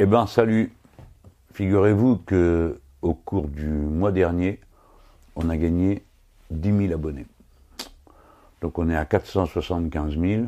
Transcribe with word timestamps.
Eh 0.00 0.06
ben 0.06 0.28
salut. 0.28 0.72
Figurez-vous 1.52 2.18
que 2.18 2.80
au 3.02 3.14
cours 3.14 3.48
du 3.48 3.66
mois 3.66 4.12
dernier, 4.12 4.60
on 5.34 5.50
a 5.50 5.56
gagné 5.56 6.04
10 6.52 6.86
000 6.86 6.92
abonnés. 6.92 7.26
Donc 8.60 8.78
on 8.78 8.88
est 8.90 8.96
à 8.96 9.04
475 9.04 10.16
000. 10.16 10.44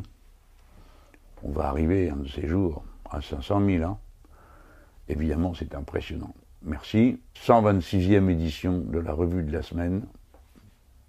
On 1.42 1.50
va 1.50 1.64
arriver 1.64 2.10
un 2.10 2.16
de 2.16 2.28
ces 2.28 2.46
jours 2.46 2.84
à 3.10 3.20
500 3.20 3.66
000. 3.66 3.82
Hein. 3.82 3.98
Évidemment, 5.08 5.52
c'est 5.52 5.74
impressionnant. 5.74 6.32
Merci. 6.62 7.18
126e 7.44 8.30
édition 8.30 8.78
de 8.78 9.00
la 9.00 9.12
revue 9.12 9.42
de 9.42 9.52
la 9.52 9.62
semaine. 9.62 10.06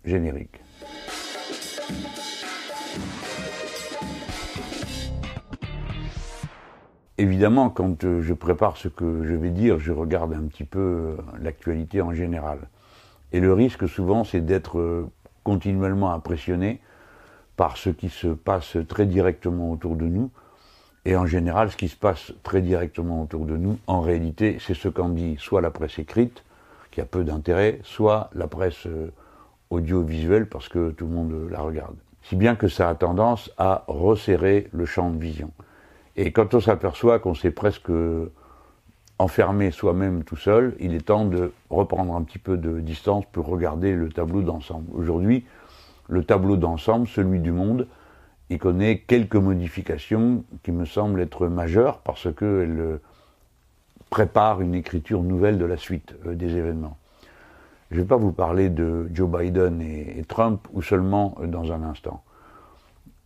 Générique. 0.04 0.60
Évidemment, 7.21 7.69
quand 7.69 8.03
euh, 8.03 8.23
je 8.23 8.33
prépare 8.33 8.77
ce 8.77 8.88
que 8.88 9.23
je 9.23 9.35
vais 9.35 9.51
dire, 9.51 9.77
je 9.77 9.91
regarde 9.91 10.34
un 10.34 10.41
petit 10.48 10.63
peu 10.63 10.79
euh, 10.79 11.17
l'actualité 11.39 12.02
en 12.02 12.16
général. 12.16 12.57
Et 13.31 13.39
le 13.39 13.53
risque 13.53 13.88
souvent, 13.88 14.23
c'est 14.23 14.41
d'être 14.41 14.79
euh, 14.79 15.07
continuellement 15.43 16.13
impressionné 16.13 16.81
par 17.57 17.77
ce 17.77 17.91
qui 17.91 18.09
se 18.09 18.26
passe 18.26 18.76
très 18.88 19.05
directement 19.05 19.71
autour 19.71 19.98
de 19.98 20.05
nous. 20.05 20.31
Et 21.05 21.15
en 21.15 21.27
général, 21.27 21.70
ce 21.70 21.77
qui 21.77 21.89
se 21.89 21.95
passe 21.95 22.34
très 22.41 22.63
directement 22.63 23.21
autour 23.21 23.45
de 23.45 23.55
nous, 23.55 23.77
en 23.85 24.01
réalité, 24.01 24.57
c'est 24.59 24.73
ce 24.73 24.90
qu'en 24.90 25.09
dit 25.09 25.35
soit 25.38 25.62
la 25.62 25.70
presse 25.70 25.99
écrite, 25.99 26.43
qui 26.90 27.01
a 27.01 27.05
peu 27.05 27.23
d'intérêt, 27.23 27.81
soit 27.84 28.31
la 28.34 28.48
presse 28.48 28.88
audiovisuelle, 29.70 30.49
parce 30.49 30.70
que 30.70 30.90
tout 30.90 31.05
le 31.05 31.13
monde 31.13 31.49
la 31.51 31.59
regarde. 31.59 31.95
Si 32.23 32.35
bien 32.35 32.55
que 32.55 32.67
ça 32.67 32.90
a 32.90 32.95
tendance 32.95 33.51
à 33.59 33.84
resserrer 33.88 34.70
le 34.73 34.88
champ 34.88 35.12
de 35.12 35.20
vision. 35.20 35.51
Et 36.15 36.31
quand 36.31 36.53
on 36.53 36.59
s'aperçoit 36.59 37.20
qu'on 37.20 37.35
s'est 37.35 37.51
presque 37.51 37.91
enfermé 39.17 39.71
soi-même 39.71 40.23
tout 40.23 40.35
seul, 40.35 40.75
il 40.79 40.95
est 40.95 41.05
temps 41.05 41.25
de 41.25 41.53
reprendre 41.70 42.15
un 42.15 42.23
petit 42.23 42.40
peu 42.40 42.57
de 42.57 42.79
distance 42.79 43.26
pour 43.31 43.45
regarder 43.45 43.95
le 43.95 44.09
tableau 44.09 44.41
d'ensemble. 44.41 44.87
Aujourd'hui, 44.93 45.45
le 46.09 46.23
tableau 46.23 46.57
d'ensemble, 46.57 47.07
celui 47.07 47.40
du 47.40 47.51
monde, 47.51 47.87
il 48.49 48.57
connaît 48.57 48.99
quelques 48.99 49.35
modifications 49.35 50.43
qui 50.63 50.71
me 50.71 50.85
semblent 50.85 51.21
être 51.21 51.48
majeures 51.48 51.99
parce 51.99 52.34
qu'elles 52.34 52.99
préparent 54.09 54.62
une 54.62 54.75
écriture 54.75 55.23
nouvelle 55.23 55.57
de 55.57 55.65
la 55.65 55.77
suite 55.77 56.13
euh, 56.25 56.35
des 56.35 56.57
événements. 56.57 56.98
Je 57.90 57.98
ne 57.98 58.01
vais 58.01 58.07
pas 58.07 58.18
vous 58.18 58.34
parler 58.34 58.70
de 58.70 59.09
Joe 59.13 59.29
Biden 59.29 59.81
et 59.81 60.23
Trump 60.27 60.68
ou 60.73 60.81
seulement 60.81 61.37
euh, 61.41 61.48
dans 61.48 61.71
un 61.71 61.84
instant. 61.84 62.21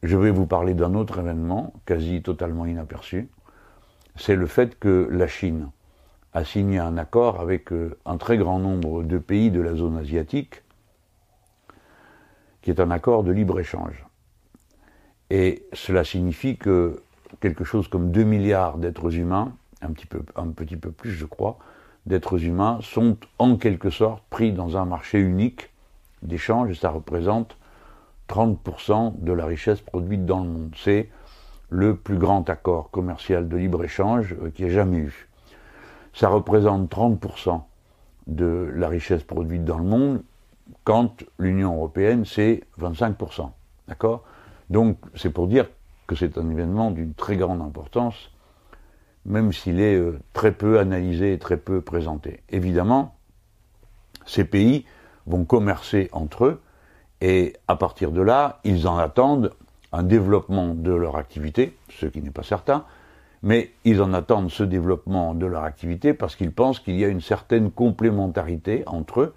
Je 0.05 0.17
vais 0.17 0.29
vous 0.29 0.45
parler 0.45 0.75
d'un 0.75 0.93
autre 0.93 1.17
événement, 1.17 1.73
quasi 1.87 2.21
totalement 2.21 2.67
inaperçu. 2.67 3.27
C'est 4.15 4.35
le 4.35 4.45
fait 4.45 4.77
que 4.77 5.09
la 5.11 5.25
Chine 5.25 5.71
a 6.31 6.45
signé 6.45 6.77
un 6.77 6.95
accord 6.99 7.41
avec 7.41 7.73
euh, 7.73 7.97
un 8.05 8.17
très 8.17 8.37
grand 8.37 8.59
nombre 8.59 9.01
de 9.01 9.17
pays 9.17 9.49
de 9.49 9.59
la 9.61 9.73
zone 9.73 9.97
asiatique, 9.97 10.61
qui 12.61 12.69
est 12.69 12.79
un 12.79 12.91
accord 12.91 13.23
de 13.23 13.31
libre-échange. 13.31 14.05
Et 15.31 15.65
cela 15.73 16.03
signifie 16.03 16.55
que 16.55 17.01
quelque 17.39 17.63
chose 17.63 17.87
comme 17.87 18.11
2 18.11 18.23
milliards 18.25 18.77
d'êtres 18.77 19.15
humains, 19.15 19.53
un 19.81 19.91
petit, 19.91 20.05
peu, 20.05 20.21
un 20.35 20.49
petit 20.49 20.77
peu 20.77 20.91
plus 20.91 21.13
je 21.13 21.25
crois, 21.25 21.57
d'êtres 22.05 22.43
humains 22.43 22.77
sont 22.83 23.17
en 23.39 23.55
quelque 23.55 23.89
sorte 23.89 24.23
pris 24.29 24.53
dans 24.53 24.77
un 24.77 24.85
marché 24.85 25.17
unique 25.17 25.71
d'échange 26.21 26.69
et 26.69 26.75
ça 26.75 26.91
représente 26.91 27.57
30% 28.29 29.19
de 29.19 29.31
la 29.31 29.45
richesse 29.45 29.81
produite 29.81 30.25
dans 30.25 30.39
le 30.39 30.49
monde. 30.49 30.75
C'est 30.77 31.09
le 31.69 31.95
plus 31.95 32.17
grand 32.17 32.49
accord 32.49 32.91
commercial 32.91 33.47
de 33.47 33.57
libre-échange 33.57 34.35
euh, 34.41 34.49
qu'il 34.49 34.65
y 34.65 34.67
ait 34.69 34.71
jamais 34.71 34.97
eu. 34.97 35.27
Ça 36.13 36.29
représente 36.29 36.89
30% 36.89 37.61
de 38.27 38.71
la 38.75 38.87
richesse 38.87 39.23
produite 39.23 39.65
dans 39.65 39.77
le 39.77 39.83
monde, 39.83 40.23
quand 40.83 41.23
l'Union 41.37 41.75
européenne, 41.75 42.25
c'est 42.25 42.63
25%. 42.79 43.49
D'accord? 43.87 44.23
Donc, 44.69 44.97
c'est 45.15 45.29
pour 45.29 45.47
dire 45.47 45.67
que 46.07 46.15
c'est 46.15 46.37
un 46.37 46.49
événement 46.49 46.91
d'une 46.91 47.13
très 47.13 47.37
grande 47.37 47.61
importance, 47.61 48.31
même 49.25 49.51
s'il 49.53 49.79
est 49.79 49.95
euh, 49.95 50.19
très 50.33 50.51
peu 50.51 50.79
analysé 50.79 51.33
et 51.33 51.39
très 51.39 51.57
peu 51.57 51.81
présenté. 51.81 52.41
Évidemment, 52.49 53.15
ces 54.25 54.43
pays 54.43 54.85
vont 55.27 55.45
commercer 55.45 56.09
entre 56.11 56.45
eux, 56.45 56.61
et 57.21 57.53
à 57.67 57.75
partir 57.75 58.11
de 58.11 58.21
là, 58.21 58.59
ils 58.63 58.87
en 58.87 58.97
attendent 58.97 59.51
un 59.91 60.03
développement 60.03 60.73
de 60.73 60.93
leur 60.93 61.15
activité, 61.15 61.75
ce 61.89 62.05
qui 62.05 62.21
n'est 62.21 62.31
pas 62.31 62.43
certain, 62.43 62.83
mais 63.43 63.71
ils 63.83 64.01
en 64.01 64.13
attendent 64.13 64.49
ce 64.49 64.63
développement 64.63 65.33
de 65.33 65.45
leur 65.45 65.63
activité 65.63 66.13
parce 66.13 66.35
qu'ils 66.35 66.51
pensent 66.51 66.79
qu'il 66.79 66.95
y 66.95 67.05
a 67.05 67.07
une 67.07 67.21
certaine 67.21 67.71
complémentarité 67.71 68.83
entre 68.87 69.21
eux, 69.21 69.33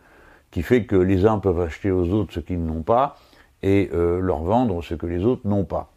qui 0.50 0.62
fait 0.62 0.84
que 0.84 0.97
les 0.97 1.27
uns 1.27 1.38
peuvent 1.38 1.61
acheter 1.61 1.91
aux 1.91 2.09
autres 2.09 2.33
ce 2.33 2.41
qu'ils 2.41 2.65
n'ont 2.65 2.83
pas 2.83 3.17
et 3.62 3.91
euh, 3.93 4.21
leur 4.21 4.43
vendre 4.43 4.83
ce 4.83 4.94
que 4.94 5.06
les 5.06 5.25
autres 5.25 5.47
n'ont 5.47 5.65
pas. 5.65 5.91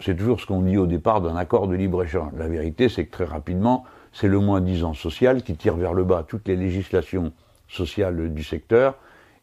C'est 0.00 0.16
toujours 0.16 0.40
ce 0.40 0.46
qu'on 0.46 0.62
dit 0.62 0.76
au 0.76 0.86
départ 0.86 1.20
d'un 1.20 1.36
accord 1.36 1.68
de 1.68 1.74
libre-échange. 1.74 2.32
La 2.36 2.48
vérité, 2.48 2.88
c'est 2.88 3.04
que 3.06 3.10
très 3.10 3.24
rapidement, 3.24 3.84
c'est 4.12 4.28
le 4.28 4.38
moins-disant 4.38 4.94
social 4.94 5.42
qui 5.42 5.56
tire 5.56 5.76
vers 5.76 5.94
le 5.94 6.04
bas 6.04 6.24
toutes 6.26 6.48
les 6.48 6.56
législations 6.56 7.32
sociales 7.68 8.32
du 8.32 8.42
secteur, 8.42 8.94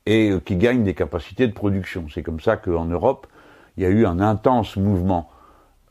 et 0.05 0.31
euh, 0.31 0.39
qui 0.39 0.55
gagnent 0.55 0.83
des 0.83 0.93
capacités 0.93 1.47
de 1.47 1.53
production. 1.53 2.05
C'est 2.13 2.23
comme 2.23 2.39
ça 2.39 2.57
qu'en 2.57 2.85
Europe, 2.85 3.27
il 3.77 3.83
y 3.83 3.85
a 3.85 3.89
eu 3.89 4.05
un 4.05 4.19
intense 4.19 4.77
mouvement 4.77 5.29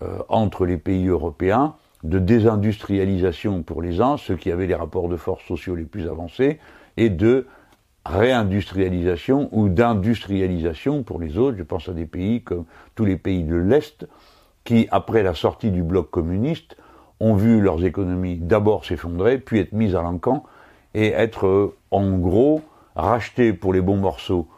euh, 0.02 0.18
entre 0.28 0.66
les 0.66 0.78
pays 0.78 1.08
européens 1.08 1.74
de 2.02 2.18
désindustrialisation 2.18 3.62
pour 3.62 3.80
les 3.80 4.00
uns, 4.00 4.16
ceux 4.16 4.36
qui 4.36 4.50
avaient 4.50 4.66
les 4.66 4.74
rapports 4.74 5.08
de 5.08 5.16
force 5.16 5.44
sociaux 5.44 5.74
les 5.74 5.84
plus 5.84 6.06
avancés, 6.06 6.58
et 6.96 7.08
de 7.08 7.46
réindustrialisation 8.04 9.48
ou 9.52 9.70
d'industrialisation 9.70 11.02
pour 11.02 11.18
les 11.18 11.38
autres. 11.38 11.56
Je 11.56 11.62
pense 11.62 11.88
à 11.88 11.92
des 11.92 12.04
pays 12.04 12.42
comme 12.42 12.66
tous 12.94 13.06
les 13.06 13.16
pays 13.16 13.44
de 13.44 13.56
l'Est, 13.56 14.06
qui, 14.64 14.86
après 14.90 15.22
la 15.22 15.34
sortie 15.34 15.70
du 15.70 15.82
bloc 15.82 16.10
communiste, 16.10 16.76
ont 17.20 17.34
vu 17.34 17.60
leurs 17.60 17.84
économies 17.84 18.36
d'abord 18.36 18.84
s'effondrer, 18.84 19.38
puis 19.38 19.60
être 19.60 19.72
mises 19.72 19.96
à 19.96 20.02
l'encan, 20.02 20.44
et 20.94 21.08
être 21.08 21.46
euh, 21.46 21.76
en 21.90 22.18
gros 22.18 22.62
rachetés 22.96 23.52
pour 23.52 23.72
les 23.72 23.80
bons 23.80 23.96
morceaux 23.96 24.48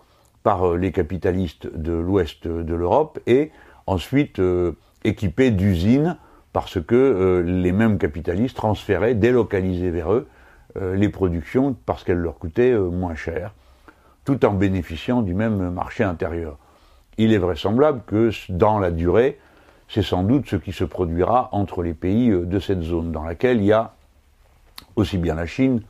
par 0.43 0.69
euh, 0.69 0.77
les 0.77 0.93
capitalistes 0.93 1.67
de 1.75 1.93
l'ouest 1.93 2.47
de 2.47 2.75
l'Europe 2.75 3.19
et 3.27 3.51
ensuite 3.87 4.39
euh, 4.39 4.73
équipés 5.05 5.51
d'usines 5.51 6.17
parce 6.53 6.81
que 6.81 6.95
euh, 6.95 7.43
les 7.43 7.73
mêmes 7.73 7.99
capitalistes 7.99 8.57
transféraient, 8.57 9.15
délocalisaient 9.15 9.91
vers 9.91 10.13
eux 10.13 10.29
les 10.95 11.09
productions 11.09 11.75
parce 11.87 12.05
qu'elles 12.05 12.19
leur 12.19 12.39
coûtaient 12.39 12.77
moins 12.77 13.15
cher, 13.15 13.55
tout 14.27 14.45
en 14.45 14.53
bénéficiant 14.53 15.23
du 15.23 15.33
même 15.33 15.71
marché 15.71 16.05
intérieur. 16.05 16.59
Il 17.17 17.33
est 17.33 17.39
vraisemblable 17.39 18.03
que 18.07 18.31
dans 18.51 18.79
la 18.79 18.91
durée, 18.91 19.39
c'est 19.89 20.03
sans 20.03 20.23
doute 20.23 20.47
ce 20.51 20.57
qui 20.57 20.73
se 20.73 20.85
produira 20.85 21.49
entre 21.53 21.83
les 21.83 21.95
pays 21.95 22.29
de 22.29 22.59
cette 22.59 22.83
zone, 22.83 23.11
dans 23.11 23.25
laquelle 23.25 23.63
il 23.63 23.65
y 23.65 23.73
a 23.73 23.95
aussi 24.97 25.17
bien 25.17 25.35
la 25.35 25.47
Chine 25.47 25.81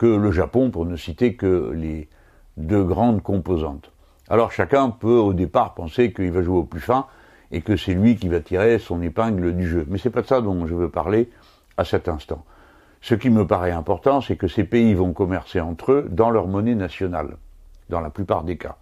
que 0.00 0.06
le 0.06 0.32
Japon, 0.32 0.70
pour 0.70 0.86
ne 0.86 0.96
citer 0.96 1.34
que 1.34 1.72
les 1.74 2.08
deux 2.56 2.82
grandes 2.82 3.22
composantes. 3.22 3.92
Alors 4.30 4.50
chacun 4.50 4.88
peut 4.88 5.18
au 5.18 5.34
départ 5.34 5.74
penser 5.74 6.14
qu'il 6.14 6.32
va 6.32 6.40
jouer 6.40 6.56
au 6.56 6.64
plus 6.64 6.80
fin 6.80 7.04
et 7.50 7.60
que 7.60 7.76
c'est 7.76 7.92
lui 7.92 8.16
qui 8.16 8.28
va 8.28 8.40
tirer 8.40 8.78
son 8.78 9.02
épingle 9.02 9.54
du 9.54 9.68
jeu. 9.68 9.84
Mais 9.90 9.98
c'est 9.98 10.08
pas 10.08 10.22
de 10.22 10.26
ça 10.26 10.40
dont 10.40 10.66
je 10.66 10.74
veux 10.74 10.88
parler 10.88 11.28
à 11.76 11.84
cet 11.84 12.08
instant. 12.08 12.46
Ce 13.02 13.14
qui 13.14 13.28
me 13.28 13.46
paraît 13.46 13.72
important, 13.72 14.22
c'est 14.22 14.36
que 14.36 14.48
ces 14.48 14.64
pays 14.64 14.94
vont 14.94 15.12
commercer 15.12 15.60
entre 15.60 15.92
eux 15.92 16.08
dans 16.10 16.30
leur 16.30 16.46
monnaie 16.46 16.74
nationale, 16.74 17.36
dans 17.90 18.00
la 18.00 18.08
plupart 18.08 18.44
des 18.44 18.56
cas. 18.56 18.76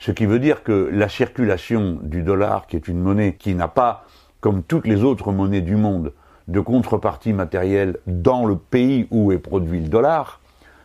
Ce 0.00 0.10
qui 0.10 0.26
veut 0.26 0.38
dire 0.38 0.64
que 0.64 0.90
la 0.92 1.08
circulation 1.08 1.98
du 2.02 2.22
dollar, 2.22 2.66
qui 2.66 2.76
est 2.76 2.88
une 2.88 3.00
monnaie 3.00 3.36
qui 3.36 3.54
n'a 3.54 3.68
pas, 3.68 4.04
comme 4.42 4.62
toutes 4.62 4.86
les 4.86 5.02
autres 5.02 5.32
monnaies 5.32 5.62
du 5.62 5.76
monde, 5.76 6.12
de 6.46 6.60
contrepartie 6.60 7.32
matérielle 7.32 7.96
dans 8.06 8.44
le 8.44 8.56
pays 8.56 9.08
où 9.10 9.32
est 9.32 9.38
produit 9.38 9.80
le 9.80 9.88
dollar, 9.88 10.40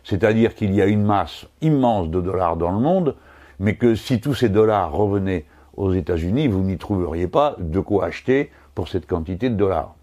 c'est-à-dire 0.08 0.56
qu'il 0.56 0.74
y 0.74 0.82
a 0.82 0.86
une 0.86 1.04
masse 1.04 1.48
immense 1.60 2.10
de 2.10 2.22
dollars 2.22 2.56
dans 2.56 2.72
le 2.72 2.80
monde, 2.80 3.16
mais 3.60 3.76
que 3.76 3.94
si 3.94 4.22
tous 4.22 4.34
ces 4.34 4.48
dollars 4.48 4.94
revenaient 4.94 5.44
aux 5.76 5.94
États-Unis, 5.94 6.48
vous 6.48 6.62
n'y 6.62 6.78
trouveriez 6.78 7.28
pas 7.28 7.58
de 7.60 7.82
quoi 7.82 8.06
acheter 8.06 8.50
pour 8.74 8.88
cette 8.88 9.06
quantité 9.06 9.50
de 9.50 9.56
dollars. 9.56 9.96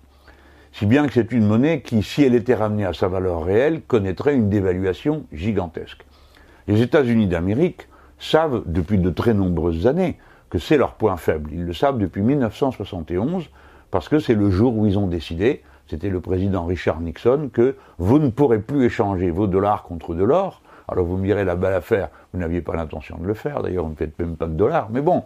Si 0.73 0.85
bien 0.85 1.07
que 1.07 1.15
c'est 1.15 1.33
une 1.33 1.47
monnaie 1.47 1.81
qui, 1.81 2.03
si 2.03 2.23
elle 2.23 2.35
était 2.35 2.55
ramenée 2.55 2.85
à 2.85 2.93
sa 2.93 3.09
valeur 3.09 3.45
réelle, 3.45 3.81
connaîtrait 3.81 4.35
une 4.35 4.51
dévaluation 4.51 5.25
gigantesque. 5.33 6.05
Les 6.69 6.83
États-Unis 6.83 7.27
d'Amérique 7.27 7.89
savent 8.19 8.63
depuis 8.67 8.99
de 8.99 9.09
très 9.09 9.33
nombreuses 9.33 9.87
années 9.87 10.19
que 10.51 10.59
c'est 10.59 10.77
leur 10.77 10.97
point 10.97 11.17
faible. 11.17 11.49
Ils 11.51 11.65
le 11.65 11.73
savent 11.73 11.97
depuis 11.97 12.21
1971 12.21 13.49
parce 13.91 14.11
que 14.11 14.19
c'est 14.19 14.35
le 14.35 14.51
jour 14.51 14.77
où 14.77 14.85
ils 14.85 14.99
ont 14.99 15.07
décidé 15.07 15.63
c'était 15.89 16.09
le 16.09 16.21
président 16.21 16.65
Richard 16.65 17.01
Nixon, 17.01 17.51
que 17.53 17.77
vous 17.99 18.19
ne 18.19 18.29
pourrez 18.29 18.61
plus 18.61 18.85
échanger 18.85 19.31
vos 19.31 19.47
dollars 19.47 19.83
contre 19.83 20.15
de 20.15 20.25
l'or. 20.25 20.63
Alors 20.89 21.05
vous 21.05 21.17
me 21.17 21.25
direz 21.25 21.45
la 21.45 21.57
belle 21.57 21.75
affaire, 21.75 22.09
vous 22.33 22.41
n'aviez 22.41 22.61
pas 22.61 22.75
l'intention 22.75 23.19
de 23.19 23.27
le 23.27 23.35
faire, 23.35 23.63
d'ailleurs 23.63 23.85
vous 23.85 23.91
ne 23.91 23.97
faites 23.97 24.19
même 24.19 24.37
pas 24.37 24.47
de 24.47 24.53
dollars, 24.53 24.89
mais 24.91 25.01
bon, 25.01 25.25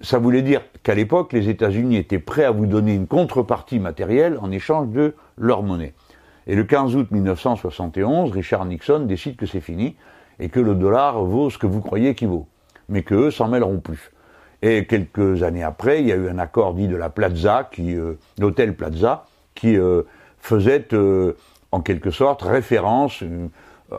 ça 0.00 0.18
voulait 0.18 0.42
dire 0.42 0.62
qu'à 0.82 0.94
l'époque, 0.94 1.32
les 1.32 1.48
États-Unis 1.48 1.96
étaient 1.96 2.18
prêts 2.18 2.44
à 2.44 2.50
vous 2.50 2.66
donner 2.66 2.94
une 2.94 3.06
contrepartie 3.06 3.80
matérielle 3.80 4.38
en 4.40 4.50
échange 4.50 4.88
de 4.88 5.14
leur 5.36 5.62
monnaie. 5.62 5.92
Et 6.46 6.54
le 6.54 6.64
15 6.64 6.96
août 6.96 7.10
1971, 7.10 8.32
Richard 8.32 8.64
Nixon 8.64 9.00
décide 9.00 9.36
que 9.36 9.46
c'est 9.46 9.60
fini 9.60 9.96
et 10.38 10.48
que 10.48 10.60
le 10.60 10.74
dollar 10.74 11.22
vaut 11.22 11.50
ce 11.50 11.58
que 11.58 11.66
vous 11.66 11.80
croyez 11.80 12.14
qu'il 12.14 12.28
vaut, 12.28 12.46
mais 12.88 13.02
qu'eux 13.02 13.30
s'en 13.30 13.48
mêleront 13.48 13.78
plus. 13.78 14.10
Et 14.62 14.86
quelques 14.86 15.42
années 15.42 15.62
après, 15.62 16.00
il 16.00 16.08
y 16.08 16.12
a 16.12 16.16
eu 16.16 16.28
un 16.28 16.38
accord 16.38 16.74
dit 16.74 16.88
de 16.88 16.96
la 16.96 17.10
Plaza, 17.10 17.68
qui, 17.70 17.94
euh, 17.94 18.18
l'hôtel 18.38 18.74
Plaza, 18.74 19.26
qui 19.60 19.76
euh, 19.76 20.02
faisait 20.38 20.88
euh, 20.94 21.34
en 21.70 21.80
quelque 21.80 22.10
sorte 22.10 22.42
référence 22.42 23.22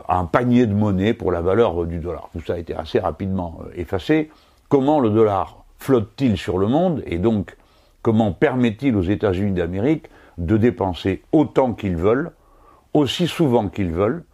à 0.08 0.18
un 0.18 0.24
panier 0.24 0.66
de 0.66 0.74
monnaie 0.74 1.14
pour 1.14 1.30
la 1.30 1.40
valeur 1.40 1.86
du 1.86 1.98
dollar. 1.98 2.28
Tout 2.32 2.44
ça 2.44 2.54
a 2.54 2.58
été 2.58 2.74
assez 2.74 2.98
rapidement 2.98 3.60
effacé. 3.76 4.30
Comment 4.68 4.98
le 4.98 5.10
dollar 5.10 5.64
flotte-t-il 5.78 6.36
sur 6.36 6.58
le 6.58 6.66
monde 6.66 7.02
et 7.06 7.18
donc 7.18 7.56
comment 8.02 8.32
permet-il 8.32 8.96
aux 8.96 9.02
États-Unis 9.02 9.52
d'Amérique 9.52 10.06
de 10.38 10.56
dépenser 10.56 11.22
autant 11.30 11.74
qu'ils 11.74 11.96
veulent, 11.96 12.32
aussi 12.94 13.26
souvent 13.28 13.68
qu'ils 13.68 13.92
veulent, 13.92 14.24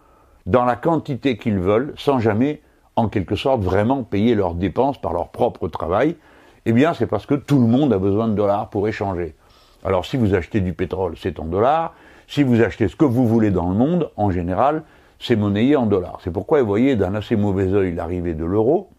dans 0.47 0.65
la 0.65 0.77
quantité 0.77 1.37
qu'ils 1.37 1.59
veulent, 1.59 1.93
sans 1.97 2.19
jamais, 2.21 2.63
en 2.97 3.09
quelque 3.09 3.37
sorte, 3.37 3.63
vraiment 3.63 4.03
payer 4.03 4.35
leurs 4.35 4.55
dépenses 4.55 4.99
par 4.99 5.13
leur 5.13 5.29
propre 5.29 5.69
travail, 5.69 6.17
eh 6.65 6.73
bien, 6.73 6.95
c'est 6.95 7.07
parce 7.07 7.27
que 7.27 7.35
tout 7.35 7.59
le 7.59 7.67
monde 7.67 7.93
a 7.93 7.99
besoin 7.99 8.29
de 8.29 8.35
dollars 8.35 8.71
pour 8.71 8.89
échanger. 8.89 9.35
Alors, 9.85 10.05
si 10.05 10.17
vous 10.17 10.35
achetez 10.35 10.61
du 10.61 10.73
pétrole, 10.73 11.15
c'est 11.17 11.39
en 11.39 11.45
dollars. 11.45 11.95
Si 12.27 12.43
vous 12.43 12.61
achetez 12.61 12.89
ce 12.89 12.97
que 12.97 13.05
vous 13.05 13.27
voulez 13.27 13.51
dans 13.51 13.69
le 13.69 13.75
monde, 13.75 14.11
en 14.17 14.31
général, 14.31 14.83
c'est 15.19 15.37
monnayé 15.37 15.77
en 15.77 15.87
dollars. 15.87 16.19
C'est 16.23 16.31
pourquoi 16.31 16.61
vous 16.61 16.67
voyez 16.67 16.97
d'un 16.97 17.15
assez 17.15 17.37
mauvais 17.37 17.73
œil 17.73 17.95
l'arrivée 17.95 18.35
de 18.35 18.45
l'euro, 18.45 18.91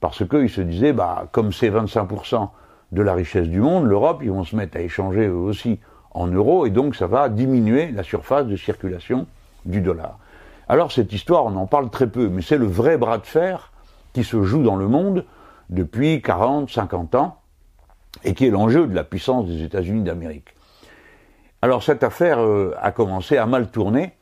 parce 0.00 0.26
qu'ils 0.26 0.50
se 0.50 0.60
disaient, 0.60 0.92
bah, 0.92 1.28
comme 1.32 1.52
c'est 1.52 1.70
25% 1.70 2.48
de 2.92 3.02
la 3.02 3.14
richesse 3.14 3.48
du 3.48 3.60
monde, 3.60 3.86
l'Europe, 3.86 4.20
ils 4.22 4.30
vont 4.30 4.44
se 4.44 4.56
mettre 4.56 4.76
à 4.76 4.80
échanger 4.80 5.26
eux 5.26 5.34
aussi 5.34 5.80
en 6.12 6.26
euros, 6.26 6.66
et 6.66 6.70
donc 6.70 6.94
ça 6.94 7.06
va 7.06 7.28
diminuer 7.28 7.90
la 7.90 8.02
surface 8.02 8.46
de 8.46 8.56
circulation 8.56 9.26
du 9.64 9.80
dollar. 9.80 10.18
Alors 10.68 10.92
cette 10.92 11.12
histoire, 11.12 11.44
on 11.44 11.56
en 11.56 11.66
parle 11.66 11.90
très 11.90 12.06
peu, 12.06 12.28
mais 12.28 12.40
c'est 12.40 12.56
le 12.56 12.66
vrai 12.66 12.96
bras 12.96 13.18
de 13.18 13.26
fer 13.26 13.72
qui 14.12 14.24
se 14.24 14.42
joue 14.42 14.62
dans 14.62 14.76
le 14.76 14.88
monde 14.88 15.24
depuis 15.70 16.22
40, 16.22 16.70
50 16.70 17.14
ans, 17.16 17.38
et 18.22 18.34
qui 18.34 18.46
est 18.46 18.50
l'enjeu 18.50 18.86
de 18.86 18.94
la 18.94 19.04
puissance 19.04 19.46
des 19.46 19.62
États-Unis 19.62 20.02
d'Amérique. 20.02 20.54
Alors 21.62 21.82
cette 21.82 22.04
affaire 22.04 22.40
euh, 22.40 22.74
a 22.80 22.92
commencé 22.92 23.36
à 23.36 23.46
mal 23.46 23.70
tourner 23.70 24.12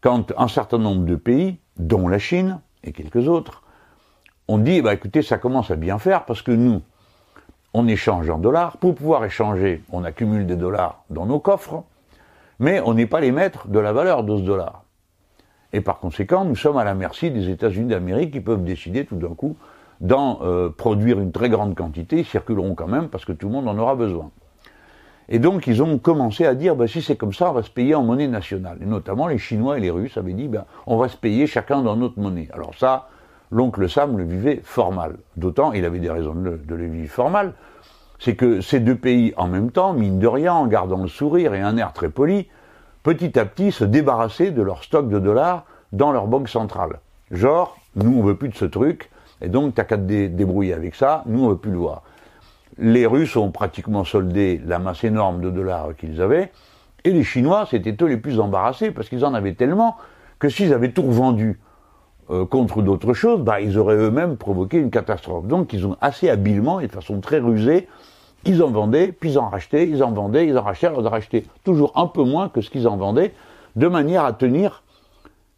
quand 0.00 0.32
un 0.36 0.48
certain 0.48 0.78
nombre 0.78 1.04
de 1.04 1.14
pays, 1.14 1.58
dont 1.76 2.08
la 2.08 2.18
Chine 2.18 2.60
et 2.84 2.92
quelques 2.92 3.28
autres, 3.28 3.62
ont 4.48 4.58
dit, 4.58 4.82
bah 4.82 4.94
écoutez, 4.94 5.22
ça 5.22 5.38
commence 5.38 5.70
à 5.70 5.76
bien 5.76 5.98
faire 5.98 6.24
parce 6.24 6.42
que 6.42 6.50
nous, 6.50 6.82
on 7.74 7.86
échange 7.86 8.28
en 8.28 8.38
dollars. 8.38 8.78
Pour 8.78 8.94
pouvoir 8.94 9.24
échanger, 9.24 9.82
on 9.92 10.02
accumule 10.04 10.46
des 10.46 10.56
dollars 10.56 11.04
dans 11.10 11.26
nos 11.26 11.38
coffres, 11.38 11.84
mais 12.58 12.80
on 12.80 12.94
n'est 12.94 13.06
pas 13.06 13.20
les 13.20 13.30
maîtres 13.30 13.68
de 13.68 13.78
la 13.78 13.92
valeur 13.92 14.24
de 14.24 14.36
ce 14.36 14.42
dollar. 14.42 14.84
Et 15.72 15.80
par 15.80 16.00
conséquent, 16.00 16.44
nous 16.44 16.56
sommes 16.56 16.78
à 16.78 16.84
la 16.84 16.94
merci 16.94 17.30
des 17.30 17.48
États-Unis 17.48 17.88
d'Amérique 17.88 18.32
qui 18.32 18.40
peuvent 18.40 18.64
décider 18.64 19.04
tout 19.04 19.16
d'un 19.16 19.34
coup 19.34 19.56
d'en 20.00 20.40
euh, 20.42 20.70
produire 20.70 21.20
une 21.20 21.32
très 21.32 21.48
grande 21.48 21.74
quantité, 21.74 22.24
circuleront 22.24 22.74
quand 22.74 22.88
même 22.88 23.08
parce 23.08 23.24
que 23.24 23.32
tout 23.32 23.48
le 23.48 23.52
monde 23.52 23.68
en 23.68 23.78
aura 23.78 23.94
besoin. 23.94 24.30
Et 25.28 25.38
donc 25.38 25.66
ils 25.66 25.82
ont 25.82 25.98
commencé 25.98 26.44
à 26.44 26.54
dire, 26.54 26.74
bah, 26.74 26.88
si 26.88 27.02
c'est 27.02 27.16
comme 27.16 27.32
ça, 27.32 27.50
on 27.50 27.52
va 27.52 27.62
se 27.62 27.70
payer 27.70 27.94
en 27.94 28.02
monnaie 28.02 28.26
nationale. 28.26 28.78
Et 28.82 28.86
notamment 28.86 29.28
les 29.28 29.38
Chinois 29.38 29.78
et 29.78 29.80
les 29.80 29.90
Russes 29.90 30.16
avaient 30.16 30.32
dit, 30.32 30.48
bah, 30.48 30.66
on 30.86 30.96
va 30.96 31.08
se 31.08 31.16
payer 31.16 31.46
chacun 31.46 31.82
dans 31.82 31.96
notre 31.96 32.18
monnaie. 32.18 32.48
Alors 32.52 32.74
ça, 32.76 33.08
l'oncle 33.50 33.88
Sam 33.88 34.18
le 34.18 34.24
vivait 34.24 34.60
fort 34.64 34.92
mal. 34.92 35.16
D'autant, 35.36 35.72
il 35.72 35.84
avait 35.84 36.00
des 36.00 36.10
raisons 36.10 36.34
de 36.34 36.58
le, 36.66 36.86
vivre 36.86 37.12
fort 37.12 37.30
mal, 37.30 37.54
c'est 38.18 38.34
que 38.34 38.60
ces 38.60 38.80
deux 38.80 38.96
pays, 38.96 39.32
en 39.36 39.48
même 39.48 39.70
temps, 39.70 39.92
mine 39.92 40.18
de 40.18 40.26
rien, 40.26 40.52
en 40.52 40.66
gardant 40.66 41.02
le 41.02 41.08
sourire 41.08 41.54
et 41.54 41.60
un 41.60 41.76
air 41.76 41.92
très 41.92 42.10
poli, 42.10 42.48
petit 43.02 43.38
à 43.38 43.44
petit 43.44 43.72
se 43.72 43.84
débarrasser 43.84 44.50
de 44.50 44.62
leur 44.62 44.82
stock 44.82 45.08
de 45.08 45.18
dollars 45.18 45.64
dans 45.92 46.12
leur 46.12 46.26
banque 46.26 46.48
centrale. 46.48 46.98
Genre, 47.30 47.78
nous 47.94 48.18
on 48.18 48.22
veut 48.22 48.36
plus 48.36 48.48
de 48.48 48.56
ce 48.56 48.64
truc, 48.64 49.10
et 49.40 49.48
donc 49.48 49.74
t'as 49.74 49.84
qu'à 49.84 49.96
te 49.96 50.02
débrouiller 50.02 50.74
avec 50.74 50.94
ça, 50.94 51.22
nous 51.26 51.44
on 51.44 51.48
veut 51.48 51.58
plus 51.58 51.72
le 51.72 51.78
voir. 51.78 52.02
Les 52.78 53.06
Russes 53.06 53.36
ont 53.36 53.50
pratiquement 53.50 54.04
soldé 54.04 54.60
la 54.64 54.78
masse 54.78 55.04
énorme 55.04 55.40
de 55.40 55.50
dollars 55.50 55.90
qu'ils 55.98 56.20
avaient, 56.20 56.52
et 57.04 57.10
les 57.10 57.24
Chinois, 57.24 57.66
c'était 57.70 57.96
eux 58.02 58.06
les 58.06 58.16
plus 58.16 58.40
embarrassés, 58.40 58.90
parce 58.90 59.08
qu'ils 59.08 59.24
en 59.24 59.34
avaient 59.34 59.54
tellement 59.54 59.96
que 60.38 60.48
s'ils 60.48 60.72
avaient 60.72 60.92
tout 60.92 61.02
revendu 61.02 61.60
euh, 62.30 62.44
contre 62.44 62.82
d'autres 62.82 63.14
choses, 63.14 63.40
bah, 63.40 63.60
ils 63.60 63.78
auraient 63.78 63.96
eux-mêmes 63.96 64.36
provoqué 64.36 64.78
une 64.78 64.90
catastrophe. 64.90 65.46
Donc 65.46 65.72
ils 65.72 65.86
ont 65.86 65.96
assez 66.00 66.28
habilement 66.28 66.80
et 66.80 66.86
de 66.86 66.92
façon 66.92 67.20
très 67.20 67.38
rusée 67.38 67.88
ils 68.44 68.62
en 68.62 68.70
vendaient, 68.70 69.12
puis 69.12 69.30
ils 69.30 69.38
en 69.38 69.48
rachetaient, 69.48 69.88
ils 69.88 70.02
en 70.02 70.12
vendaient, 70.12 70.46
ils 70.46 70.56
en 70.56 70.62
rachetaient, 70.62 70.92
ils 70.96 71.06
en 71.06 71.10
rachetaient 71.10 71.44
toujours 71.64 71.92
un 71.96 72.06
peu 72.06 72.22
moins 72.22 72.48
que 72.48 72.60
ce 72.60 72.70
qu'ils 72.70 72.88
en 72.88 72.96
vendaient, 72.96 73.34
de 73.76 73.86
manière 73.86 74.24
à 74.24 74.32
tenir 74.32 74.82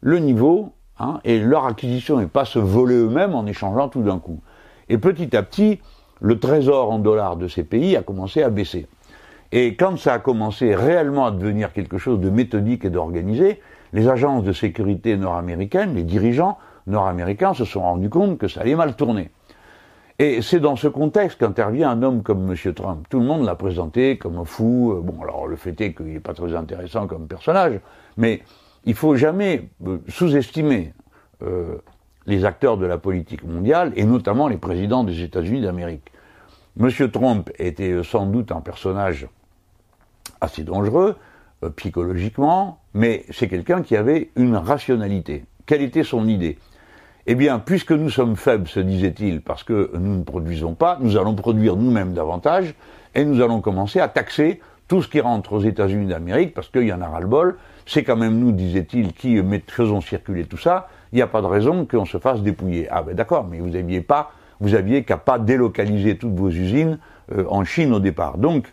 le 0.01 0.19
niveau, 0.19 0.73
hein, 0.99 1.21
et 1.25 1.39
leur 1.39 1.67
acquisition 1.67 2.21
et 2.21 2.27
pas 2.27 2.45
se 2.45 2.59
voler 2.59 2.97
eux-mêmes 2.97 3.35
en 3.35 3.47
échangeant 3.47 3.89
tout 3.89 4.03
d'un 4.03 4.19
coup. 4.19 4.41
Et 4.89 4.99
petit 4.99 5.37
à 5.37 5.43
petit, 5.43 5.81
le 6.21 6.39
trésor 6.39 6.91
en 6.91 6.99
dollars 6.99 7.37
de 7.37 7.49
ces 7.49 7.65
pays 7.65 7.97
a 7.97 8.03
commencé 8.03 8.43
à 8.43 8.51
baisser. 8.51 8.87
Et 9.51 9.77
quand 9.77 9.99
ça 9.99 10.15
a 10.15 10.19
commencé 10.19 10.75
réellement 10.75 11.27
à 11.27 11.31
devenir 11.31 11.73
quelque 11.73 11.99
chose 11.99 12.21
de 12.21 12.31
méthodique 12.31 12.85
et 12.85 12.91
d'organisé, 12.91 13.61
les 13.93 14.09
agences 14.09 14.45
de 14.45 14.53
sécurité 14.53 15.17
nord-américaines, 15.17 15.95
les 15.95 16.05
dirigeants 16.05 16.57
nord-américains 16.87 17.53
se 17.53 17.65
sont 17.65 17.83
rendus 17.83 18.09
compte 18.09 18.39
que 18.39 18.49
ça 18.49 18.63
allait 18.63 18.75
mal 18.75 18.97
tourner. 18.97 19.31
Et 20.19 20.41
c'est 20.41 20.61
dans 20.61 20.77
ce 20.77 20.89
contexte 20.89 21.39
qu'intervient 21.39 21.91
un 21.91 22.03
homme 22.03 22.23
comme 22.23 22.51
M. 22.51 22.75
Trump. 22.75 23.07
Tout 23.11 23.19
le 23.19 23.27
monde 23.27 23.45
l'a 23.45 23.55
présenté 23.55 24.19
comme 24.19 24.39
un 24.39 24.45
fou. 24.45 25.01
Bon, 25.03 25.23
alors 25.23 25.47
le 25.47 25.57
fait 25.57 25.79
est 25.81 25.95
qu'il 25.95 26.07
n'est 26.07 26.21
pas 26.21 26.35
très 26.35 26.55
intéressant 26.55 27.07
comme 27.07 27.27
personnage, 27.27 27.81
mais 28.17 28.43
il 28.85 28.95
faut 28.95 29.15
jamais 29.17 29.69
euh, 29.87 29.99
sous-estimer 30.09 30.93
euh, 31.43 31.77
les 32.27 32.45
acteurs 32.45 32.77
de 32.77 32.87
la 32.87 32.99
politique 32.99 33.45
mondiale, 33.45 33.93
et 33.97 34.05
notamment 34.05 34.49
les 34.49 34.57
présidents 34.57 35.05
des 35.05 35.23
États-Unis 35.23 35.61
d'Amérique. 35.61 36.11
M. 36.81 36.91
Trump 37.11 37.51
était 37.59 37.91
euh, 37.91 38.03
sans 38.03 38.27
doute 38.27 38.53
un 38.53 38.61
personnage 38.61 39.29
assez 40.41 40.65
dangereux, 40.65 41.17
psychologiquement, 41.77 42.81
mais 42.93 43.25
c'est 43.31 43.47
quelqu'un 43.47 43.83
qui 43.83 43.97
avait 43.97 44.31
une 44.35 44.57
rationalité. 44.57 45.45
Quelle 45.67 45.83
était 45.83 46.03
son 46.03 46.27
idée? 46.27 46.59
Eh 47.29 47.37
bien, 47.37 47.61
puisque 47.61 47.93
nous 47.93 48.11
sommes 48.11 48.35
faibles, 48.35 48.67
se 48.67 48.81
disait-il, 48.81 49.43
parce 49.43 49.63
que 49.63 49.93
nous 49.95 50.17
ne 50.17 50.25
produisons 50.25 50.75
pas, 50.75 50.99
nous 51.01 51.17
allons 51.17 51.37
produire 51.37 51.77
nous-mêmes 51.77 52.15
davantage, 52.15 52.75
et 53.15 53.25
nous 53.25 53.41
allons 53.41 53.61
commencer 53.61 54.01
à 54.01 54.09
taxer 54.09 54.61
tout 54.89 55.03
ce 55.03 55.09
qui 55.09 55.21
rentre 55.21 55.53
aux 55.53 55.61
États-Unis 55.61 56.07
d'Amérique, 56.07 56.53
parce 56.53 56.69
qu'il 56.69 56.83
y 56.83 56.93
en 56.93 57.01
a 57.01 57.07
ras-le-bol. 57.07 57.57
C'est 57.87 58.05
quand 58.05 58.17
même 58.17 58.39
nous, 58.39 58.53
disait-il, 58.53 59.13
qui 59.13 59.41
faisons 59.69 60.01
circuler 60.01 60.45
tout 60.45 60.57
ça. 60.57 60.89
Il 61.13 61.17
n'y 61.17 61.23
a 61.23 61.27
pas 61.27 61.43
de 61.43 61.47
raison 61.47 61.85
qu'on 61.85 62.07
se 62.07 62.19
fasse 62.19 62.41
dépouiller. 62.41 62.89
Ah 62.91 63.03
ben 63.03 63.15
d'accord, 63.15 63.47
mais 63.49 63.59
vous 63.59 63.77
aviez 63.77 64.01
pas, 64.01 64.33
vous 64.61 64.75
aviez 64.75 65.05
qu'à 65.05 65.17
pas 65.17 65.39
délocaliser 65.39 66.17
toutes 66.17 66.35
vos 66.35 66.49
usines 66.49 66.99
euh, 67.33 67.45
en 67.49 67.65
Chine 67.65 67.93
au 67.93 68.01
départ. 68.01 68.39
Donc, 68.39 68.73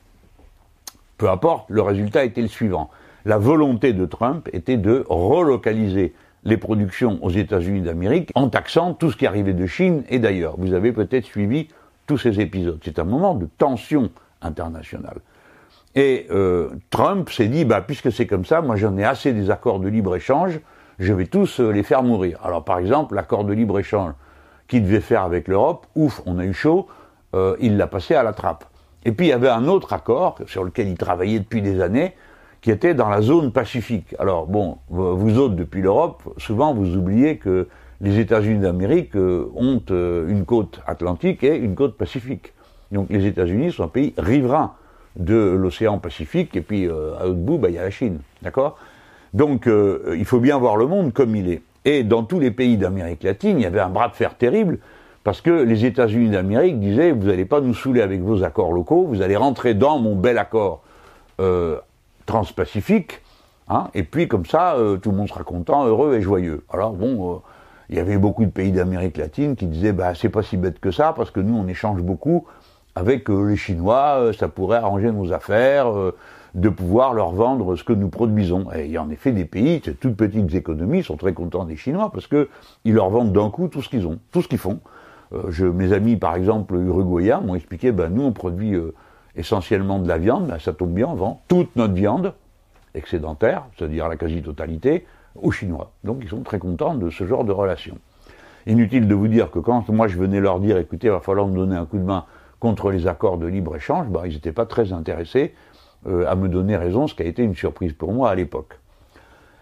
peu 1.17 1.29
importe, 1.29 1.65
le 1.69 1.81
résultat 1.81 2.23
était 2.23 2.41
le 2.41 2.47
suivant. 2.47 2.89
La 3.25 3.37
volonté 3.37 3.91
de 3.93 4.05
Trump 4.05 4.47
était 4.53 4.77
de 4.77 5.05
relocaliser 5.09 6.13
les 6.45 6.57
productions 6.57 7.19
aux 7.21 7.29
États-Unis 7.29 7.81
d'Amérique 7.81 8.31
en 8.35 8.47
taxant 8.47 8.93
tout 8.93 9.11
ce 9.11 9.17
qui 9.17 9.27
arrivait 9.27 9.53
de 9.53 9.65
Chine 9.65 10.03
et 10.09 10.19
d'ailleurs. 10.19 10.55
Vous 10.57 10.73
avez 10.73 10.93
peut-être 10.93 11.25
suivi 11.25 11.67
tous 12.07 12.17
ces 12.17 12.39
épisodes. 12.39 12.79
C'est 12.83 12.99
un 12.99 13.03
moment 13.03 13.35
de 13.35 13.47
tension 13.57 14.09
internationale. 14.41 15.19
Et 15.99 16.27
euh, 16.31 16.69
Trump 16.91 17.29
s'est 17.29 17.49
dit, 17.49 17.65
bah, 17.65 17.81
puisque 17.81 18.09
c'est 18.09 18.25
comme 18.25 18.45
ça, 18.45 18.61
moi 18.61 18.77
j'en 18.77 18.97
ai 18.97 19.03
assez 19.03 19.33
des 19.33 19.51
accords 19.51 19.81
de 19.81 19.89
libre-échange, 19.89 20.61
je 20.97 21.11
vais 21.11 21.25
tous 21.25 21.59
euh, 21.59 21.71
les 21.71 21.83
faire 21.83 22.03
mourir. 22.03 22.39
Alors 22.41 22.63
par 22.63 22.79
exemple, 22.79 23.15
l'accord 23.15 23.43
de 23.43 23.51
libre-échange 23.51 24.13
qu'il 24.69 24.83
devait 24.83 25.01
faire 25.01 25.23
avec 25.23 25.49
l'Europe, 25.49 25.87
ouf, 25.95 26.21
on 26.25 26.39
a 26.39 26.45
eu 26.45 26.53
chaud, 26.53 26.87
euh, 27.35 27.57
il 27.59 27.75
l'a 27.75 27.87
passé 27.87 28.15
à 28.15 28.23
la 28.23 28.31
trappe. 28.31 28.63
Et 29.03 29.11
puis 29.11 29.25
il 29.25 29.29
y 29.31 29.33
avait 29.33 29.49
un 29.49 29.67
autre 29.67 29.91
accord 29.91 30.37
sur 30.45 30.63
lequel 30.63 30.87
il 30.87 30.97
travaillait 30.97 31.39
depuis 31.39 31.61
des 31.61 31.81
années, 31.81 32.13
qui 32.61 32.71
était 32.71 32.93
dans 32.93 33.09
la 33.09 33.21
zone 33.21 33.51
pacifique. 33.51 34.15
Alors 34.19 34.47
bon, 34.47 34.77
vous 34.87 35.37
autres 35.37 35.55
depuis 35.55 35.81
l'Europe, 35.81 36.23
souvent 36.37 36.73
vous 36.73 36.95
oubliez 36.95 37.35
que 37.39 37.67
les 37.99 38.19
États-Unis 38.19 38.59
d'Amérique 38.59 39.15
ont 39.15 39.81
une 39.89 40.45
côte 40.45 40.79
atlantique 40.87 41.43
et 41.43 41.57
une 41.57 41.75
côte 41.75 41.97
pacifique. 41.97 42.53
Donc 42.91 43.07
les 43.09 43.25
États-Unis 43.25 43.73
sont 43.73 43.83
un 43.83 43.89
pays 43.89 44.13
riverain 44.17 44.75
de 45.15 45.35
l'océan 45.35 45.97
Pacifique 45.97 46.55
et 46.55 46.61
puis 46.61 46.87
euh, 46.87 47.17
à 47.19 47.25
l'autre 47.25 47.39
bout, 47.39 47.57
bah, 47.57 47.69
il 47.69 47.75
y 47.75 47.79
a 47.79 47.83
la 47.83 47.89
Chine, 47.89 48.19
d'accord? 48.41 48.77
Donc 49.33 49.69
il 49.69 50.25
faut 50.25 50.39
bien 50.39 50.57
voir 50.57 50.75
le 50.75 50.87
monde 50.87 51.13
comme 51.13 51.35
il 51.35 51.51
est. 51.51 51.61
Et 51.85 52.03
dans 52.03 52.23
tous 52.23 52.39
les 52.39 52.49
pays 52.49 52.77
d'Amérique 52.77 53.21
latine, 53.21 53.59
il 53.59 53.61
y 53.61 53.65
avait 53.67 53.79
un 53.79 53.89
bras 53.89 54.07
de 54.07 54.15
fer 54.15 54.35
terrible 54.35 54.79
parce 55.23 55.41
que 55.41 55.51
les 55.51 55.85
États-Unis 55.85 56.29
d'Amérique 56.31 56.79
disaient 56.79 57.11
vous 57.11 57.27
n'allez 57.27 57.45
pas 57.45 57.61
nous 57.61 57.73
saouler 57.73 58.01
avec 58.01 58.21
vos 58.21 58.43
accords 58.43 58.71
locaux, 58.71 59.05
vous 59.05 59.21
allez 59.21 59.35
rentrer 59.35 59.75
dans 59.75 59.99
mon 59.99 60.15
bel 60.15 60.37
accord 60.37 60.81
euh, 61.39 61.77
transpacifique, 62.25 63.21
hein, 63.69 63.89
et 63.93 64.03
puis 64.03 64.27
comme 64.27 64.45
ça, 64.45 64.75
euh, 64.75 64.97
tout 64.97 65.11
le 65.11 65.17
monde 65.17 65.29
sera 65.29 65.43
content, 65.43 65.85
heureux 65.85 66.15
et 66.15 66.21
joyeux. 66.21 66.63
Alors 66.71 66.93
bon, 66.93 67.35
euh, 67.35 67.37
il 67.89 67.95
y 67.95 67.99
avait 67.99 68.17
beaucoup 68.17 68.45
de 68.45 68.51
pays 68.51 68.71
d'Amérique 68.71 69.17
latine 69.17 69.55
qui 69.55 69.65
disaient, 69.65 69.93
bah 69.93 70.13
c'est 70.15 70.29
pas 70.29 70.43
si 70.43 70.57
bête 70.57 70.79
que 70.79 70.91
ça, 70.91 71.13
parce 71.15 71.31
que 71.31 71.39
nous 71.39 71.55
on 71.55 71.67
échange 71.67 72.01
beaucoup, 72.01 72.45
avec 72.95 73.29
les 73.29 73.55
Chinois, 73.55 74.31
ça 74.37 74.47
pourrait 74.47 74.77
arranger 74.77 75.11
nos 75.11 75.31
affaires, 75.31 75.93
de 76.55 76.69
pouvoir 76.69 77.13
leur 77.13 77.31
vendre 77.31 77.75
ce 77.75 77.83
que 77.83 77.93
nous 77.93 78.09
produisons. 78.09 78.71
Et 78.73 78.97
en 78.97 79.09
effet 79.09 79.31
des 79.31 79.45
pays, 79.45 79.81
ces 79.83 79.93
toutes 79.93 80.15
petites 80.15 80.53
économies, 80.53 81.03
sont 81.03 81.17
très 81.17 81.33
contents 81.33 81.65
des 81.65 81.75
Chinois 81.75 82.11
parce 82.11 82.27
que 82.27 82.49
ils 82.85 82.93
leur 82.93 83.09
vendent 83.09 83.33
d'un 83.33 83.49
coup 83.49 83.67
tout 83.67 83.81
ce 83.81 83.89
qu'ils 83.89 84.07
ont, 84.07 84.19
tout 84.31 84.41
ce 84.41 84.47
qu'ils 84.47 84.57
font. 84.57 84.79
Euh, 85.33 85.71
mes 85.73 85.93
amis, 85.93 86.15
par 86.15 86.35
exemple, 86.35 86.75
uruguayens, 86.75 87.41
m'ont 87.41 87.55
expliqué, 87.55 87.91
ben, 87.91 88.09
nous, 88.09 88.23
on 88.23 88.31
produit 88.31 88.73
euh, 88.73 88.93
essentiellement 89.35 89.99
de 89.99 90.07
la 90.07 90.17
viande, 90.17 90.47
ben, 90.47 90.59
ça 90.59 90.73
tombe 90.73 90.91
bien, 90.91 91.07
on 91.07 91.15
vend 91.15 91.41
toute 91.47 91.75
notre 91.75 91.93
viande 91.93 92.33
excédentaire, 92.95 93.65
c'est-à-dire 93.77 94.07
la 94.09 94.15
quasi-totalité, 94.15 95.05
aux 95.35 95.51
Chinois. 95.51 95.91
Donc 96.03 96.19
ils 96.23 96.29
sont 96.29 96.41
très 96.41 96.57
contents 96.57 96.95
de 96.95 97.11
ce 97.11 97.25
genre 97.25 97.43
de 97.43 97.51
relation. 97.51 97.97
Inutile 98.65 99.07
de 99.07 99.13
vous 99.13 99.27
dire 99.27 99.51
que 99.51 99.59
quand 99.59 99.87
moi 99.89 100.07
je 100.07 100.17
venais 100.17 100.39
leur 100.39 100.59
dire, 100.59 100.77
écoutez, 100.77 101.07
il 101.07 101.11
va 101.11 101.19
falloir 101.19 101.47
me 101.47 101.55
donner 101.55 101.75
un 101.75 101.85
coup 101.85 101.97
de 101.97 102.03
main 102.03 102.25
contre 102.59 102.91
les 102.91 103.07
accords 103.07 103.37
de 103.37 103.47
libre-échange, 103.47 104.07
ben, 104.07 104.21
ils 104.25 104.33
n'étaient 104.33 104.51
pas 104.51 104.65
très 104.65 104.93
intéressés 104.93 105.53
euh, 106.07 106.25
à 106.27 106.35
me 106.35 106.47
donner 106.47 106.77
raison, 106.77 107.07
ce 107.07 107.15
qui 107.15 107.23
a 107.23 107.25
été 107.25 107.43
une 107.43 107.55
surprise 107.55 107.93
pour 107.93 108.13
moi 108.13 108.29
à 108.29 108.35
l'époque. 108.35 108.79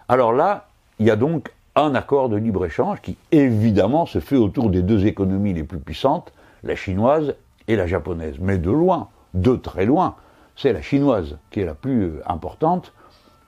Alors 0.08 0.32
là, 0.32 0.68
il 0.98 1.06
y 1.06 1.10
a 1.10 1.16
donc 1.16 1.52
un 1.74 1.94
accord 1.94 2.28
de 2.28 2.36
libre-échange 2.36 3.00
qui 3.00 3.16
évidemment 3.30 4.06
se 4.06 4.20
fait 4.20 4.36
autour 4.36 4.70
des 4.70 4.82
deux 4.82 5.06
économies 5.06 5.52
les 5.52 5.64
plus 5.64 5.78
puissantes, 5.78 6.32
la 6.64 6.74
chinoise 6.74 7.34
et 7.68 7.76
la 7.76 7.86
japonaise. 7.86 8.36
Mais 8.40 8.58
de 8.58 8.70
loin, 8.70 9.08
de 9.34 9.54
très 9.54 9.84
loin, 9.84 10.16
c'est 10.56 10.72
la 10.72 10.82
chinoise 10.82 11.38
qui 11.50 11.60
est 11.60 11.64
la 11.66 11.74
plus 11.74 12.04
euh, 12.04 12.22
importante 12.26 12.92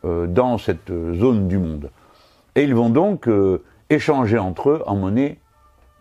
euh, 0.04 0.26
dans 0.26 0.59
cette 0.59 0.88
zone 0.88 1.49
du 1.49 1.59
monde. 1.59 1.90
Et 2.57 2.64
ils 2.64 2.75
vont 2.75 2.90
donc 2.90 3.28
échanger 3.90 4.37
entre 4.37 4.71
eux 4.71 4.83
en 4.87 4.97
monnaie 4.97 5.38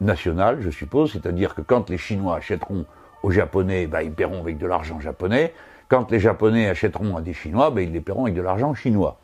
nationale, 0.01 0.61
je 0.61 0.71
suppose, 0.71 1.11
c'est-à-dire 1.11 1.53
que 1.53 1.61
quand 1.61 1.91
les 1.91 1.99
Chinois 1.99 2.37
achèteront 2.37 2.85
aux 3.23 3.31
Japonais, 3.31 3.87
bah, 3.87 4.03
ils 4.03 4.11
paieront 4.11 4.41
avec 4.41 4.57
de 4.57 4.67
l'argent 4.67 4.99
japonais, 4.99 5.53
quand 5.87 6.11
les 6.11 6.19
Japonais 6.19 6.69
achèteront 6.69 7.17
à 7.17 7.21
des 7.21 7.33
Chinois, 7.33 7.71
ben, 7.71 7.81
ils 7.81 7.91
les 7.91 8.01
paieront 8.01 8.23
avec 8.23 8.35
de 8.35 8.41
l'argent 8.41 8.73
chinois. 8.73 9.19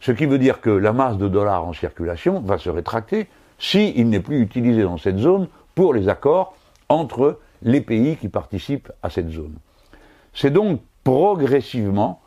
Ce 0.00 0.12
qui 0.12 0.26
veut 0.26 0.38
dire 0.38 0.60
que 0.60 0.70
la 0.70 0.92
masse 0.92 1.16
de 1.16 1.28
dollars 1.28 1.64
en 1.64 1.72
circulation 1.72 2.40
va 2.40 2.58
se 2.58 2.70
rétracter 2.70 3.28
s'il 3.58 4.08
n'est 4.08 4.20
plus 4.20 4.40
utilisé 4.40 4.82
dans 4.82 4.96
cette 4.96 5.18
zone 5.18 5.48
pour 5.74 5.94
les 5.94 6.08
accords 6.08 6.54
entre 6.88 7.38
les 7.62 7.80
pays 7.80 8.16
qui 8.16 8.28
participent 8.28 8.90
à 9.02 9.10
cette 9.10 9.30
zone. 9.30 9.54
C'est 10.32 10.50
donc 10.50 10.80
progressivement 11.04 12.20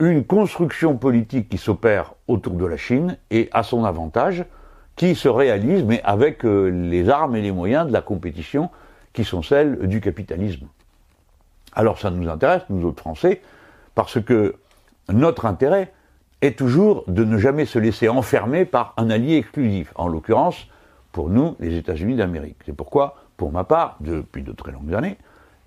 une 0.00 0.24
construction 0.24 0.96
politique 0.96 1.48
qui 1.48 1.58
s'opère 1.58 2.14
autour 2.26 2.54
de 2.54 2.64
la 2.64 2.76
Chine 2.76 3.18
et 3.30 3.48
à 3.52 3.62
son 3.62 3.84
avantage, 3.84 4.44
qui 4.96 5.14
se 5.14 5.28
réalise, 5.28 5.84
mais 5.84 6.00
avec 6.04 6.44
euh, 6.44 6.68
les 6.68 7.08
armes 7.08 7.36
et 7.36 7.42
les 7.42 7.52
moyens 7.52 7.86
de 7.86 7.92
la 7.92 8.00
compétition 8.00 8.70
qui 9.12 9.24
sont 9.24 9.42
celles 9.42 9.86
du 9.86 10.00
capitalisme. 10.00 10.66
Alors 11.72 11.98
ça 11.98 12.10
nous 12.10 12.28
intéresse, 12.28 12.62
nous 12.68 12.86
autres 12.86 13.00
Français, 13.00 13.40
parce 13.94 14.20
que 14.20 14.56
notre 15.08 15.46
intérêt 15.46 15.92
est 16.42 16.58
toujours 16.58 17.04
de 17.06 17.24
ne 17.24 17.38
jamais 17.38 17.66
se 17.66 17.78
laisser 17.78 18.08
enfermer 18.08 18.64
par 18.64 18.94
un 18.96 19.10
allié 19.10 19.36
exclusif, 19.36 19.92
en 19.94 20.08
l'occurrence, 20.08 20.68
pour 21.12 21.28
nous, 21.28 21.56
les 21.60 21.76
États-Unis 21.76 22.16
d'Amérique. 22.16 22.56
C'est 22.64 22.74
pourquoi, 22.74 23.16
pour 23.36 23.52
ma 23.52 23.64
part, 23.64 23.96
depuis 24.00 24.42
de 24.42 24.52
très 24.52 24.72
longues 24.72 24.94
années, 24.94 25.18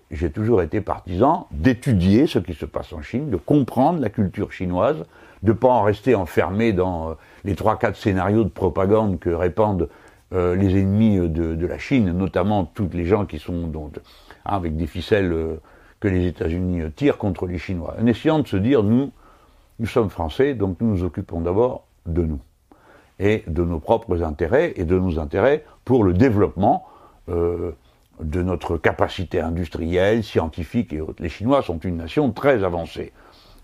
j'ai 0.10 0.32
toujours 0.32 0.62
été 0.62 0.80
partisan 0.80 1.48
d'étudier 1.52 2.28
ce 2.28 2.40
qui 2.40 2.54
se 2.54 2.66
passe 2.66 2.94
en 2.94 3.02
Chine, 3.02 3.30
de 3.30 3.38
comprendre 3.38 4.00
la 4.00 4.10
culture 4.10 4.52
chinoise, 4.52 5.06
de 5.42 5.52
ne 5.52 5.58
pas 5.58 5.70
en 5.70 5.82
rester 5.82 6.16
enfermé 6.16 6.72
dans 6.72 7.10
euh, 7.10 7.14
les 7.44 7.56
trois 7.56 7.78
quatre 7.78 7.98
scénarios 7.98 8.44
de 8.44 8.50
propagande 8.50 9.20
que 9.20 9.30
répandent 9.30 9.90
euh, 10.34 10.56
les 10.56 10.80
ennemis 10.80 11.30
de, 11.30 11.66
la 11.66 11.78
Chine, 11.78 12.12
notamment 12.12 12.66
toutes 12.66 12.94
les 12.94 13.06
gens 13.06 13.25
qui 13.25 13.40
sont 13.40 13.72
hein, 13.75 14.02
avec 14.46 14.75
des 14.75 14.88
ficelles 14.88 15.32
euh, 15.32 15.62
que 16.00 16.08
les 16.08 16.28
États-Unis 16.28 16.92
tirent 16.96 17.18
contre 17.18 17.46
les 17.48 17.58
Chinois, 17.58 17.96
en 18.02 18.06
essayant 18.08 18.40
de 18.40 18.48
se 18.48 18.58
dire, 18.58 18.84
nous, 18.84 19.12
nous 19.80 19.86
sommes 19.86 20.10
français, 20.10 20.54
donc 20.54 20.82
nous 20.82 20.88
nous 20.88 21.04
occupons 21.04 21.42
d'abord 21.42 21.86
de 22.06 22.24
nous, 22.24 22.40
et 23.20 23.44
de 23.48 23.63
nos 23.63 23.80
propres 23.80 24.24
intérêts, 24.24 24.74
et 24.75 24.86
de 24.86 24.98
nos 24.98 25.20
intérêts 25.20 25.63
pour 25.86 26.04
le 26.04 26.13
développement 26.13 26.86
euh, 27.30 27.72
de 28.20 28.42
notre 28.42 28.78
capacité 28.78 29.40
industrielle, 29.40 30.24
scientifique 30.24 30.94
et 30.94 31.02
autres. 31.02 31.22
Les 31.22 31.30
Chinois 31.30 31.62
sont 31.62 31.80
une 31.80 31.98
nation 31.98 32.32
très 32.32 32.63
avancée, 32.63 33.13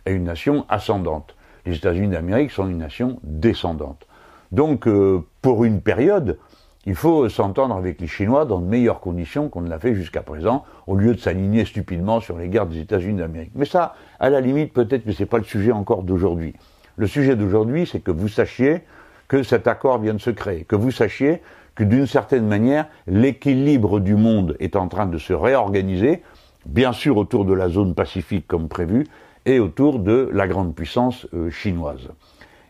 et 0.05 0.11
une 0.11 0.23
nation 0.23 0.65
ascendante. 0.69 1.35
Les 1.65 1.75
États-Unis 1.75 2.09
d'Amérique 2.09 2.51
sont 2.51 2.67
une 2.67 2.77
nation 2.77 3.19
descendante. 3.23 4.07
Donc, 4.51 4.87
euh, 4.87 5.23
pour 5.41 5.65
une 5.65 5.81
période, 5.81 6.37
il 6.85 6.95
faut 6.95 7.27
s'entendre 7.27 7.75
avec 7.75 7.99
les 7.99 8.07
Chinois 8.07 8.45
dans 8.45 8.59
de 8.59 8.65
meilleures 8.65 8.99
conditions 8.99 9.49
qu'on 9.49 9.61
ne 9.61 9.69
l'a 9.69 9.79
fait 9.79 9.93
jusqu'à 9.93 10.21
présent, 10.21 10.63
au 10.87 10.95
lieu 10.95 11.13
de 11.13 11.19
s'aligner 11.19 11.65
stupidement 11.65 12.19
sur 12.19 12.37
les 12.37 12.47
guerres 12.47 12.67
des 12.67 12.79
États-Unis 12.79 13.19
d'Amérique. 13.19 13.51
Mais 13.55 13.65
ça, 13.65 13.95
à 14.19 14.29
la 14.29 14.39
limite, 14.41 14.73
peut-être 14.73 15.03
que 15.03 15.11
ce 15.11 15.23
n'est 15.23 15.27
pas 15.27 15.37
le 15.37 15.43
sujet 15.43 15.71
encore 15.71 16.03
d'aujourd'hui. 16.03 16.53
Le 16.95 17.07
sujet 17.07 17.35
d'aujourd'hui, 17.35 17.87
c'est 17.89 17.99
que 17.99 18.11
vous 18.11 18.27
sachiez 18.27 18.81
que 19.27 19.43
cet 19.43 19.67
accord 19.67 19.99
vient 19.99 20.13
de 20.13 20.21
se 20.21 20.31
créer, 20.31 20.63
que 20.63 20.75
vous 20.75 20.91
sachiez 20.91 21.41
que 21.75 21.83
d'une 21.83 22.07
certaine 22.07 22.45
manière, 22.45 22.87
l'équilibre 23.07 23.99
du 23.99 24.15
monde 24.15 24.57
est 24.59 24.75
en 24.75 24.87
train 24.87 25.05
de 25.05 25.17
se 25.17 25.31
réorganiser, 25.31 26.23
bien 26.65 26.91
sûr 26.91 27.15
autour 27.17 27.45
de 27.45 27.53
la 27.53 27.69
zone 27.69 27.93
pacifique 27.93 28.47
comme 28.47 28.67
prévu, 28.67 29.05
et 29.45 29.59
autour 29.59 29.99
de 29.99 30.29
la 30.33 30.47
grande 30.47 30.75
puissance 30.75 31.25
euh, 31.33 31.49
chinoise. 31.49 32.09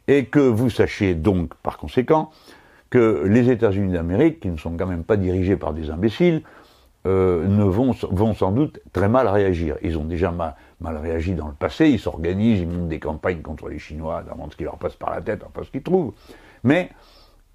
Et 0.08 0.26
que 0.26 0.40
vous 0.40 0.70
sachiez 0.70 1.16
donc, 1.16 1.54
par 1.56 1.78
conséquent, 1.78 2.30
que 2.90 3.24
les 3.26 3.50
États-Unis 3.50 3.94
d'Amérique, 3.94 4.40
qui 4.40 4.50
ne 4.50 4.58
sont 4.58 4.76
quand 4.78 4.88
même 4.88 5.04
pas 5.04 5.18
dirigés 5.18 5.58
par 5.58 5.74
des 5.74 5.90
imbéciles, 5.90 6.42
euh, 7.06 7.48
ne 7.48 7.64
vont, 7.64 7.96
vont 8.12 8.34
sans 8.34 8.52
doute 8.52 8.82
très 8.92 9.08
mal 9.08 9.28
réagir. 9.28 9.78
Ils 9.82 9.98
ont 9.98 10.04
déjà 10.04 10.32
mal, 10.32 10.56
réagi 10.98 11.34
dans 11.34 11.48
le 11.48 11.54
passé, 11.54 11.88
ils 11.90 12.00
s'organisent, 12.00 12.60
ils 12.60 12.68
montent 12.68 12.90
des 12.90 13.00
campagnes 13.00 13.42
contre 13.42 13.70
les 13.70 13.80
Chinois, 13.80 14.24
avant 14.30 14.50
ce 14.50 14.58
qui 14.58 14.64
leur 14.64 14.78
passe 14.78 14.96
par 14.96 15.12
la 15.12 15.22
tête, 15.22 15.42
enfin 15.48 15.64
ce 15.64 15.72
qu'ils 15.72 15.84
trouvent. 15.84 16.14
Mais 16.64 16.90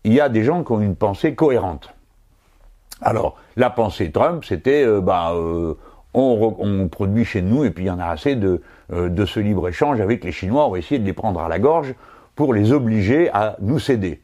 il 0.05 0.14
y 0.14 0.21
a 0.21 0.29
des 0.29 0.45
gens 0.45 0.64
qui 0.64 0.73
ont 0.73 0.81
une 0.81 0.97
pensée 0.97 1.35
cohérente. 1.35 1.93
Alors, 3.03 3.37
la 3.57 3.69
pensée 3.71 4.11
Trump, 4.11 4.45
c'était, 4.45 4.85
euh, 4.85 5.00
bah, 5.03 5.33
euh, 5.35 5.75
on, 6.14 6.57
on, 6.59 6.88
produit 6.88 7.25
chez 7.25 7.43
nous 7.43 7.64
et 7.64 7.71
puis 7.71 7.85
il 7.85 7.88
y 7.88 7.91
en 7.91 7.99
a 7.99 8.07
assez 8.07 8.37
de, 8.37 8.62
de 8.88 9.26
ce 9.26 9.41
libre-échange 9.41 10.00
avec 10.00 10.25
les 10.25 10.33
Chinois, 10.33 10.67
on 10.67 10.71
va 10.71 10.79
essayer 10.79 11.00
de 11.00 11.05
les 11.05 11.12
prendre 11.12 11.41
à 11.41 11.49
la 11.49 11.59
gorge 11.59 11.95
pour 12.35 12.55
les 12.55 12.73
obliger 12.73 13.31
à 13.31 13.57
nous 13.61 13.79
céder. 13.79 14.23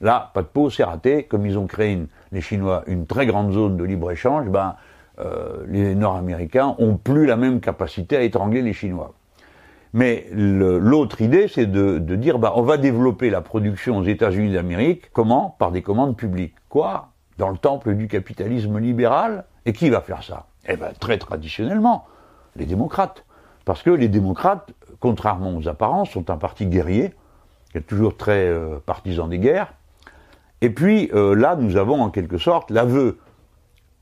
Là, 0.00 0.30
pas 0.34 0.42
de 0.42 0.46
peau, 0.46 0.70
c'est 0.70 0.84
raté. 0.84 1.24
Comme 1.24 1.46
ils 1.46 1.58
ont 1.58 1.66
créé, 1.66 1.98
les 2.32 2.40
Chinois, 2.40 2.82
une 2.86 3.06
très 3.06 3.26
grande 3.26 3.52
zone 3.52 3.76
de 3.76 3.84
libre-échange, 3.84 4.48
ben, 4.48 4.76
euh, 5.20 5.64
les 5.68 5.94
Nord-Américains 5.94 6.74
ont 6.78 6.96
plus 6.96 7.26
la 7.26 7.36
même 7.36 7.60
capacité 7.60 8.16
à 8.16 8.22
étrangler 8.22 8.62
les 8.62 8.72
Chinois. 8.72 9.14
Mais 9.92 10.26
l'autre 10.32 11.20
idée, 11.20 11.46
c'est 11.46 11.66
de, 11.66 11.98
dire, 12.16 12.40
bah, 12.40 12.52
on 12.56 12.62
va 12.62 12.78
développer 12.78 13.30
la 13.30 13.40
production 13.40 13.98
aux 13.98 14.02
États-Unis 14.02 14.52
d'Amérique. 14.52 15.12
Comment? 15.12 15.54
Par 15.58 15.70
des 15.70 15.82
commandes 15.82 16.16
publiques. 16.16 16.56
Quoi? 16.68 17.10
Dans 17.38 17.48
le 17.48 17.56
temple 17.56 17.94
du 17.94 18.08
capitalisme 18.08 18.78
libéral? 18.78 19.44
Et 19.66 19.72
qui 19.72 19.90
va 19.90 20.00
faire 20.00 20.24
ça? 20.24 20.46
Eh 20.68 20.76
bien, 20.76 20.88
très 20.98 21.16
traditionnellement, 21.18 22.06
les 22.56 22.66
démocrates. 22.66 23.24
Parce 23.64 23.82
que 23.84 23.90
les 23.90 24.08
démocrates, 24.08 24.72
contrairement 24.98 25.56
aux 25.56 25.68
apparences, 25.68 26.10
sont 26.10 26.28
un 26.28 26.36
parti 26.36 26.66
guerrier, 26.66 27.14
qui 27.70 27.78
est 27.78 27.82
toujours 27.82 28.16
très 28.16 28.48
euh, 28.48 28.78
partisan 28.84 29.28
des 29.28 29.38
guerres, 29.38 29.72
et 30.64 30.70
puis 30.70 31.10
euh, 31.12 31.34
là, 31.34 31.56
nous 31.56 31.76
avons 31.76 32.00
en 32.00 32.08
quelque 32.08 32.38
sorte 32.38 32.70
l'aveu 32.70 33.18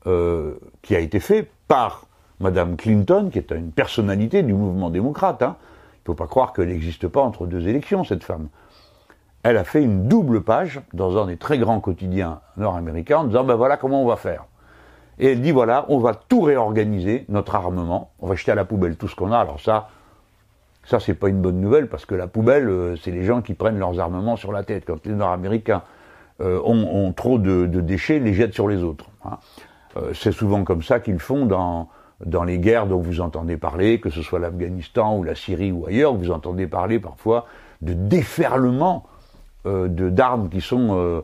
euh, 0.07 0.53
qui 0.81 0.95
a 0.95 0.99
été 0.99 1.19
fait 1.19 1.51
par 1.67 2.05
Madame 2.39 2.77
Clinton, 2.77 3.29
qui 3.29 3.37
est 3.37 3.51
une 3.51 3.73
personnalité 3.73 4.43
du 4.43 4.53
mouvement 4.53 4.89
démocrate. 4.89 5.43
Hein. 5.43 5.57
Il 5.59 5.99
ne 6.03 6.05
faut 6.05 6.13
pas 6.13 6.27
croire 6.27 6.53
qu'elle 6.53 6.69
n'existe 6.69 7.09
pas 7.09 7.19
entre 7.19 7.47
deux 7.47 7.67
élections, 7.67 8.05
cette 8.05 8.23
femme. 8.23 8.47
Elle 9.43 9.57
a 9.57 9.65
fait 9.65 9.83
une 9.83 10.07
double 10.07 10.41
page 10.41 10.79
dans 10.93 11.21
un 11.21 11.27
des 11.27 11.35
très 11.35 11.57
grands 11.57 11.81
quotidiens 11.81 12.39
nord-américains 12.55 13.17
en 13.17 13.23
disant 13.25 13.43
ben 13.43 13.55
voilà 13.55 13.75
comment 13.75 14.01
on 14.01 14.07
va 14.07 14.15
faire. 14.15 14.45
Et 15.19 15.33
elle 15.33 15.41
dit 15.41 15.51
voilà, 15.51 15.85
on 15.89 15.99
va 15.99 16.13
tout 16.13 16.43
réorganiser, 16.43 17.25
notre 17.27 17.55
armement, 17.55 18.11
on 18.21 18.27
va 18.27 18.35
jeter 18.35 18.53
à 18.53 18.55
la 18.55 18.63
poubelle 18.63 18.95
tout 18.95 19.09
ce 19.09 19.17
qu'on 19.17 19.33
a. 19.33 19.37
Alors 19.37 19.59
ça, 19.59 19.89
ça 20.85 21.01
c'est 21.01 21.13
pas 21.13 21.27
une 21.27 21.41
bonne 21.41 21.59
nouvelle 21.59 21.89
parce 21.89 22.05
que 22.05 22.15
la 22.15 22.27
poubelle, 22.27 22.69
euh, 22.69 22.95
c'est 22.95 23.11
les 23.11 23.25
gens 23.25 23.41
qui 23.41 23.53
prennent 23.53 23.79
leurs 23.79 23.99
armements 23.99 24.37
sur 24.37 24.53
la 24.53 24.63
tête. 24.63 24.85
Quand 24.87 25.05
les 25.05 25.11
Nord-Américains 25.11 25.81
euh, 26.43 26.59
ont, 26.65 27.13
trop 27.13 27.37
de, 27.37 27.65
déchets, 27.65 28.19
les 28.19 28.33
jettent 28.33 28.53
sur 28.53 28.67
les 28.67 28.83
autres. 28.83 29.05
Hein. 29.23 29.37
Euh, 29.95 30.11
c'est 30.13 30.31
souvent 30.31 30.63
comme 30.63 30.83
ça 30.83 30.99
qu'ils 30.99 31.19
font 31.19 31.45
dans, 31.45 31.89
dans 32.25 32.43
les 32.43 32.59
guerres 32.59 32.87
dont 32.87 32.99
vous 32.99 33.21
entendez 33.21 33.55
parler, 33.55 33.99
que 33.99 34.09
ce 34.09 34.21
soit 34.21 34.39
l'Afghanistan 34.39 35.17
ou 35.17 35.23
la 35.23 35.35
Syrie 35.35 35.71
ou 35.71 35.85
ailleurs, 35.85 36.15
vous 36.15 36.31
entendez 36.31 36.67
parler 36.67 36.99
parfois 36.99 37.45
de 37.81 37.93
déferlement 37.93 39.05
euh, 39.65 39.87
d'armes 39.87 40.49
qui 40.49 40.61
sont 40.61 41.23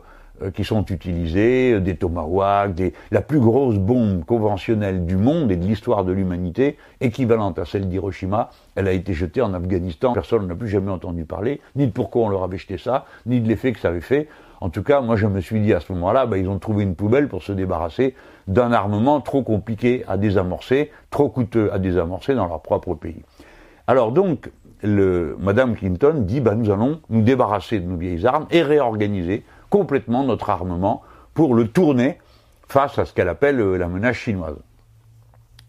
qui 0.54 0.64
sont 0.64 0.86
utilisées, 0.86 1.80
des 1.80 1.96
tomahawks, 1.96 2.72
des, 2.72 2.94
la 3.10 3.20
plus 3.20 3.40
grosse 3.40 3.76
bombe 3.76 4.24
conventionnelle 4.24 5.04
du 5.04 5.18
monde 5.18 5.52
et 5.52 5.56
de 5.56 5.66
l'histoire 5.66 6.02
de 6.02 6.12
l'humanité, 6.12 6.78
équivalente 7.02 7.58
à 7.58 7.66
celle 7.66 7.90
d'Hiroshima, 7.90 8.48
elle 8.74 8.88
a 8.88 8.92
été 8.92 9.12
jetée 9.12 9.42
en 9.42 9.52
Afghanistan. 9.52 10.14
Personne 10.14 10.46
n'a 10.46 10.54
plus 10.54 10.68
jamais 10.68 10.90
entendu 10.90 11.26
parler, 11.26 11.60
ni 11.76 11.88
de 11.88 11.92
pourquoi 11.92 12.22
on 12.22 12.28
leur 12.30 12.42
avait 12.42 12.56
jeté 12.56 12.78
ça, 12.78 13.04
ni 13.26 13.42
de 13.42 13.48
l'effet 13.48 13.72
que 13.72 13.80
ça 13.80 13.88
avait 13.88 14.00
fait. 14.00 14.28
En 14.60 14.68
tout 14.68 14.82
cas, 14.82 15.00
moi 15.00 15.16
je 15.16 15.26
me 15.26 15.40
suis 15.40 15.60
dit 15.60 15.72
à 15.72 15.80
ce 15.80 15.92
moment-là, 15.92 16.26
bah, 16.26 16.36
ils 16.36 16.48
ont 16.48 16.58
trouvé 16.58 16.82
une 16.82 16.94
poubelle 16.94 17.28
pour 17.28 17.42
se 17.42 17.52
débarrasser 17.52 18.14
d'un 18.46 18.72
armement 18.72 19.20
trop 19.20 19.42
compliqué 19.42 20.04
à 20.06 20.18
désamorcer, 20.18 20.90
trop 21.10 21.28
coûteux 21.28 21.72
à 21.72 21.78
désamorcer 21.78 22.34
dans 22.34 22.46
leur 22.46 22.60
propre 22.60 22.94
pays. 22.94 23.22
Alors 23.86 24.12
donc, 24.12 24.50
le, 24.82 25.36
Madame 25.40 25.74
Clinton 25.74 26.14
dit, 26.18 26.40
bah, 26.40 26.54
nous 26.54 26.70
allons 26.70 27.00
nous 27.08 27.22
débarrasser 27.22 27.80
de 27.80 27.86
nos 27.86 27.96
vieilles 27.96 28.26
armes 28.26 28.46
et 28.50 28.62
réorganiser 28.62 29.44
complètement 29.70 30.24
notre 30.24 30.50
armement 30.50 31.02
pour 31.34 31.54
le 31.54 31.68
tourner 31.68 32.18
face 32.68 32.98
à 32.98 33.04
ce 33.04 33.12
qu'elle 33.12 33.28
appelle 33.28 33.60
euh, 33.60 33.76
la 33.76 33.88
menace 33.88 34.16
chinoise. 34.16 34.56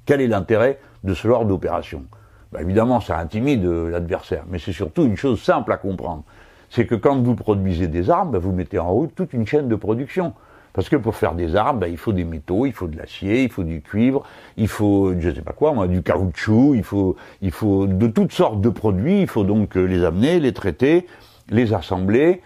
Quel 0.05 0.21
est 0.21 0.27
l'intérêt 0.27 0.79
de 1.03 1.13
ce 1.13 1.27
genre 1.27 1.45
d'opération? 1.45 2.03
Bah, 2.51 2.61
Évidemment, 2.61 2.99
ça 2.99 3.17
intimide 3.17 3.65
euh, 3.65 3.89
l'adversaire, 3.89 4.43
mais 4.49 4.59
c'est 4.59 4.73
surtout 4.73 5.03
une 5.03 5.17
chose 5.17 5.41
simple 5.41 5.71
à 5.71 5.77
comprendre. 5.77 6.23
C'est 6.71 6.87
que 6.87 6.95
quand 6.95 7.21
vous 7.21 7.35
produisez 7.35 7.87
des 7.87 8.09
armes, 8.09 8.31
bah, 8.31 8.39
vous 8.39 8.51
mettez 8.51 8.79
en 8.79 8.91
route 8.91 9.13
toute 9.13 9.33
une 9.33 9.45
chaîne 9.45 9.67
de 9.67 9.75
production. 9.75 10.33
Parce 10.73 10.89
que 10.89 10.95
pour 10.95 11.15
faire 11.15 11.35
des 11.35 11.55
armes, 11.55 11.79
bah, 11.79 11.87
il 11.87 11.97
faut 11.97 12.13
des 12.13 12.23
métaux, 12.23 12.65
il 12.65 12.71
faut 12.71 12.87
de 12.87 12.97
l'acier, 12.97 13.43
il 13.43 13.51
faut 13.51 13.63
du 13.63 13.81
cuivre, 13.81 14.23
il 14.57 14.67
faut, 14.67 15.13
je 15.19 15.29
sais 15.29 15.41
pas 15.41 15.51
quoi, 15.51 15.73
moi, 15.73 15.87
du 15.87 16.01
caoutchouc, 16.01 16.73
il 16.73 16.83
faut, 16.83 17.87
de 17.87 18.07
toutes 18.07 18.31
sortes 18.31 18.61
de 18.61 18.69
produits. 18.69 19.21
Il 19.21 19.27
faut 19.27 19.43
donc 19.43 19.77
euh, 19.77 19.83
les 19.83 20.03
amener, 20.03 20.39
les 20.39 20.53
traiter, 20.53 21.05
les 21.49 21.73
assembler, 21.73 22.41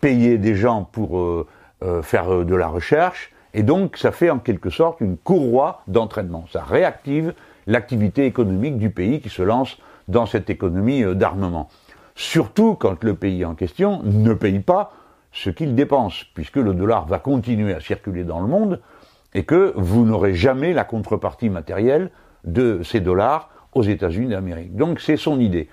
payer 0.00 0.38
des 0.38 0.54
gens 0.54 0.84
pour 0.84 1.46
faire 2.02 2.44
de 2.44 2.54
la 2.54 2.68
recherche, 2.68 3.32
et 3.54 3.62
donc, 3.62 3.96
ça 3.96 4.12
fait 4.12 4.30
en 4.30 4.38
quelque 4.38 4.70
sorte 4.70 5.00
une 5.00 5.16
courroie 5.16 5.82
d'entraînement. 5.86 6.46
Ça 6.50 6.62
réactive 6.62 7.34
l'activité 7.66 8.26
économique 8.26 8.78
du 8.78 8.90
pays 8.90 9.20
qui 9.20 9.28
se 9.28 9.42
lance 9.42 9.78
dans 10.08 10.26
cette 10.26 10.50
économie 10.50 11.04
euh, 11.04 11.14
d'armement. 11.14 11.68
Surtout 12.22 12.76
quand 12.76 13.02
le 13.02 13.14
pays 13.14 13.44
en 13.44 13.56
question 13.56 14.00
ne 14.04 14.32
paye 14.32 14.60
pas 14.60 14.92
ce 15.32 15.50
qu'il 15.50 15.74
dépense, 15.74 16.22
puisque 16.34 16.56
le 16.56 16.72
dollar 16.72 17.04
va 17.04 17.18
continuer 17.18 17.74
à 17.74 17.80
circuler 17.80 18.22
dans 18.22 18.40
le 18.40 18.46
monde 18.46 18.80
et 19.34 19.42
que 19.42 19.72
vous 19.74 20.04
n'aurez 20.04 20.32
jamais 20.32 20.72
la 20.72 20.84
contrepartie 20.84 21.50
matérielle 21.50 22.10
de 22.44 22.80
ces 22.84 23.00
dollars 23.00 23.50
aux 23.74 23.82
États-Unis 23.82 24.28
d'Amérique. 24.28 24.76
Donc 24.76 25.00
c'est 25.00 25.16
son 25.16 25.40
idée. 25.40 25.68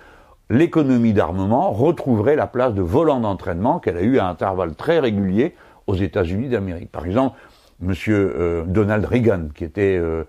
L'économie 0.50 1.14
d'armement 1.14 1.70
retrouverait 1.72 2.36
la 2.36 2.48
place 2.48 2.74
de 2.74 2.82
volant 2.82 3.20
d'entraînement 3.20 3.78
qu'elle 3.78 3.98
a 3.98 4.02
eu 4.02 4.18
à 4.18 4.28
intervalles 4.28 4.74
très 4.74 4.98
réguliers 4.98 5.56
aux 5.86 5.96
États-Unis 5.96 6.50
d'Amérique. 6.50 6.92
Par 6.92 7.06
exemple, 7.06 7.38
Monsieur 7.80 8.36
euh, 8.38 8.64
Donald 8.66 9.06
Reagan, 9.06 9.50
qui 9.54 9.64
était 9.64 10.00
euh, 10.02 10.24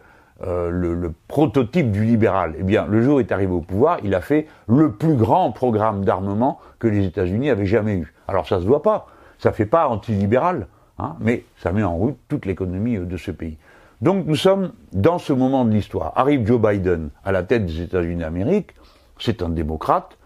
euh, 0.47 0.71
le, 0.71 1.13
prototype 1.29 1.91
du 1.91 2.05
libéral, 2.05 2.55
eh 2.59 2.63
bien, 2.63 2.87
le 2.87 3.03
jour 3.03 3.21
est 3.21 3.31
arrivé 3.33 3.53
au 3.53 3.61
pouvoir, 3.61 3.99
il 4.03 4.15
a 4.15 4.21
fait 4.21 4.47
le 4.69 4.93
plus 4.93 5.15
grand 5.15 5.53
programme 5.53 6.05
d'armement 6.05 6.61
que 6.79 6.89
les 6.89 7.05
États-Unis 7.05 7.51
avaient 7.51 7.67
jamais 7.67 7.95
eu. 7.95 8.15
Alors 8.27 8.49
ça 8.49 8.61
se 8.61 8.65
voit 8.65 8.83
pas, 8.83 9.07
ça 9.39 9.53
fait 9.53 9.67
pas 9.67 9.89
antilibéral, 9.89 10.67
hein, 10.99 11.17
mais 11.21 11.45
ça 11.57 11.73
met 11.73 11.83
en 11.83 11.97
route 11.97 12.17
toute 12.29 12.47
l'économie 12.47 12.99
de 12.99 13.17
ce 13.17 13.31
pays. 13.31 13.59
Donc 14.01 14.27
nous 14.27 14.37
sommes 14.37 14.73
dans 14.93 15.19
ce 15.19 15.33
moment 15.33 15.65
de 15.65 15.71
l'histoire. 15.73 16.13
Arrive 16.17 16.47
Joe 16.47 16.61
Biden 16.61 17.11
à 17.25 17.33
la 17.33 17.43
tête 17.43 17.67
des 17.67 17.83
États-Unis 17.83 18.21
d'Amérique, 18.21 18.75
c'est 19.19 19.43
un 19.43 19.51
démocrate, 19.51 20.17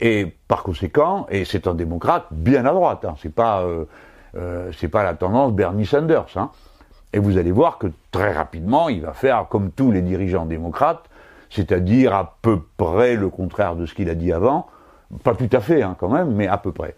et 0.00 0.36
par 0.48 0.62
conséquent, 0.62 1.26
et 1.30 1.46
c'est 1.46 1.66
un 1.66 1.74
démocrate 1.74 2.26
bien 2.30 2.66
à 2.66 2.72
droite. 2.74 3.06
Hein, 3.06 3.14
c'est 3.22 3.34
pas 3.34 3.64
euh, 4.36 4.70
c'est 4.76 4.88
pas 4.88 5.02
la 5.02 5.14
tendance 5.14 5.52
Bernie 5.52 5.86
Sanders. 5.86 6.26
Hein. 6.36 6.50
Et 7.12 7.18
vous 7.18 7.38
allez 7.38 7.52
voir 7.52 7.78
que 7.78 7.86
très 8.10 8.32
rapidement, 8.32 8.88
il 8.88 9.02
va 9.02 9.12
faire 9.12 9.46
comme 9.48 9.70
tous 9.70 9.90
les 9.90 10.02
dirigeants 10.02 10.46
démocrates, 10.46 11.04
c'est-à-dire 11.50 12.14
à 12.14 12.36
peu 12.42 12.60
près 12.76 13.16
le 13.16 13.28
contraire 13.28 13.76
de 13.76 13.86
ce 13.86 13.94
qu'il 13.94 14.10
a 14.10 14.14
dit 14.14 14.32
avant, 14.32 14.66
pas 15.22 15.34
tout 15.34 15.48
à 15.52 15.60
fait 15.60 15.82
hein, 15.82 15.96
quand 15.98 16.08
même, 16.08 16.34
mais 16.34 16.46
à 16.46 16.58
peu 16.58 16.72
près. 16.72 16.96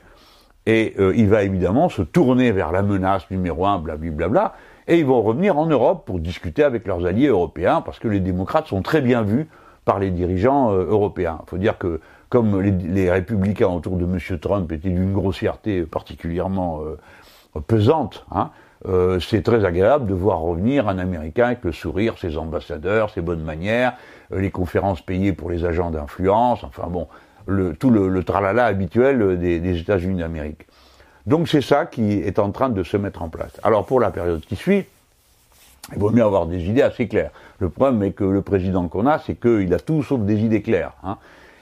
Et 0.67 0.95
euh, 0.99 1.15
il 1.17 1.29
va 1.29 1.43
évidemment 1.43 1.88
se 1.88 2.03
tourner 2.03 2.53
vers 2.53 2.73
la 2.73 2.83
menace 2.83 3.31
numéro 3.31 3.67
un, 3.67 3.79
blablabla, 3.79 4.55
et 4.87 4.99
ils 4.99 5.07
vont 5.07 5.23
revenir 5.23 5.59
en 5.59 5.67
Europe 5.67 6.05
pour 6.07 6.19
discuter 6.19 6.65
avec 6.65 6.87
leurs 6.87 7.05
alliés 7.07 7.29
européens, 7.29 7.83
parce 7.83 7.99
que 7.99 8.09
les 8.09 8.21
démocrates 8.21 8.67
sont 8.67 8.83
très 8.83 9.00
bien 9.00 9.23
vus 9.23 9.49
par 9.85 9.99
les 9.99 10.11
dirigeants 10.11 10.73
euh, 10.73 10.85
européens. 10.87 11.38
Il 11.47 11.50
faut 11.50 11.59
dire 11.59 11.79
que 11.79 12.00
comme 12.29 12.61
les, 12.61 13.11
républicains 13.11 13.69
autour 13.69 13.97
de 13.97 14.05
M. 14.05 14.38
Trump 14.38 14.71
étaient 14.73 14.91
d'une 14.91 15.15
grossièreté 15.15 15.85
particulièrement 15.85 16.83
pesante. 17.67 18.27
Hein. 18.31 18.51
Euh, 18.88 19.20
c'est 19.20 19.42
très 19.42 19.64
agréable 19.64 20.07
de 20.07 20.14
voir 20.14 20.40
revenir 20.40 20.88
un 20.88 20.98
Américain 20.98 21.46
avec 21.46 21.62
le 21.64 21.72
sourire, 21.72 22.16
ses 22.18 22.38
ambassadeurs, 22.38 23.11
ses 23.11 23.20
bonnes 23.20 23.42
manières, 23.42 23.94
euh, 24.33 24.40
les 24.40 24.51
conférences 24.51 25.03
payées 25.03 25.33
pour 25.33 25.51
les 25.51 25.64
agents 25.64 25.90
d'influence, 25.90 26.64
enfin 26.64 26.87
bon, 26.88 27.07
tout 27.79 27.90
le, 27.90 28.22
tralala 28.24 28.64
habituel 28.66 29.38
des, 29.38 29.81
États-Unis 29.81 30.20
d'Amérique. 30.20 30.66
Donc 31.27 31.48
c'est 31.48 31.61
ça 31.61 31.87
qui 31.87 32.12
est 32.12 32.38
en 32.38 32.51
train 32.51 32.70
de 32.70 32.83
se 32.83 32.96
mettre 32.96 33.22
en 33.22 33.29
place. 33.29 33.53
Alors 33.62 33.85
pour 33.85 34.01
la 34.01 34.11
période 34.11 34.40
qui 34.40 34.57
suit, 34.57 34.87
il 35.92 35.98
vaut 35.98 36.11
mieux 36.11 36.22
avoir 36.22 36.46
des 36.46 36.64
idées 36.64 36.83
assez 36.83 37.09
claires. 37.09 37.31
Le 37.59 37.68
problème 37.68 38.03
est 38.03 38.12
que 38.12 38.24
le 38.24 38.42
président 38.42 38.88
qu'on 38.88 39.07
a, 39.07 39.18
c'est 39.18 39.35
qu'il 39.35 39.72
a 39.72 39.79
tout 39.79 40.03
sauf 40.03 40.20
des 40.20 40.40
idées 40.40 40.62
claires. 40.62 40.92
Hein. 41.03 41.16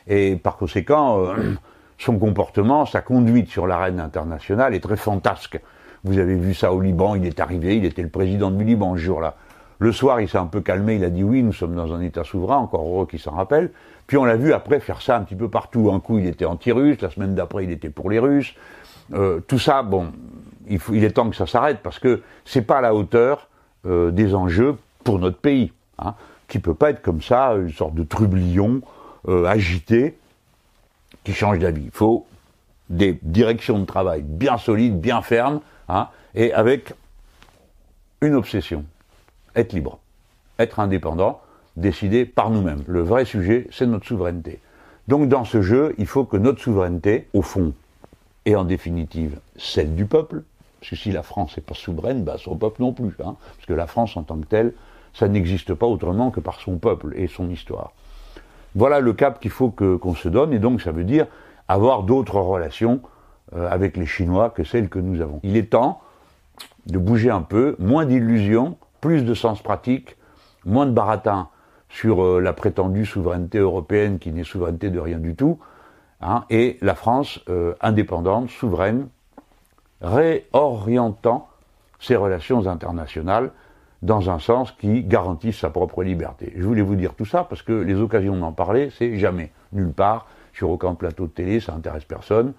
Et 0.06 0.36
par 0.36 0.56
conséquent, 0.56 1.20
euh, 1.20 1.54
son 1.98 2.18
comportement, 2.18 2.86
sa 2.86 3.00
conduite 3.00 3.48
sur 3.48 3.66
l'arène 3.66 4.00
internationale 4.00 4.74
est 4.74 4.80
très 4.80 4.96
fantasque. 4.96 5.60
Vous 6.04 6.18
avez 6.18 6.36
vu 6.36 6.54
ça 6.54 6.72
au 6.72 6.80
Liban, 6.80 7.14
il 7.14 7.26
est 7.26 7.40
arrivé, 7.40 7.76
il 7.76 7.84
était 7.84 8.02
le 8.02 8.08
président 8.08 8.50
du 8.50 8.64
Liban 8.64 8.94
ce 8.96 9.00
jour-là. 9.00 9.36
Le 9.78 9.92
soir, 9.92 10.20
il 10.20 10.28
s'est 10.28 10.38
un 10.38 10.46
peu 10.46 10.60
calmé, 10.60 10.94
il 10.94 11.04
a 11.04 11.10
dit 11.10 11.22
oui, 11.22 11.42
nous 11.42 11.52
sommes 11.52 11.74
dans 11.74 11.92
un 11.92 12.00
État 12.00 12.24
souverain, 12.24 12.56
encore 12.56 12.86
heureux 12.86 13.06
qu'il 13.06 13.18
s'en 13.18 13.32
rappelle. 13.32 13.70
Puis 14.06 14.16
on 14.16 14.24
l'a 14.24 14.36
vu 14.36 14.52
après 14.52 14.80
faire 14.80 15.02
ça 15.02 15.16
un 15.16 15.22
petit 15.22 15.34
peu 15.34 15.48
partout. 15.48 15.90
Un 15.92 16.00
coup, 16.00 16.18
il 16.18 16.26
était 16.26 16.44
anti-russe, 16.44 17.00
la 17.02 17.10
semaine 17.10 17.34
d'après, 17.34 17.64
il 17.64 17.70
était 17.70 17.90
pour 17.90 18.08
les 18.08 18.18
Russes. 18.18 18.54
Euh, 19.12 19.40
tout 19.40 19.58
ça, 19.58 19.82
bon, 19.82 20.12
il, 20.68 21.04
est 21.04 21.10
temps 21.10 21.28
que 21.28 21.36
ça 21.36 21.46
s'arrête 21.46 21.80
parce 21.82 21.98
que 21.98 22.22
c'est 22.44 22.62
pas 22.62 22.78
à 22.78 22.80
la 22.80 22.94
hauteur 22.94 23.48
euh, 23.84 24.10
des 24.10 24.34
enjeux 24.34 24.76
pour 25.04 25.18
notre 25.18 25.38
pays, 25.38 25.72
hein, 25.98 26.14
qui 26.48 26.58
peut 26.58 26.74
pas 26.74 26.90
être 26.90 27.02
comme 27.02 27.22
ça, 27.22 27.54
une 27.54 27.72
sorte 27.72 27.94
de 27.94 28.02
trublion 28.02 28.80
euh, 29.28 29.44
agité 29.44 30.16
qui 31.24 31.32
change 31.34 31.58
d'avis. 31.58 31.84
Il 31.84 31.90
faut 31.90 32.26
des 32.88 33.18
directions 33.22 33.78
de 33.78 33.84
travail 33.84 34.22
bien 34.22 34.58
solides, 34.58 35.00
bien 35.00 35.22
fermes, 35.22 35.60
Hein, 35.88 36.08
et 36.34 36.52
avec 36.52 36.94
une 38.20 38.34
obsession, 38.34 38.84
être 39.54 39.72
libre, 39.72 39.98
être 40.58 40.80
indépendant, 40.80 41.40
décider 41.76 42.24
par 42.24 42.50
nous-mêmes. 42.50 42.82
Le 42.86 43.02
vrai 43.02 43.24
sujet, 43.24 43.66
c'est 43.70 43.86
notre 43.86 44.06
souveraineté. 44.06 44.60
Donc 45.08 45.28
dans 45.28 45.44
ce 45.44 45.62
jeu, 45.62 45.94
il 45.98 46.06
faut 46.06 46.24
que 46.24 46.36
notre 46.36 46.60
souveraineté, 46.60 47.28
au 47.32 47.42
fond, 47.42 47.72
et 48.44 48.56
en 48.56 48.64
définitive 48.64 49.38
celle 49.56 49.94
du 49.94 50.06
peuple, 50.06 50.42
parce 50.80 50.94
si 50.94 51.10
la 51.10 51.22
France 51.22 51.56
n'est 51.56 51.62
pas 51.62 51.74
souveraine, 51.74 52.22
bah 52.22 52.36
son 52.38 52.56
peuple 52.56 52.82
non 52.82 52.92
plus, 52.92 53.14
hein, 53.24 53.36
parce 53.56 53.66
que 53.66 53.72
la 53.72 53.86
France 53.86 54.16
en 54.16 54.22
tant 54.22 54.36
que 54.38 54.46
telle, 54.46 54.72
ça 55.14 55.28
n'existe 55.28 55.74
pas 55.74 55.86
autrement 55.86 56.30
que 56.30 56.40
par 56.40 56.60
son 56.60 56.76
peuple 56.76 57.14
et 57.16 57.28
son 57.28 57.48
histoire. 57.50 57.92
Voilà 58.74 59.00
le 59.00 59.12
cap 59.12 59.40
qu'il 59.40 59.50
faut 59.50 59.70
qu'on 59.70 60.14
se 60.14 60.28
donne, 60.28 60.52
et 60.52 60.58
donc 60.58 60.82
ça 60.82 60.92
veut 60.92 61.04
dire 61.04 61.26
avoir 61.68 62.02
d'autres 62.02 62.38
relations 62.38 63.00
avec 63.52 63.96
les 63.96 64.06
Chinois 64.06 64.50
que 64.50 64.64
celles 64.64 64.88
que 64.88 64.98
nous 64.98 65.20
avons. 65.20 65.40
Il 65.44 65.56
est 65.56 65.70
temps 65.70 66.00
de 66.86 66.98
bouger 66.98 67.30
un 67.30 67.42
peu, 67.42 67.76
moins 67.78 68.04
d'illusions, 68.04 68.76
plus 69.00 69.24
de 69.24 69.34
sens 69.34 69.62
pratique, 69.62 70.16
moins 70.64 70.86
de 70.86 70.92
baratin 70.92 71.48
sur 71.88 72.22
euh, 72.22 72.40
la 72.40 72.52
prétendue 72.52 73.06
souveraineté 73.06 73.58
européenne 73.58 74.18
qui 74.18 74.32
n'est 74.32 74.44
souveraineté 74.44 74.90
de 74.90 74.98
rien 74.98 75.18
du 75.18 75.34
tout, 75.34 75.58
hein, 76.20 76.44
et 76.50 76.78
la 76.80 76.94
France 76.94 77.40
euh, 77.48 77.74
indépendante, 77.80 78.50
souveraine, 78.50 79.08
réorientant 80.00 81.48
ses 82.00 82.16
relations 82.16 82.66
internationales 82.66 83.50
dans 84.02 84.28
un 84.28 84.38
sens 84.38 84.72
qui 84.72 85.02
garantisse 85.02 85.58
sa 85.58 85.70
propre 85.70 86.02
liberté. 86.02 86.52
Je 86.56 86.64
voulais 86.64 86.82
vous 86.82 86.96
dire 86.96 87.14
tout 87.14 87.24
ça 87.24 87.44
parce 87.44 87.62
que 87.62 87.72
les 87.72 87.94
occasions 87.94 88.36
d'en 88.36 88.52
parler, 88.52 88.90
c'est 88.90 89.18
jamais, 89.18 89.52
nulle 89.72 89.92
part, 89.92 90.26
sur 90.52 90.70
aucun 90.70 90.94
plateau 90.94 91.26
de 91.26 91.32
télé, 91.32 91.60
ça 91.60 91.72
intéresse 91.72 92.04
personne. 92.04 92.52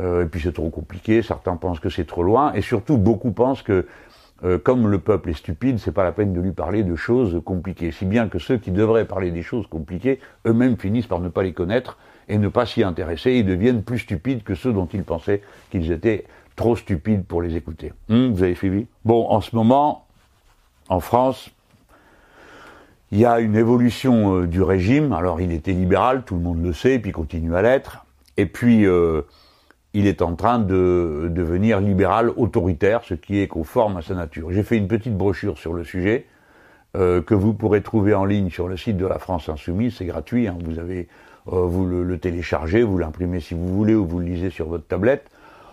Euh, 0.00 0.24
et 0.24 0.26
puis 0.26 0.40
c'est 0.40 0.52
trop 0.52 0.70
compliqué, 0.70 1.22
certains 1.22 1.56
pensent 1.56 1.80
que 1.80 1.88
c'est 1.88 2.06
trop 2.06 2.22
loin, 2.22 2.52
et 2.54 2.62
surtout 2.62 2.98
beaucoup 2.98 3.30
pensent 3.30 3.62
que 3.62 3.86
euh, 4.42 4.58
comme 4.58 4.88
le 4.88 4.98
peuple 4.98 5.30
est 5.30 5.34
stupide, 5.34 5.78
c'est 5.78 5.92
pas 5.92 6.02
la 6.02 6.12
peine 6.12 6.32
de 6.32 6.40
lui 6.40 6.52
parler 6.52 6.82
de 6.82 6.96
choses 6.96 7.40
compliquées. 7.44 7.92
Si 7.92 8.04
bien 8.04 8.28
que 8.28 8.38
ceux 8.38 8.58
qui 8.58 8.72
devraient 8.72 9.06
parler 9.06 9.30
des 9.30 9.42
choses 9.42 9.66
compliquées, 9.68 10.18
eux-mêmes 10.46 10.76
finissent 10.76 11.06
par 11.06 11.20
ne 11.20 11.28
pas 11.28 11.44
les 11.44 11.52
connaître 11.52 11.96
et 12.28 12.38
ne 12.38 12.48
pas 12.48 12.66
s'y 12.66 12.82
intéresser, 12.82 13.32
et 13.32 13.42
deviennent 13.42 13.82
plus 13.82 14.00
stupides 14.00 14.42
que 14.42 14.54
ceux 14.54 14.72
dont 14.72 14.86
ils 14.92 15.04
pensaient 15.04 15.42
qu'ils 15.70 15.92
étaient 15.92 16.24
trop 16.56 16.74
stupides 16.74 17.24
pour 17.24 17.42
les 17.42 17.54
écouter. 17.54 17.92
Hmm, 18.08 18.32
vous 18.32 18.42
avez 18.42 18.54
suivi? 18.54 18.86
Bon, 19.04 19.28
en 19.28 19.40
ce 19.40 19.54
moment, 19.54 20.06
en 20.88 21.00
France, 21.00 21.50
il 23.12 23.18
y 23.18 23.26
a 23.26 23.40
une 23.40 23.56
évolution 23.56 24.40
euh, 24.40 24.46
du 24.46 24.62
régime. 24.62 25.12
Alors, 25.12 25.40
il 25.40 25.52
était 25.52 25.72
libéral, 25.72 26.24
tout 26.24 26.34
le 26.34 26.40
monde 26.40 26.62
le 26.62 26.72
sait, 26.72 26.94
et 26.94 26.98
puis 26.98 27.12
continue 27.12 27.54
à 27.54 27.62
l'être. 27.62 28.04
Et 28.36 28.46
puis, 28.46 28.84
il 29.94 30.08
est 30.08 30.22
en 30.22 30.34
train 30.34 30.58
de 30.58 31.30
devenir 31.32 31.80
libéral 31.80 32.30
autoritaire, 32.36 33.02
ce 33.04 33.14
qui 33.14 33.40
est 33.40 33.46
conforme 33.46 33.96
à 33.96 34.02
sa 34.02 34.14
nature. 34.14 34.50
J'ai 34.50 34.64
fait 34.64 34.76
une 34.76 34.88
petite 34.88 35.16
brochure 35.16 35.56
sur 35.56 35.72
le 35.72 35.84
sujet 35.84 36.26
euh, 36.96 37.22
que 37.22 37.34
vous 37.34 37.54
pourrez 37.54 37.80
trouver 37.80 38.12
en 38.12 38.24
ligne 38.24 38.50
sur 38.50 38.66
le 38.68 38.76
site 38.76 38.96
de 38.96 39.06
la 39.06 39.20
France 39.20 39.48
Insoumise, 39.48 39.96
c'est 39.98 40.04
gratuit, 40.04 40.48
hein. 40.48 40.58
vous 40.64 40.80
avez 40.80 41.08
euh, 41.52 41.60
vous 41.66 41.86
le, 41.86 42.18
téléchargez, 42.18 42.82
vous 42.82 42.98
l'imprimez 42.98 43.40
si 43.40 43.54
vous 43.54 43.68
voulez 43.68 43.94
ou 43.94 44.04
vous 44.04 44.18
le 44.18 44.26
lisez 44.26 44.50
sur 44.50 44.66
votre 44.66 44.86
tablette. 44.86 45.30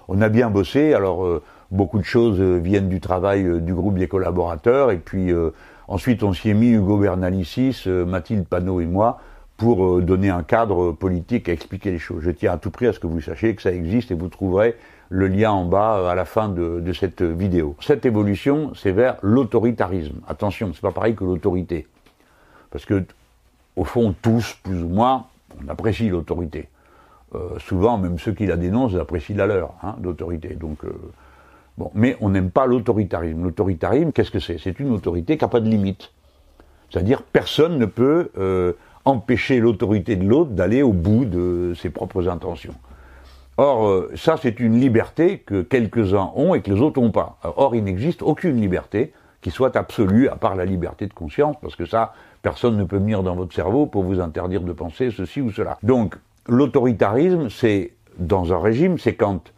on 0.08 0.22
a 0.22 0.30
bien 0.30 0.52
bossé. 0.52 0.94
Alors 0.94 1.42
beaucoup 1.72 1.98
de 1.98 2.04
choses 2.04 2.42
viennent 2.42 2.90
du 2.90 3.00
travail 3.00 3.62
du 3.62 3.74
groupe 3.74 3.98
des 3.98 4.08
collaborateurs, 4.08 4.92
et 4.92 4.98
puis 4.98 5.32
ensuite 5.88 6.22
on 6.24 6.34
s'y 6.34 6.50
est 6.50 6.54
mis 6.54 6.72
Hugo 6.72 6.98
Bernalicis, 6.98 7.86
Mathilde 7.88 8.46
Panot 8.46 8.82
et 8.82 8.86
moi 8.86 9.20
pour 9.62 10.02
donner 10.02 10.32
un 10.32 10.42
cadre 10.42 10.92
politique 10.92 11.48
à 11.48 11.54
expliquer 11.54 11.92
les 11.92 12.00
choses. 12.00 12.24
Je 12.24 12.32
tiens 12.32 12.54
à 12.54 12.58
tout 12.58 12.72
prix 12.72 12.88
à 12.88 12.94
ce 12.94 13.00
que 13.00 13.06
vous 13.06 13.22
sachiez 13.22 13.54
que 13.54 13.62
ça 13.62 13.72
existe 13.72 14.10
et 14.10 14.16
vous 14.16 14.28
trouverez 14.28 14.76
le 15.10 15.28
lien 15.28 15.52
en 15.52 15.66
bas 15.66 16.10
à 16.10 16.16
la 16.16 16.26
fin 16.26 16.50
de, 16.50 16.92
cette 16.94 17.22
vidéo. 17.22 17.76
Cette 17.80 18.08
évolution, 18.08 18.74
c'est 18.74 18.92
vers 18.92 19.18
l'autoritarisme. 19.22 20.16
Attention, 20.28 20.72
c'est 20.74 20.82
pas 20.82 20.92
pareil 20.92 21.14
que 21.14 21.24
l'autorité. 21.24 21.86
Parce 22.72 22.86
que, 22.86 23.04
au 23.76 23.84
fond, 23.84 24.16
tous, 24.20 24.58
plus 24.64 24.82
ou 24.82 24.88
moins, 24.88 25.28
on 25.64 25.70
apprécie 25.70 26.10
l'autorité. 26.10 26.68
Euh, 27.36 27.60
souvent, 27.60 28.00
même 28.00 28.18
ceux 28.18 28.32
qui 28.32 28.48
la 28.48 28.58
dénoncent 28.58 28.96
apprécient 28.96 29.38
la 29.38 29.46
leur, 29.46 29.76
hein, 29.84 29.96
d'autorité. 30.00 30.56
Donc, 30.56 30.84
euh, 30.86 30.92
bon, 31.78 31.92
mais 31.94 32.18
on 32.20 32.30
n'aime 32.30 32.50
pas 32.50 32.66
l'autoritarisme. 32.66 33.44
L'autoritarisme, 33.44 34.12
qu'est-ce 34.12 34.32
que 34.32 34.40
c'est? 34.40 34.58
C'est 34.58 34.80
une 34.80 34.90
autorité 34.90 35.38
qui 35.38 35.44
n'a 35.44 35.50
pas 35.50 35.60
de 35.60 35.70
limite. 35.70 36.10
C'est-à-dire, 36.90 37.22
personne 37.22 37.78
ne 37.78 37.86
peut 37.86 38.32
euh, 38.40 38.74
empêcher 39.06 39.60
l'autorité 39.60 40.16
de 40.16 40.28
l'autre 40.28 40.52
d'aller 40.52 40.82
au 40.84 40.94
bout 40.94 41.26
de 41.26 41.74
ses 41.76 41.90
propres 41.90 42.28
intentions. 42.28 42.76
Or, 43.58 43.88
euh, 43.88 44.12
ça, 44.16 44.38
c'est 44.42 44.60
une 44.60 44.80
liberté 44.80 45.40
que 45.40 45.62
quelques-uns 45.62 46.32
ont 46.36 46.56
et 46.56 46.62
que 46.62 46.72
les 46.72 46.82
autres 46.82 47.02
n'ont 47.02 47.12
pas. 47.12 47.38
Or, 47.44 47.76
il 47.76 47.84
n'existe 47.84 48.22
aucune 48.22 48.60
liberté 48.60 49.14
qui 49.42 49.52
soit 49.52 49.76
absolue, 49.76 50.30
à 50.30 50.36
part 50.36 50.56
la 50.56 50.66
liberté 50.66 51.08
de 51.08 51.14
conscience, 51.14 51.56
parce 51.62 51.76
que 51.76 51.86
ça, 51.86 52.14
personne 52.42 52.78
ne 52.78 52.84
peut 52.84 52.98
venir 52.98 53.24
dans 53.24 53.36
votre 53.36 53.54
cerveau 53.54 53.86
pour 53.86 54.04
vous 54.04 54.20
interdire 54.20 54.62
de 54.62 54.72
penser 54.72 55.10
ceci 55.12 55.42
ou 55.42 55.52
cela. 55.52 55.78
Donc, 55.84 56.16
l'autoritarisme, 56.48 57.50
c'est, 57.50 57.94
dans 58.18 58.54
un 58.54 58.60
régime, 58.60 58.98
c'est 58.98 59.16
quand 59.16 59.52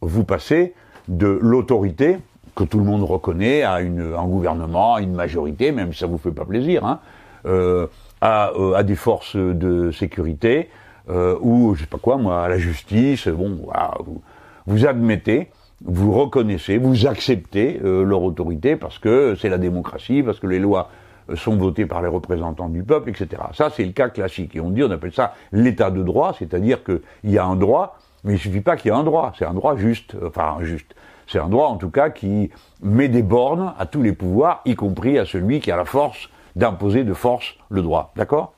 vous 0.00 0.24
passez 0.24 0.74
de 1.08 1.26
l'autorité, 1.26 2.18
que 2.54 2.64
tout 2.64 2.78
le 2.78 2.84
monde 2.84 3.02
reconnaît, 3.02 3.62
à 3.62 3.74
un 3.74 4.26
gouvernement, 4.26 4.94
à 4.96 5.00
une 5.00 5.14
majorité, 5.14 5.72
même 5.72 5.92
si 5.92 6.00
ça 6.00 6.06
vous 6.06 6.18
fait 6.18 6.32
pas 6.32 6.44
plaisir, 6.44 6.84
hein, 6.84 7.00
euh, 7.46 7.86
à, 8.20 8.52
euh, 8.52 8.74
à, 8.74 8.82
des 8.82 8.96
forces 8.96 9.36
de 9.36 9.90
sécurité, 9.90 10.68
euh, 11.08 11.36
ou 11.40 11.74
je 11.74 11.80
sais 11.82 11.86
pas 11.86 11.98
quoi, 11.98 12.16
moi, 12.16 12.44
à 12.44 12.48
la 12.48 12.58
justice. 12.58 13.28
Bon, 13.28 13.60
voilà, 13.64 13.94
vous, 14.04 14.22
vous 14.66 14.86
admettez, 14.86 15.48
vous 15.84 16.12
reconnaissez, 16.12 16.78
vous 16.78 17.06
acceptez 17.06 17.80
euh, 17.82 18.04
leur 18.04 18.22
autorité 18.22 18.76
parce 18.76 18.98
que 18.98 19.34
c'est 19.34 19.48
la 19.48 19.58
démocratie, 19.58 20.22
parce 20.22 20.38
que 20.38 20.46
les 20.46 20.58
lois 20.58 20.90
sont 21.34 21.56
votées 21.56 21.86
par 21.86 22.02
les 22.02 22.08
représentants 22.08 22.68
du 22.68 22.82
peuple, 22.82 23.10
etc. 23.10 23.42
Ça, 23.54 23.70
c'est 23.70 23.84
le 23.84 23.92
cas 23.92 24.08
classique. 24.08 24.56
Et 24.56 24.60
on 24.60 24.70
dit, 24.70 24.82
on 24.82 24.90
appelle 24.90 25.12
ça 25.12 25.34
l'état 25.52 25.90
de 25.90 26.02
droit, 26.02 26.34
c'est-à-dire 26.36 26.82
qu'il 26.82 27.00
y 27.24 27.38
a 27.38 27.44
un 27.44 27.56
droit, 27.56 27.98
mais 28.24 28.34
il 28.34 28.38
suffit 28.38 28.60
pas 28.60 28.76
qu'il 28.76 28.90
y 28.90 28.94
ait 28.94 28.98
un 28.98 29.04
droit. 29.04 29.32
C'est 29.38 29.44
un 29.44 29.54
droit 29.54 29.76
juste, 29.76 30.16
enfin 30.26 30.58
juste. 30.62 30.94
C'est 31.26 31.38
un 31.38 31.48
droit, 31.48 31.68
en 31.68 31.76
tout 31.76 31.90
cas, 31.90 32.10
qui 32.10 32.50
met 32.82 33.08
des 33.08 33.22
bornes 33.22 33.72
à 33.78 33.86
tous 33.86 34.02
les 34.02 34.12
pouvoirs, 34.12 34.62
y 34.64 34.74
compris 34.74 35.16
à 35.16 35.24
celui 35.24 35.60
qui 35.60 35.70
a 35.70 35.76
la 35.76 35.84
force 35.84 36.28
d'imposer 36.56 37.04
de 37.04 37.14
force 37.14 37.56
le 37.68 37.82
droit. 37.82 38.12
D'accord? 38.16 38.54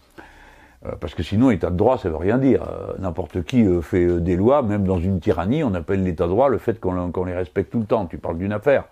Euh, 0.87 0.93
parce 1.01 1.15
que 1.15 1.23
sinon, 1.23 1.51
état 1.51 1.71
de 1.71 1.77
droit, 1.77 1.99
ça 1.99 2.09
veut 2.09 2.17
rien 2.17 2.39
dire. 2.39 2.63
Euh, 2.63 2.93
n'importe 2.99 3.43
qui 3.45 3.65
euh, 3.65 3.81
fait 3.81 4.21
des 4.21 4.37
lois, 4.37 4.63
même 4.63 4.85
dans 4.85 4.99
une 4.99 5.21
tyrannie, 5.21 5.63
on 5.63 5.75
appelle 5.75 6.03
l'état 6.03 6.25
de 6.25 6.31
droit 6.31 6.49
le 6.49 6.59
fait 6.59 6.81
qu'on 6.81 7.25
les 7.25 7.35
respecte 7.35 7.71
tout 7.71 7.81
le 7.81 7.87
temps. 7.87 8.07
Tu 8.07 8.19
parles 8.19 8.39
d'une 8.39 8.53
affaire. 8.53 8.85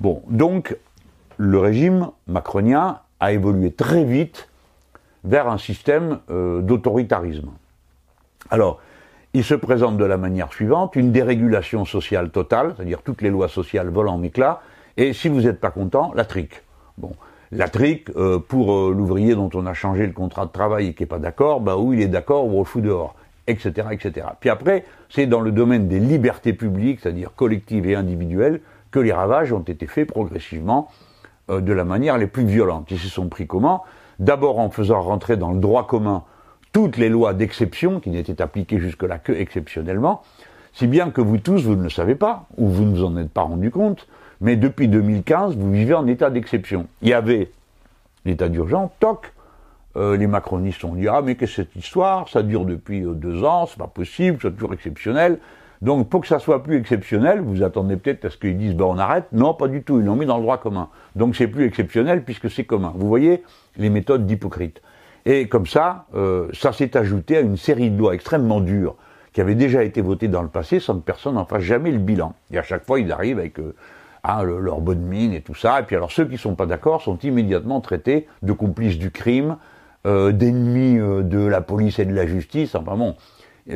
Bon, 0.00 0.22
donc, 0.28 0.76
le 1.38 1.58
régime 1.58 2.08
macronien 2.26 2.98
a 3.20 3.32
évolué 3.32 3.72
très 3.72 4.04
vite 4.04 4.48
vers 5.24 5.48
un 5.48 5.58
système 5.58 6.20
d'autoritarisme. 6.28 7.50
Alors, 8.50 8.80
il 9.34 9.44
se 9.44 9.54
présente 9.54 9.96
de 9.98 10.04
la 10.04 10.16
manière 10.16 10.52
suivante, 10.52 10.94
une 10.94 11.10
dérégulation 11.10 11.84
sociale 11.84 12.30
totale, 12.30 12.74
c'est-à-dire 12.76 13.02
toutes 13.02 13.22
les 13.22 13.30
lois 13.30 13.48
sociales 13.48 13.88
volent 13.88 14.14
en 14.14 14.22
éclats, 14.22 14.60
et 14.96 15.12
si 15.12 15.28
vous 15.28 15.42
n'êtes 15.42 15.60
pas 15.60 15.70
content, 15.70 16.12
la 16.14 16.24
trique. 16.24 16.62
Bon, 16.96 17.12
la 17.50 17.68
trique, 17.68 18.10
euh, 18.16 18.38
pour 18.38 18.72
euh, 18.72 18.94
l'ouvrier 18.96 19.34
dont 19.34 19.50
on 19.54 19.66
a 19.66 19.74
changé 19.74 20.06
le 20.06 20.12
contrat 20.12 20.46
de 20.46 20.50
travail 20.50 20.88
et 20.88 20.94
qui 20.94 21.02
n'est 21.02 21.08
pas 21.08 21.18
d'accord, 21.18 21.60
bah 21.60 21.76
où 21.76 21.92
il 21.92 22.00
est 22.00 22.08
d'accord 22.08 22.46
ou 22.46 22.56
on 22.56 22.58
le 22.58 22.64
fout 22.64 22.82
dehors, 22.82 23.14
etc., 23.46 23.88
etc. 23.90 24.26
Puis 24.40 24.50
après, 24.50 24.84
c'est 25.08 25.26
dans 25.26 25.40
le 25.40 25.50
domaine 25.50 25.88
des 25.88 26.00
libertés 26.00 26.52
publiques, 26.52 27.00
c'est-à-dire 27.02 27.32
collectives 27.34 27.86
et 27.86 27.94
individuelles, 27.94 28.60
que 28.90 28.98
les 28.98 29.12
ravages 29.12 29.52
ont 29.52 29.60
été 29.60 29.86
faits 29.86 30.08
progressivement 30.08 30.88
euh, 31.50 31.60
de 31.60 31.72
la 31.72 31.84
manière 31.84 32.18
les 32.18 32.26
plus 32.26 32.44
violente. 32.44 32.90
Ils 32.90 32.98
se 32.98 33.08
sont 33.08 33.28
pris 33.28 33.46
comment? 33.46 33.84
D'abord 34.18 34.58
en 34.58 34.70
faisant 34.70 35.00
rentrer 35.00 35.36
dans 35.36 35.52
le 35.52 35.60
droit 35.60 35.86
commun 35.86 36.24
toutes 36.72 36.96
les 36.96 37.08
lois 37.08 37.32
d'exception 37.32 38.00
qui 38.00 38.10
n'étaient 38.10 38.42
appliquées 38.42 38.78
jusque-là 38.78 39.18
que 39.18 39.32
exceptionnellement, 39.32 40.22
si 40.74 40.86
bien 40.86 41.10
que 41.10 41.20
vous 41.20 41.38
tous, 41.38 41.64
vous 41.64 41.76
ne 41.76 41.82
le 41.82 41.90
savez 41.90 42.14
pas, 42.14 42.46
ou 42.56 42.68
vous 42.68 42.84
ne 42.84 42.94
vous 42.94 43.04
en 43.04 43.16
êtes 43.16 43.30
pas 43.30 43.42
rendu 43.42 43.70
compte, 43.70 44.06
mais 44.40 44.56
depuis 44.56 44.88
2015, 44.88 45.56
vous 45.56 45.72
vivez 45.72 45.94
en 45.94 46.06
état 46.06 46.30
d'exception. 46.30 46.86
Il 47.02 47.08
y 47.08 47.12
avait 47.12 47.50
l'état 48.24 48.48
d'urgence, 48.48 48.90
toc, 49.00 49.32
euh, 49.96 50.16
les 50.16 50.26
macronistes 50.26 50.84
ont 50.84 50.94
dit 50.94 51.08
ah 51.08 51.22
mais 51.22 51.34
qu'est-ce 51.34 51.56
que 51.56 51.62
cette 51.62 51.76
histoire? 51.76 52.28
Ça 52.28 52.42
dure 52.42 52.64
depuis 52.64 53.04
euh, 53.04 53.14
deux 53.14 53.42
ans, 53.44 53.66
c'est 53.66 53.78
pas 53.78 53.88
possible, 53.88 54.38
c'est 54.40 54.52
toujours 54.52 54.74
exceptionnel. 54.74 55.38
Donc 55.80 56.08
pour 56.08 56.20
que 56.20 56.26
ça 56.26 56.38
soit 56.38 56.62
plus 56.62 56.76
exceptionnel, 56.76 57.40
vous 57.40 57.62
attendez 57.62 57.96
peut-être 57.96 58.24
à 58.26 58.30
ce 58.30 58.36
qu'ils 58.36 58.58
disent 58.58 58.74
ben 58.74 58.84
on 58.84 58.98
arrête. 58.98 59.24
Non, 59.32 59.54
pas 59.54 59.68
du 59.68 59.82
tout, 59.82 59.98
ils 59.98 60.04
l'ont 60.04 60.16
mis 60.16 60.26
dans 60.26 60.36
le 60.36 60.42
droit 60.42 60.58
commun. 60.58 60.88
Donc 61.16 61.36
c'est 61.36 61.48
plus 61.48 61.64
exceptionnel 61.64 62.22
puisque 62.22 62.50
c'est 62.50 62.64
commun. 62.64 62.92
Vous 62.96 63.08
voyez 63.08 63.42
les 63.76 63.90
méthodes 63.90 64.26
d'hypocrite. 64.26 64.82
Et 65.24 65.48
comme 65.48 65.66
ça, 65.66 66.06
euh, 66.14 66.48
ça 66.52 66.72
s'est 66.72 66.96
ajouté 66.96 67.36
à 67.36 67.40
une 67.40 67.56
série 67.56 67.90
de 67.90 67.98
lois 67.98 68.14
extrêmement 68.14 68.60
dures 68.60 68.94
qui 69.32 69.40
avaient 69.40 69.54
déjà 69.54 69.82
été 69.84 70.00
votées 70.00 70.28
dans 70.28 70.42
le 70.42 70.48
passé 70.48 70.80
sans 70.80 70.94
que 70.94 71.04
personne 71.04 71.34
n'en 71.34 71.44
fasse 71.44 71.62
jamais 71.62 71.90
le 71.90 71.98
bilan. 71.98 72.34
Et 72.50 72.58
à 72.58 72.62
chaque 72.62 72.84
fois, 72.84 73.00
ils 73.00 73.10
arrivent 73.12 73.38
avec 73.38 73.58
Hein, 74.24 74.42
leur 74.42 74.80
bonne 74.80 75.00
mine 75.00 75.32
et 75.32 75.40
tout 75.40 75.54
ça. 75.54 75.80
Et 75.80 75.82
puis 75.84 75.96
alors 75.96 76.10
ceux 76.10 76.26
qui 76.26 76.38
sont 76.38 76.54
pas 76.54 76.66
d'accord 76.66 77.02
sont 77.02 77.18
immédiatement 77.18 77.80
traités 77.80 78.26
de 78.42 78.52
complices 78.52 78.98
du 78.98 79.10
crime, 79.10 79.56
euh, 80.06 80.32
d'ennemis 80.32 80.98
euh, 80.98 81.22
de 81.22 81.38
la 81.38 81.60
police 81.60 81.98
et 81.98 82.04
de 82.04 82.14
la 82.14 82.26
justice. 82.26 82.74
Enfin 82.74 82.96
bon, 82.96 83.16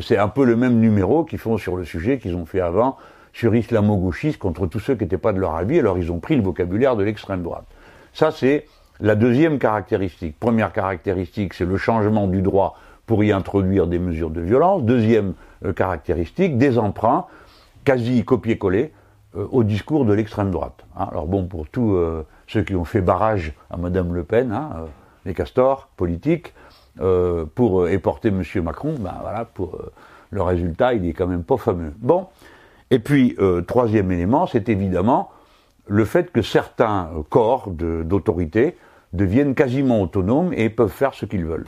c'est 0.01 0.19
un 0.19 0.29
peu 0.29 0.45
le 0.45 0.57
même 0.57 0.79
numéro 0.81 1.25
qu'ils 1.25 1.39
font 1.39 1.59
sur 1.59 1.77
le 1.77 1.85
sujet 1.85 2.19
qu'ils 2.19 2.35
ont 2.35 2.47
fait 2.47 2.61
avant 2.61 2.97
sur 3.33 3.55
islamo-gauchistes 3.55 4.39
contre 4.39 4.67
tous 4.67 4.79
ceux 4.79 4.95
qui 4.95 5.05
n'étaient 5.05 5.17
pas 5.17 5.33
de 5.33 5.39
leur 5.39 5.55
avis. 5.55 5.79
Alors 5.79 5.97
ils 5.97 6.11
ont 6.11 6.19
pris 6.19 6.37
le 6.37 6.43
vocabulaire 6.43 6.97
de 6.97 7.05
l'extrême 7.05 7.43
droite. 7.43 7.65
Ça 8.13 8.31
c'est 8.31 8.67
la 9.01 9.15
deuxième 9.15 9.59
caractéristique. 9.59 10.39
Première 10.39 10.73
caractéristique, 10.73 11.55
c'est 11.55 11.65
le 11.65 11.77
changement 11.77 12.27
du 12.27 12.43
droit 12.43 12.77
pour 13.07 13.25
y 13.25 13.33
introduire 13.33 13.87
des 13.87 13.99
mesures 13.99 14.31
de 14.31 14.41
violence. 14.41 14.83
Deuxième 14.83 15.35
euh, 15.65 15.73
caractéristique, 15.73 16.59
des 16.59 16.79
emprunts 16.79 17.27
quasi 17.85 18.25
copier-coller 18.25 18.93
au 19.35 19.65
discours 19.65 20.05
de 20.05 20.13
l'extrême 20.13 20.51
droite. 20.51 20.85
Hein. 20.97 21.09
Alors 21.11 21.27
bon, 21.27 21.47
pour 21.47 21.69
tous 21.69 21.95
euh, 21.95 22.23
ceux 22.47 22.63
qui 22.63 22.75
ont 22.75 22.85
fait 22.85 23.01
barrage 23.01 23.53
à 23.71 23.77
Madame 23.77 24.15
Le 24.15 24.25
Pen, 24.25 24.53
hein, 24.53 24.71
euh, 24.77 24.87
les 25.25 25.35
castors 25.35 25.89
politiques, 25.97 26.55
pour 27.55 27.89
éporter 27.89 28.31
Monsieur 28.31 28.61
Macron, 28.61 28.97
ben 28.99 29.15
voilà, 29.23 29.47
pour 29.47 29.79
le 30.31 30.43
résultat, 30.43 30.93
il 30.93 31.09
est 31.09 31.15
quand 31.15 31.27
même 31.27 31.43
pas 31.43 31.57
fameux. 31.57 31.95
Bon, 31.97 32.27
et 32.91 32.99
puis 32.99 33.35
troisième 33.67 34.13
élément, 34.13 34.47
c'est 34.47 34.69
évidemment 34.69 35.31
le 35.87 36.05
fait 36.05 36.31
que 36.31 36.43
certains 36.43 37.09
corps 37.31 37.71
d'autorité 37.71 38.77
deviennent 39.15 39.55
quasiment 39.55 40.03
autonomes 40.03 40.53
et 40.53 40.69
peuvent 40.69 40.93
faire 40.93 41.15
ce 41.15 41.25
qu'ils 41.25 41.47
veulent. 41.47 41.67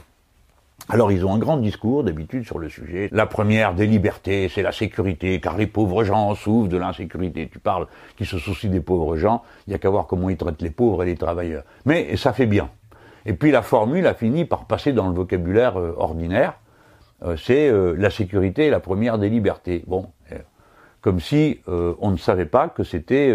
Alors 0.91 1.11
ils 1.11 1.25
ont 1.25 1.33
un 1.33 1.39
grand 1.39 1.57
discours 1.57 2.05
d'habitude 2.05 2.45
sur 2.45 2.59
le 2.59 2.69
sujet. 2.69 3.09
La 3.11 3.25
première 3.25 3.75
des 3.75 3.87
libertés, 3.87 4.51
c'est 4.51 4.63
la 4.63 4.73
sécurité, 4.73 5.41
car 5.41 5.57
les 5.57 5.67
pauvres 5.67 6.05
gens 6.05 6.35
souffrent 6.35 6.69
de 6.69 6.77
l'insécurité. 6.77 7.49
Tu 7.51 7.59
parles 7.59 7.87
qui 8.17 8.27
se 8.27 8.39
soucient 8.39 8.71
des 8.71 8.81
pauvres 8.81 9.17
gens, 9.17 9.43
il 9.67 9.71
n'y 9.71 9.75
a 9.75 9.79
qu'à 9.79 9.89
voir 9.89 10.07
comment 10.07 10.29
ils 10.29 10.37
traitent 10.37 10.61
les 10.61 10.71
pauvres 10.71 11.03
et 11.03 11.07
les 11.07 11.17
travailleurs. 11.17 11.65
Mais 11.87 12.17
ça 12.17 12.35
fait 12.35 12.47
bien. 12.47 12.69
Et 13.25 13.33
puis 13.33 13.51
la 13.51 13.63
formule 13.63 14.07
a 14.07 14.13
fini 14.13 14.45
par 14.45 14.67
passer 14.67 14.93
dans 14.93 15.09
le 15.09 15.15
vocabulaire 15.15 15.79
euh, 15.79 15.95
ordinaire. 15.97 16.55
Euh, 17.23 17.37
c'est 17.37 17.69
euh, 17.71 17.95
la 17.97 18.11
sécurité 18.11 18.69
la 18.69 18.81
première 18.81 19.19
des 19.19 19.31
libertés. 19.31 19.85
Bon, 19.87 20.09
comme 21.01 21.21
si 21.21 21.61
on 21.67 22.11
ne 22.11 22.17
savait 22.17 22.47
pas 22.47 22.69
que 22.69 22.83
c'était 22.83 23.31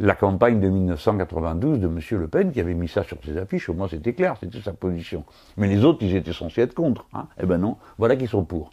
la 0.00 0.14
campagne 0.14 0.60
de 0.60 0.68
1992 0.68 1.78
de 1.78 1.86
M. 1.86 2.00
Le 2.12 2.26
Pen 2.26 2.50
qui 2.52 2.60
avait 2.60 2.72
mis 2.72 2.88
ça 2.88 3.04
sur 3.04 3.18
ses 3.22 3.36
affiches, 3.36 3.68
au 3.68 3.74
moins 3.74 3.86
c'était 3.86 4.14
clair, 4.14 4.34
c'était 4.40 4.60
sa 4.60 4.72
position. 4.72 5.24
Mais 5.58 5.68
les 5.68 5.84
autres, 5.84 5.98
ils 6.00 6.16
étaient 6.16 6.32
censés 6.32 6.62
être 6.62 6.74
contre. 6.74 7.04
Hein. 7.12 7.26
Eh 7.40 7.44
ben 7.44 7.58
non, 7.58 7.76
voilà 7.98 8.16
qu'ils 8.16 8.28
sont 8.28 8.44
pour. 8.44 8.70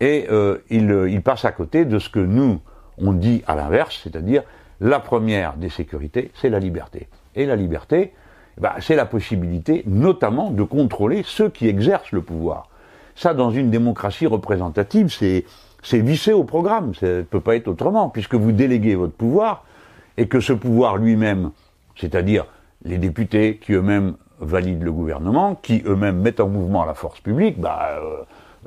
Et 0.00 0.26
euh, 0.30 0.58
ils 0.70 0.90
euh, 0.90 1.10
il 1.10 1.20
passent 1.22 1.44
à 1.44 1.52
côté 1.52 1.84
de 1.84 1.98
ce 1.98 2.08
que 2.08 2.20
nous, 2.20 2.58
on 2.96 3.12
dit 3.12 3.42
à 3.46 3.54
l'inverse, 3.54 4.00
c'est-à-dire 4.02 4.44
la 4.80 4.98
première 4.98 5.56
des 5.58 5.68
sécurités, 5.68 6.30
c'est 6.34 6.48
la 6.48 6.58
liberté. 6.58 7.06
Et 7.36 7.44
la 7.44 7.54
liberté, 7.54 8.14
ben, 8.58 8.72
c'est 8.80 8.96
la 8.96 9.06
possibilité 9.06 9.82
notamment 9.86 10.50
de 10.50 10.62
contrôler 10.62 11.22
ceux 11.22 11.50
qui 11.50 11.68
exercent 11.68 12.12
le 12.12 12.22
pouvoir. 12.22 12.70
Ça, 13.14 13.34
dans 13.34 13.50
une 13.50 13.70
démocratie 13.70 14.26
représentative, 14.26 15.10
c'est 15.10 15.98
vissé 15.98 16.32
au 16.32 16.44
programme. 16.44 16.94
Ça 16.94 17.06
ne 17.06 17.22
peut 17.22 17.40
pas 17.40 17.56
être 17.56 17.68
autrement, 17.68 18.08
puisque 18.08 18.34
vous 18.34 18.52
déléguez 18.52 18.94
votre 18.94 19.12
pouvoir 19.12 19.64
et 20.16 20.28
que 20.28 20.40
ce 20.40 20.52
pouvoir 20.52 20.96
lui-même, 20.96 21.50
c'est-à-dire 21.96 22.46
les 22.84 22.98
députés 22.98 23.58
qui 23.58 23.72
eux-mêmes 23.72 24.14
valident 24.40 24.82
le 24.82 24.92
gouvernement, 24.92 25.54
qui 25.54 25.82
eux-mêmes 25.86 26.20
mettent 26.20 26.40
en 26.40 26.48
mouvement 26.48 26.84
la 26.84 26.94
force 26.94 27.20
publique, 27.20 27.60
bah, 27.60 27.98
euh, 28.00 28.22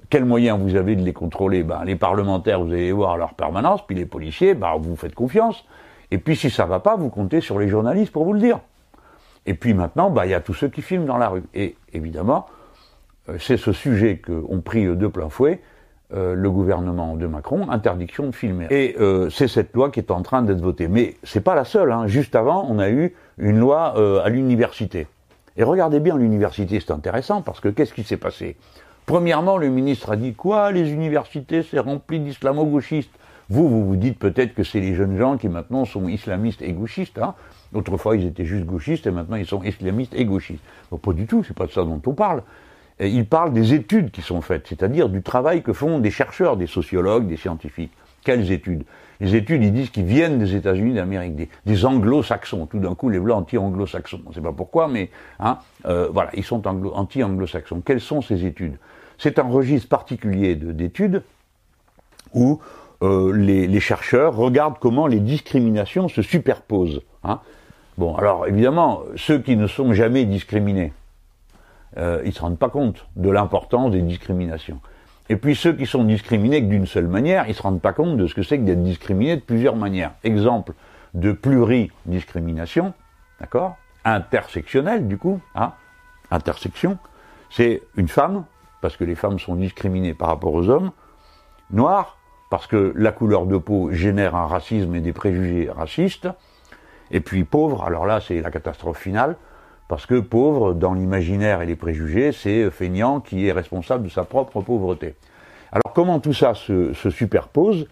quels 0.10 0.26
moyens 0.26 0.60
vous 0.60 0.76
avez 0.76 0.96
de 0.96 1.04
les 1.04 1.14
contrôler? 1.14 1.64
Ben, 1.64 1.84
Les 1.84 1.96
parlementaires, 1.96 2.62
vous 2.62 2.72
allez 2.72 2.92
voir 2.92 3.18
leur 3.18 3.34
permanence, 3.34 3.86
puis 3.86 3.96
les 3.96 4.06
policiers, 4.06 4.54
ben, 4.54 4.76
vous 4.80 4.96
faites 4.96 5.16
confiance. 5.16 5.66
Et 6.12 6.18
puis 6.18 6.36
si 6.36 6.50
ça 6.50 6.66
va 6.66 6.80
pas, 6.80 6.96
vous 6.96 7.10
comptez 7.10 7.42
sur 7.42 7.60
les 7.60 7.68
journalistes 7.68 8.12
pour 8.12 8.26
vous 8.26 8.34
le 8.34 8.40
dire. 8.40 8.60
Et 9.46 9.54
puis 9.54 9.74
maintenant, 9.74 10.10
ben, 10.10 10.26
il 10.26 10.32
y 10.32 10.34
a 10.34 10.40
tous 10.40 10.54
ceux 10.54 10.70
qui 10.70 10.82
filment 10.82 11.06
dans 11.06 11.18
la 11.18 11.30
rue. 11.30 11.44
Et 11.54 11.76
évidemment, 11.94 12.48
euh, 13.30 13.38
c'est 13.40 13.58
ce 13.58 13.74
sujet 13.74 14.18
qu'ont 14.18 14.62
pris 14.62 14.86
de 14.86 15.08
plein 15.08 15.30
fouet 15.30 15.62
euh, 16.14 16.36
le 16.36 16.52
gouvernement 16.52 17.16
de 17.16 17.28
Macron, 17.28 17.70
interdiction 17.70 18.28
de 18.28 18.32
filmer. 18.32 18.68
Et 18.70 18.96
euh, 19.00 19.30
c'est 19.30 19.48
cette 19.48 19.74
loi 19.74 19.90
qui 19.90 20.00
est 20.00 20.12
en 20.12 20.22
train 20.22 20.42
d'être 20.42 20.62
votée. 20.62 20.88
Mais 20.88 21.16
c'est 21.24 21.42
pas 21.42 21.56
la 21.56 21.66
seule. 21.66 21.92
Hein. 21.92 22.08
Juste 22.08 22.36
avant, 22.36 22.68
on 22.70 22.80
a 22.80 22.90
eu 22.90 23.16
une 23.38 23.60
loi 23.60 23.96
à 24.24 24.30
l'université. 24.30 25.08
Et 25.58 25.64
regardez 25.64 26.00
bien 26.00 26.18
l'université, 26.18 26.80
c'est 26.80 26.92
intéressant 26.92 27.42
parce 27.42 27.60
que 27.60 27.70
qu'est-ce 27.70 27.94
qui 27.94 28.04
s'est 28.04 28.18
passé? 28.18 28.58
Premièrement, 29.06 29.58
le 29.58 29.70
ministre 29.70 30.12
a 30.12 30.16
dit 30.16 30.34
quoi? 30.34 30.72
Les 30.72 30.92
universités, 30.92 31.64
c'est 31.64 31.80
rempli 31.80 32.20
d'islamo-gauchistes. 32.20 33.12
Vous, 33.50 33.70
vous 33.70 33.86
vous 33.86 33.96
dites 33.96 34.18
peut-être 34.18 34.56
que 34.56 34.64
c'est 34.64 34.80
les 34.80 34.96
jeunes 34.96 35.18
gens 35.18 35.38
qui 35.38 35.48
maintenant 35.48 35.86
sont 35.86 36.08
islamistes 36.08 36.62
et 36.62 36.74
gauchistes. 36.74 37.20
Hein 37.20 37.36
Autrefois, 37.74 38.16
ils 38.16 38.26
étaient 38.26 38.46
juste 38.46 38.66
gauchistes 38.66 39.06
et 39.06 39.12
maintenant 39.12 39.36
ils 39.36 39.46
sont 39.46 39.62
islamistes 39.64 40.14
et 40.16 40.26
gauchistes. 40.26 40.64
Donc, 40.92 41.02
pas 41.02 41.14
du 41.14 41.28
tout, 41.28 41.44
c'est 41.44 41.56
pas 41.56 41.68
de 41.68 41.72
ça 41.72 41.84
dont 41.84 42.02
on 42.06 42.14
parle. 42.14 42.42
Il 43.00 43.26
parle 43.26 43.52
des 43.52 43.74
études 43.74 44.12
qui 44.12 44.22
sont 44.22 44.42
faites, 44.42 44.68
c'est-à-dire 44.68 45.10
du 45.10 45.22
travail 45.22 45.62
que 45.62 45.74
font 45.74 46.00
des 46.00 46.12
chercheurs, 46.12 46.56
des 46.56 46.68
sociologues, 46.68 47.28
des 47.28 47.38
scientifiques. 47.38 47.92
Quelles 48.24 48.52
études? 48.52 48.84
Les 49.20 49.36
études, 49.36 49.64
ils 49.64 49.74
disent 49.74 49.90
qu'ils 49.90 50.06
viennent 50.06 50.40
des 50.40 50.56
États-Unis 50.56 50.94
d'Amérique, 50.94 51.50
des, 51.66 51.86
anglo-saxons. 51.86 52.66
Tout 52.66 52.80
d'un 52.80 52.96
coup, 52.96 53.10
les 53.10 53.20
blancs 53.20 53.44
anti-anglo-saxons. 53.44 54.22
On 54.26 54.30
ne 54.30 54.34
sait 54.34 54.42
pas 54.42 54.52
pourquoi, 54.52 54.88
mais 54.88 55.10
hein, 55.40 55.60
euh, 55.86 56.10
voilà, 56.12 56.32
ils 56.34 56.44
sont 56.44 56.68
anti-anglo-saxons. 56.68 57.82
Quelles 57.82 58.02
sont 58.02 58.22
ces 58.22 58.46
études? 58.46 58.78
C'est 59.18 59.40
un 59.40 59.44
registre 59.44 59.88
particulier 59.88 60.56
d'études 60.56 61.24
où 62.34 62.60
euh, 63.02 63.32
les, 63.34 63.80
chercheurs 63.80 64.36
regardent 64.36 64.80
comment 64.80 65.08
les 65.08 65.20
discriminations 65.20 66.08
se 66.10 66.22
superposent. 66.22 67.02
Hein. 67.24 67.40
Bon, 67.98 68.16
alors 68.16 68.48
évidemment, 68.48 69.04
ceux 69.16 69.40
qui 69.40 69.56
ne 69.56 69.68
sont 69.68 69.94
jamais 69.94 70.26
discriminés, 70.26 70.92
euh, 71.98 72.22
ils 72.24 72.30
ne 72.30 72.34
se 72.34 72.42
rendent 72.42 72.60
pas 72.60 72.70
compte 72.70 73.08
de 73.16 73.30
l'importance 73.30 73.92
des 73.92 74.02
discriminations. 74.02 74.80
Et 75.30 75.38
puis 75.38 75.56
ceux 75.56 75.74
qui 75.74 75.86
sont 75.86 76.04
discriminés 76.04 76.62
d'une 76.62 76.86
seule 76.86 77.08
manière, 77.08 77.46
ils 77.46 77.50
ne 77.50 77.54
se 77.54 77.62
rendent 77.62 77.82
pas 77.82 77.94
compte 77.94 78.18
de 78.18 78.28
ce 78.28 78.36
que 78.36 78.44
c'est 78.44 78.60
que 78.60 78.64
d'être 78.64 78.84
discriminé 78.84 79.36
de 79.36 79.42
plusieurs 79.42 79.76
manières. 79.76 80.12
Exemple 80.24 80.74
de 81.16 81.32
pluridiscrimination, 81.32 82.94
d'accord? 83.40 83.78
Intersectionnelle, 84.04 85.08
du 85.08 85.18
coup, 85.18 85.40
hein? 85.56 85.72
Intersection, 86.30 86.98
c'est 87.50 87.82
une 87.96 88.08
femme, 88.08 88.46
parce 88.82 88.98
que 88.98 89.04
les 89.04 89.16
femmes 89.16 89.40
sont 89.40 89.56
discriminées 89.56 90.14
par 90.14 90.28
rapport 90.28 90.54
aux 90.54 90.70
hommes, 90.70 90.92
noire, 91.72 92.18
parce 92.52 92.68
que 92.68 92.94
la 92.96 93.12
couleur 93.12 93.46
de 93.46 93.58
peau 93.58 93.92
génère 93.92 94.36
un 94.36 94.46
racisme 94.46 94.94
et 94.96 95.02
des 95.02 95.14
préjugés 95.14 95.70
racistes, 95.70 96.28
et 97.12 97.20
puis 97.20 97.44
pauvre, 97.44 97.84
alors 97.84 98.06
là 98.06 98.20
c'est 98.20 98.42
la 98.42 98.52
catastrophe 98.52 99.00
finale, 99.00 99.38
parce 99.88 100.06
que 100.06 100.20
pauvre, 100.20 100.74
dans 100.74 100.94
l'imaginaire 100.94 101.62
et 101.62 101.66
les 101.66 101.76
préjugés, 101.76 102.32
c'est 102.32 102.70
feignant 102.72 103.20
qui 103.20 103.48
est 103.48 103.52
responsable 103.52 104.06
de 104.06 104.10
sa 104.10 104.24
propre 104.24 104.62
pauvreté. 104.62 105.16
Alors 105.72 105.94
comment 105.94 106.20
tout 106.20 106.34
ça 106.34 106.54
se, 106.54 106.94
superpose? 106.94 107.88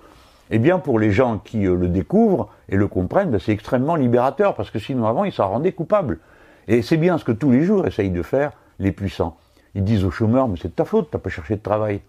Eh 0.51 0.59
bien 0.59 0.79
pour 0.79 0.99
les 0.99 1.11
gens 1.11 1.37
qui 1.37 1.65
euh, 1.65 1.75
le 1.75 1.87
découvrent 1.87 2.49
et 2.69 2.75
le 2.75 2.87
comprennent, 2.87 3.31
ben, 3.31 3.39
c'est 3.39 3.51
extrêmement 3.51 3.95
libérateur, 3.95 4.55
parce 4.55 4.71
que 4.71 4.79
sinon 4.79 5.07
avant 5.07 5.23
ils 5.23 5.31
s'en 5.31 5.49
rendaient 5.49 5.71
coupables. 5.71 6.19
Et 6.67 6.81
c'est 6.81 6.97
bien 6.97 7.17
ce 7.17 7.25
que 7.25 7.31
tous 7.31 7.51
les 7.51 7.63
jours 7.63 7.87
essayent 7.87 8.11
de 8.11 8.21
faire 8.21 8.51
les 8.79 8.91
puissants. 8.91 9.37
Ils 9.75 9.83
disent 9.83 10.05
aux 10.05 10.11
chômeurs, 10.11 10.47
mais 10.47 10.57
c'est 10.61 10.69
de 10.69 10.73
ta 10.73 10.85
faute, 10.85 11.09
t'as 11.11 11.17
pas 11.17 11.29
cherché 11.29 11.55
de 11.55 11.61
travail. 11.61 12.01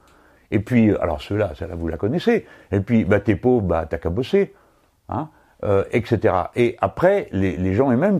Et 0.50 0.58
puis, 0.58 0.90
euh, 0.90 1.02
alors 1.02 1.20
ceux-là, 1.20 1.52
celle-là, 1.58 1.74
vous 1.74 1.88
la 1.88 1.96
connaissez. 1.96 2.46
Et 2.70 2.80
puis, 2.80 3.04
bah, 3.04 3.20
t'es 3.20 3.36
pauvre, 3.36 3.62
bah, 3.62 3.86
t'as 3.88 3.98
qu'à 3.98 4.10
bosser. 4.10 4.54
Hein, 5.08 5.28
euh, 5.64 5.84
etc. 5.92 6.34
Et 6.56 6.76
après, 6.80 7.28
les, 7.32 7.56
les 7.56 7.74
gens 7.74 7.90
eux-mêmes 7.90 8.18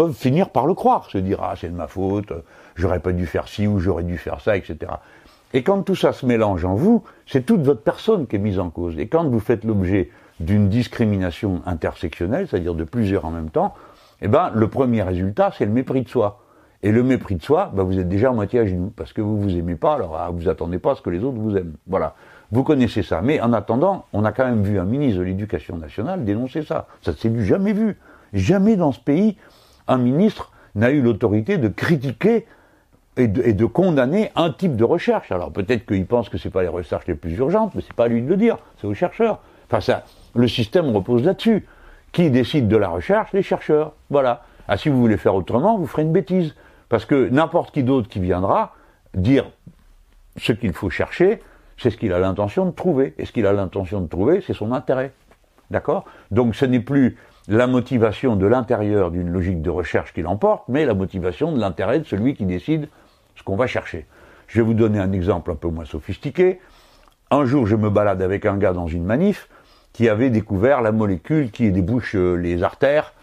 peuvent 0.00 0.14
finir 0.14 0.48
par 0.48 0.66
le 0.66 0.72
croire, 0.72 1.10
se 1.10 1.18
dire, 1.18 1.40
ah, 1.42 1.52
c'est 1.60 1.68
de 1.68 1.76
ma 1.76 1.86
faute, 1.86 2.32
j'aurais 2.74 3.00
pas 3.00 3.12
dû 3.12 3.26
faire 3.26 3.48
ci 3.48 3.66
ou 3.66 3.80
j'aurais 3.80 4.02
dû 4.02 4.16
faire 4.16 4.40
ça, 4.40 4.56
etc. 4.56 4.92
Et 5.52 5.62
quand 5.62 5.82
tout 5.82 5.94
ça 5.94 6.14
se 6.14 6.24
mélange 6.24 6.64
en 6.64 6.74
vous, 6.74 7.04
c'est 7.26 7.44
toute 7.44 7.60
votre 7.60 7.82
personne 7.82 8.26
qui 8.26 8.36
est 8.36 8.38
mise 8.38 8.58
en 8.58 8.70
cause. 8.70 8.98
Et 8.98 9.08
quand 9.08 9.28
vous 9.28 9.40
faites 9.40 9.62
l'objet 9.62 10.08
d'une 10.38 10.70
discrimination 10.70 11.60
intersectionnelle, 11.66 12.48
c'est-à-dire 12.48 12.74
de 12.74 12.84
plusieurs 12.84 13.26
en 13.26 13.30
même 13.30 13.50
temps, 13.50 13.74
eh 14.22 14.28
ben, 14.28 14.50
le 14.54 14.68
premier 14.68 15.02
résultat, 15.02 15.52
c'est 15.58 15.66
le 15.66 15.70
mépris 15.70 16.00
de 16.00 16.08
soi. 16.08 16.40
Et 16.82 16.92
le 16.92 17.02
mépris 17.02 17.34
de 17.34 17.42
soi, 17.42 17.70
ben, 17.74 17.82
vous 17.82 17.98
êtes 17.98 18.08
déjà 18.08 18.30
à 18.30 18.32
moitié 18.32 18.60
à 18.60 18.64
genoux, 18.64 18.94
parce 18.96 19.12
que 19.12 19.20
vous 19.20 19.38
vous 19.38 19.54
aimez 19.54 19.74
pas, 19.74 19.96
alors 19.96 20.16
ah, 20.18 20.30
vous 20.32 20.48
attendez 20.48 20.78
pas 20.78 20.92
à 20.92 20.94
ce 20.94 21.02
que 21.02 21.10
les 21.10 21.22
autres 21.22 21.36
vous 21.36 21.58
aiment. 21.58 21.74
Voilà. 21.86 22.14
Vous 22.52 22.64
connaissez 22.64 23.02
ça. 23.02 23.20
Mais 23.20 23.38
en 23.42 23.52
attendant, 23.52 24.06
on 24.14 24.24
a 24.24 24.32
quand 24.32 24.46
même 24.46 24.62
vu 24.62 24.78
un 24.78 24.84
ministre 24.84 25.18
de 25.18 25.24
l'Éducation 25.24 25.76
nationale 25.76 26.24
dénoncer 26.24 26.62
ça. 26.62 26.86
Ça 27.02 27.10
ne 27.10 27.16
s'est 27.18 27.44
jamais 27.44 27.74
vu. 27.74 27.98
Jamais 28.32 28.76
dans 28.76 28.92
ce 28.92 29.00
pays, 29.00 29.36
un 29.90 29.98
ministre 29.98 30.52
n'a 30.76 30.90
eu 30.90 31.02
l'autorité 31.02 31.58
de 31.58 31.68
critiquer 31.68 32.46
et 33.16 33.26
de, 33.26 33.66
condamner 33.66 34.30
un 34.36 34.50
type 34.50 34.76
de 34.76 34.84
recherche. 34.84 35.30
Alors 35.30 35.52
peut-être 35.52 35.84
qu'il 35.84 36.06
pense 36.06 36.28
que 36.28 36.38
ce 36.38 36.48
pas 36.48 36.62
les 36.62 36.68
recherches 36.68 37.06
les 37.06 37.16
plus 37.16 37.36
urgentes, 37.36 37.74
mais 37.74 37.82
c'est 37.82 37.92
pas 37.92 38.04
à 38.04 38.08
lui 38.08 38.22
de 38.22 38.28
le 38.28 38.36
dire, 38.36 38.56
c'est 38.80 38.86
aux 38.86 38.94
chercheurs. 38.94 39.40
Enfin, 39.66 39.80
ça, 39.80 40.04
le 40.34 40.48
système 40.48 40.88
repose 40.94 41.24
là-dessus. 41.24 41.66
Qui 42.12 42.30
décide 42.30 42.66
de 42.66 42.76
la 42.76 42.88
recherche? 42.88 43.32
Les 43.32 43.42
chercheurs. 43.42 43.92
Voilà. 44.10 44.42
Ah, 44.66 44.76
si 44.76 44.88
vous 44.88 44.98
voulez 44.98 45.16
faire 45.16 45.34
autrement, 45.34 45.76
vous 45.76 45.86
ferez 45.86 46.02
une 46.02 46.12
bêtise. 46.12 46.54
Parce 46.88 47.04
que 47.04 47.28
n'importe 47.28 47.72
qui 47.72 47.84
d'autre 47.84 48.08
qui 48.08 48.18
viendra 48.18 48.74
dire 49.14 49.48
ce 50.36 50.52
qu'il 50.52 50.72
faut 50.72 50.90
chercher, 50.90 51.40
c'est 51.76 51.90
ce 51.90 51.96
qu'il 51.96 52.12
a 52.12 52.18
l'intention 52.18 52.66
de 52.66 52.72
trouver. 52.72 53.14
Et 53.18 53.26
ce 53.26 53.32
qu'il 53.32 53.46
a 53.46 53.52
l'intention 53.52 54.00
de 54.00 54.08
trouver, 54.08 54.42
c'est 54.44 54.54
son 54.54 54.72
intérêt. 54.72 55.12
D'accord? 55.70 56.04
Donc 56.32 56.56
ce 56.56 56.64
n'est 56.64 56.80
plus 56.80 57.16
la 57.50 57.66
motivation 57.66 58.36
de 58.36 58.46
l'intérieur 58.46 59.10
d'une 59.10 59.28
logique 59.28 59.60
de 59.60 59.70
recherche 59.70 60.14
qui 60.14 60.22
l'emporte, 60.22 60.62
mais 60.68 60.84
la 60.84 60.94
motivation 60.94 61.50
de 61.50 61.58
l'intérêt 61.58 61.98
de 61.98 62.04
celui 62.04 62.34
qui 62.34 62.44
décide 62.44 62.88
ce 63.34 63.42
qu'on 63.42 63.56
va 63.56 63.66
chercher. 63.66 64.06
Je 64.46 64.60
vais 64.60 64.64
vous 64.64 64.74
donner 64.74 65.00
un 65.00 65.10
exemple 65.10 65.50
un 65.50 65.56
peu 65.56 65.66
moins 65.66 65.84
sophistiqué. 65.84 66.60
Un 67.32 67.44
jour, 67.44 67.66
je 67.66 67.74
me 67.74 67.90
balade 67.90 68.22
avec 68.22 68.46
un 68.46 68.56
gars 68.56 68.72
dans 68.72 68.86
une 68.86 69.04
manif 69.04 69.48
qui 69.92 70.08
avait 70.08 70.30
découvert 70.30 70.80
la 70.80 70.92
molécule 70.92 71.50
qui 71.50 71.72
débouche 71.72 72.14
euh, 72.14 72.34
les 72.34 72.62
artères. 72.62 73.14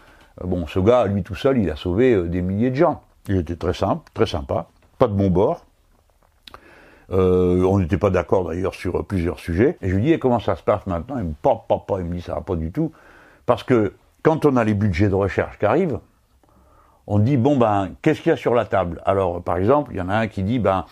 Euh, 0.42 0.46
bon, 0.46 0.66
ce 0.66 0.78
gars, 0.78 1.06
lui 1.06 1.22
tout 1.22 1.34
seul, 1.34 1.56
il 1.56 1.70
a 1.70 1.76
sauvé 1.76 2.12
euh, 2.12 2.28
des 2.28 2.42
milliers 2.42 2.70
de 2.70 2.76
gens. 2.76 3.02
Il 3.28 3.36
était 3.38 3.56
très 3.56 3.72
simple, 3.72 4.10
très 4.12 4.26
sympa, 4.26 4.66
pas 4.98 5.08
de 5.08 5.14
bon 5.14 5.30
bord. 5.30 5.64
on 7.08 7.78
n'était 7.78 7.96
pas 7.96 8.10
d'accord 8.10 8.46
d'ailleurs 8.46 8.74
sur 8.74 9.06
plusieurs 9.06 9.38
sujets. 9.38 9.78
Et 9.80 9.88
je 9.88 9.94
lui 9.94 10.02
dis, 10.02 10.12
et 10.12 10.18
comment 10.18 10.38
ça 10.38 10.54
se 10.54 10.62
passe 10.62 10.86
maintenant? 10.86 11.16
Il 11.18 11.24
me 11.24 11.32
pas, 11.32 11.64
pas, 11.66 11.78
pas. 11.78 12.00
Il 12.00 12.04
me 12.04 12.16
dit, 12.16 12.20
ça 12.20 12.34
va 12.34 12.42
pas 12.42 12.56
du 12.56 12.70
tout. 12.70 12.92
Parce 13.46 13.62
que 13.62 13.94
quand 14.22 14.44
on 14.44 14.56
a 14.56 14.64
les 14.64 14.74
budgets 14.74 15.08
de 15.08 15.14
recherche 15.14 15.58
qui 15.58 15.66
arrivent, 15.66 16.00
on 17.06 17.18
dit 17.18 17.38
bon 17.38 17.56
ben 17.56 17.90
qu'est-ce 18.02 18.20
qu'il 18.20 18.30
y 18.30 18.32
a 18.32 18.36
sur 18.36 18.54
la 18.54 18.66
table? 18.66 19.00
Alors 19.06 19.42
par 19.42 19.56
exemple, 19.56 19.92
il 19.92 19.98
y 19.98 20.00
en 20.00 20.08
a 20.10 20.16
un 20.16 20.26
qui 20.26 20.42
dit 20.42 20.58
ben 20.58 20.84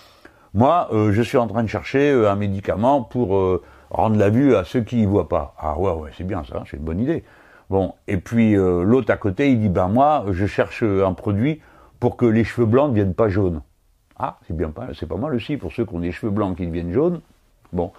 moi 0.54 0.88
euh, 0.92 1.12
je 1.12 1.20
suis 1.20 1.36
en 1.36 1.46
train 1.46 1.62
de 1.62 1.68
chercher 1.68 2.10
euh, 2.10 2.30
un 2.30 2.36
médicament 2.36 3.02
pour 3.02 3.36
euh, 3.36 3.62
rendre 3.90 4.16
la 4.16 4.30
vue 4.30 4.56
à 4.56 4.64
ceux 4.64 4.80
qui 4.80 5.02
y 5.02 5.04
voient 5.04 5.28
pas. 5.28 5.54
Ah 5.58 5.78
ouais 5.78 5.92
ouais 5.92 6.10
c'est 6.16 6.24
bien 6.24 6.42
ça, 6.44 6.64
c'est 6.70 6.78
une 6.78 6.84
bonne 6.84 7.00
idée. 7.00 7.22
Bon 7.68 7.94
et 8.08 8.16
puis 8.16 8.54
l'autre 8.54 9.12
à 9.12 9.16
côté 9.16 9.50
il 9.50 9.60
dit 9.60 9.68
ben 9.68 9.88
moi 9.88 10.24
je 10.30 10.46
cherche 10.46 10.82
un 10.82 11.12
produit 11.12 11.60
pour 12.00 12.16
que 12.16 12.24
les 12.24 12.44
cheveux 12.44 12.66
blancs 12.66 12.86
ne 12.86 12.94
deviennent 12.94 13.14
pas 13.14 13.28
jaunes. 13.28 13.60
Ah 14.18 14.38
c'est 14.46 14.56
bien 14.56 14.70
pas 14.70 14.88
c'est 14.94 15.06
pas 15.06 15.16
mal 15.16 15.34
aussi 15.34 15.58
pour 15.58 15.72
ceux 15.72 15.84
qui 15.84 15.94
ont 15.94 16.00
des 16.00 16.12
cheveux 16.12 16.32
blancs 16.32 16.56
qui 16.56 16.66
deviennent 16.66 16.92
jaunes. 16.92 17.20
Bon 17.72 17.92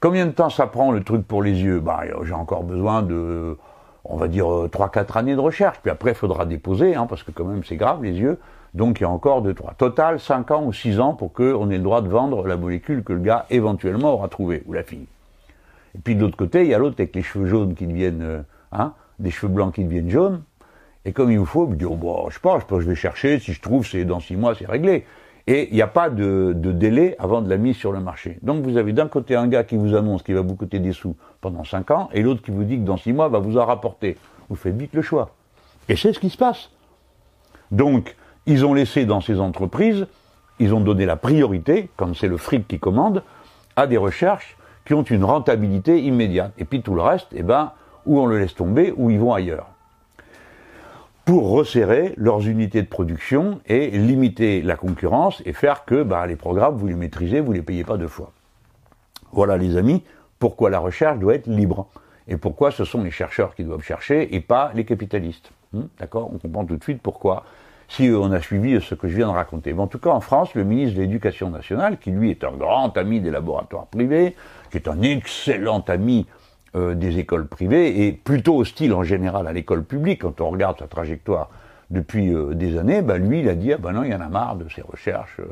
combien 0.00 0.24
de 0.24 0.30
temps 0.30 0.48
ça 0.48 0.66
prend 0.66 0.92
le 0.92 1.02
truc 1.02 1.26
pour 1.26 1.42
les 1.42 1.60
yeux? 1.60 1.80
Ben 1.80 1.98
j'ai 2.22 2.32
encore 2.32 2.62
besoin 2.62 3.02
de 3.02 3.58
on 4.04 4.16
va 4.16 4.28
dire, 4.28 4.46
3-4 4.46 4.98
euh, 4.98 5.18
années 5.18 5.34
de 5.34 5.40
recherche. 5.40 5.78
Puis 5.80 5.90
après, 5.90 6.10
il 6.10 6.16
faudra 6.16 6.46
déposer, 6.46 6.94
hein, 6.94 7.06
parce 7.08 7.22
que 7.22 7.30
quand 7.30 7.44
même, 7.44 7.64
c'est 7.64 7.76
grave, 7.76 8.02
les 8.02 8.12
yeux. 8.12 8.38
Donc, 8.74 9.00
il 9.00 9.04
y 9.04 9.06
a 9.06 9.10
encore 9.10 9.42
2, 9.42 9.54
3. 9.54 9.74
Total, 9.74 10.18
5 10.18 10.50
ans 10.50 10.64
ou 10.64 10.72
6 10.72 11.00
ans 11.00 11.14
pour 11.14 11.32
qu'on 11.32 11.70
ait 11.70 11.78
le 11.78 11.82
droit 11.82 12.02
de 12.02 12.08
vendre 12.08 12.46
la 12.46 12.56
molécule 12.56 13.02
que 13.02 13.12
le 13.12 13.20
gars, 13.20 13.46
éventuellement, 13.50 14.14
aura 14.14 14.28
trouvée, 14.28 14.62
ou 14.66 14.72
la 14.72 14.82
fille. 14.82 15.06
Et 15.94 15.98
puis, 16.02 16.16
de 16.16 16.20
l'autre 16.20 16.36
côté, 16.36 16.62
il 16.62 16.68
y 16.68 16.74
a 16.74 16.78
l'autre 16.78 16.96
avec 16.98 17.14
les 17.14 17.22
cheveux 17.22 17.46
jaunes 17.46 17.74
qui 17.74 17.86
deviennent, 17.86 18.22
euh, 18.22 18.42
hein, 18.72 18.92
des 19.18 19.30
cheveux 19.30 19.52
blancs 19.52 19.74
qui 19.74 19.84
deviennent 19.84 20.10
jaunes. 20.10 20.42
Et 21.04 21.12
comme 21.12 21.30
il 21.30 21.38
vous 21.38 21.46
faut, 21.46 21.66
vous 21.66 21.76
dites, 21.76 21.86
oh, 21.88 21.96
bon, 21.96 22.28
je 22.28 22.34
sais 22.34 22.40
pas, 22.40 22.58
je, 22.58 22.64
sais 22.64 22.80
je 22.80 22.88
vais 22.88 22.94
chercher, 22.94 23.38
si 23.38 23.52
je 23.52 23.60
trouve, 23.60 23.86
c'est 23.86 24.04
dans 24.04 24.20
6 24.20 24.36
mois, 24.36 24.54
c'est 24.54 24.66
réglé. 24.66 25.04
Et 25.46 25.68
il 25.68 25.74
n'y 25.74 25.82
a 25.82 25.86
pas 25.86 26.08
de, 26.08 26.54
délai 26.54 27.16
avant 27.18 27.42
de 27.42 27.50
la 27.50 27.58
mise 27.58 27.76
sur 27.76 27.92
le 27.92 28.00
marché. 28.00 28.38
Donc 28.42 28.64
vous 28.64 28.78
avez 28.78 28.92
d'un 28.92 29.08
côté 29.08 29.36
un 29.36 29.46
gars 29.46 29.62
qui 29.62 29.76
vous 29.76 29.94
annonce 29.94 30.22
qu'il 30.22 30.34
va 30.34 30.40
vous 30.40 30.56
coûter 30.56 30.78
des 30.78 30.92
sous 30.92 31.16
pendant 31.44 31.62
5 31.62 31.90
ans, 31.90 32.08
et 32.14 32.22
l'autre 32.22 32.40
qui 32.40 32.50
vous 32.50 32.64
dit 32.64 32.78
que 32.78 32.84
dans 32.84 32.96
6 32.96 33.12
mois 33.12 33.28
va 33.28 33.38
vous 33.38 33.58
en 33.58 33.66
rapporter. 33.66 34.16
Vous 34.48 34.56
faites 34.56 34.74
vite 34.74 34.94
le 34.94 35.02
choix. 35.02 35.34
Et 35.90 35.94
c'est 35.94 36.14
ce 36.14 36.18
qui 36.18 36.30
se 36.30 36.38
passe. 36.38 36.70
Donc, 37.70 38.16
ils 38.46 38.64
ont 38.64 38.72
laissé 38.72 39.04
dans 39.04 39.20
ces 39.20 39.38
entreprises, 39.40 40.06
ils 40.58 40.72
ont 40.72 40.80
donné 40.80 41.04
la 41.04 41.16
priorité, 41.16 41.90
quand 41.96 42.16
c'est 42.16 42.28
le 42.28 42.38
fric 42.38 42.66
qui 42.66 42.78
commande, 42.78 43.22
à 43.76 43.86
des 43.86 43.98
recherches 43.98 44.56
qui 44.86 44.94
ont 44.94 45.02
une 45.02 45.24
rentabilité 45.24 46.00
immédiate. 46.00 46.52
Et 46.56 46.64
puis 46.64 46.80
tout 46.80 46.94
le 46.94 47.02
reste, 47.02 47.28
eh 47.32 47.42
ben, 47.42 47.72
ou 48.06 48.18
on 48.18 48.26
le 48.26 48.38
laisse 48.38 48.54
tomber, 48.54 48.94
ou 48.96 49.10
ils 49.10 49.20
vont 49.20 49.34
ailleurs. 49.34 49.66
pour 51.24 51.50
resserrer 51.50 52.12
leurs 52.16 52.46
unités 52.46 52.82
de 52.82 52.86
production 52.86 53.60
et 53.66 53.90
limiter 53.90 54.60
la 54.60 54.76
concurrence 54.76 55.42
et 55.46 55.52
faire 55.52 55.84
que 55.84 56.02
bah, 56.02 56.26
les 56.26 56.36
programmes, 56.36 56.76
vous 56.76 56.86
les 56.86 56.94
maîtrisez, 56.94 57.40
vous 57.40 57.52
les 57.52 57.62
payez 57.62 57.84
pas 57.84 57.96
deux 57.96 58.08
fois. 58.08 58.32
Voilà 59.32 59.56
les 59.56 59.76
amis, 59.76 60.02
pourquoi 60.44 60.68
la 60.68 60.78
recherche 60.78 61.18
doit 61.18 61.36
être 61.36 61.46
libre 61.46 61.86
et 62.28 62.36
pourquoi 62.36 62.70
ce 62.70 62.84
sont 62.84 63.02
les 63.02 63.10
chercheurs 63.10 63.54
qui 63.54 63.64
doivent 63.64 63.82
chercher 63.82 64.34
et 64.34 64.40
pas 64.40 64.72
les 64.74 64.84
capitalistes. 64.84 65.50
Hmm, 65.72 65.84
d'accord 65.98 66.28
On 66.34 66.36
comprend 66.36 66.66
tout 66.66 66.76
de 66.76 66.82
suite 66.82 67.00
pourquoi 67.00 67.44
si 67.88 68.10
on 68.14 68.30
a 68.30 68.42
suivi 68.42 68.78
ce 68.82 68.94
que 68.94 69.08
je 69.08 69.16
viens 69.16 69.28
de 69.28 69.32
raconter. 69.32 69.72
en 69.72 69.86
tout 69.86 69.98
cas, 69.98 70.10
en 70.10 70.20
France, 70.20 70.54
le 70.54 70.64
ministre 70.64 70.96
de 70.96 71.00
l'Éducation 71.00 71.48
nationale, 71.48 71.98
qui 71.98 72.10
lui 72.10 72.30
est 72.30 72.44
un 72.44 72.52
grand 72.52 72.94
ami 72.98 73.22
des 73.22 73.30
laboratoires 73.30 73.86
privés, 73.86 74.36
qui 74.70 74.76
est 74.76 74.86
un 74.86 75.00
excellent 75.00 75.82
ami 75.88 76.26
euh, 76.76 76.92
des 76.94 77.18
écoles 77.18 77.46
privées, 77.46 78.06
et 78.06 78.12
plutôt 78.12 78.58
hostile 78.58 78.92
en 78.92 79.02
général 79.02 79.46
à 79.46 79.52
l'école 79.54 79.82
publique, 79.82 80.20
quand 80.20 80.42
on 80.42 80.50
regarde 80.50 80.78
sa 80.78 80.88
trajectoire 80.88 81.48
depuis 81.88 82.34
euh, 82.34 82.52
des 82.52 82.76
années, 82.76 83.00
bah, 83.00 83.16
lui, 83.16 83.40
il 83.40 83.48
a 83.48 83.54
dit, 83.54 83.72
ah 83.72 83.78
ben 83.78 83.92
non, 83.92 84.04
il 84.04 84.12
y 84.12 84.14
en 84.14 84.20
a 84.20 84.28
marre 84.28 84.56
de 84.56 84.68
ces 84.68 84.82
recherches, 84.82 85.40
euh, 85.40 85.46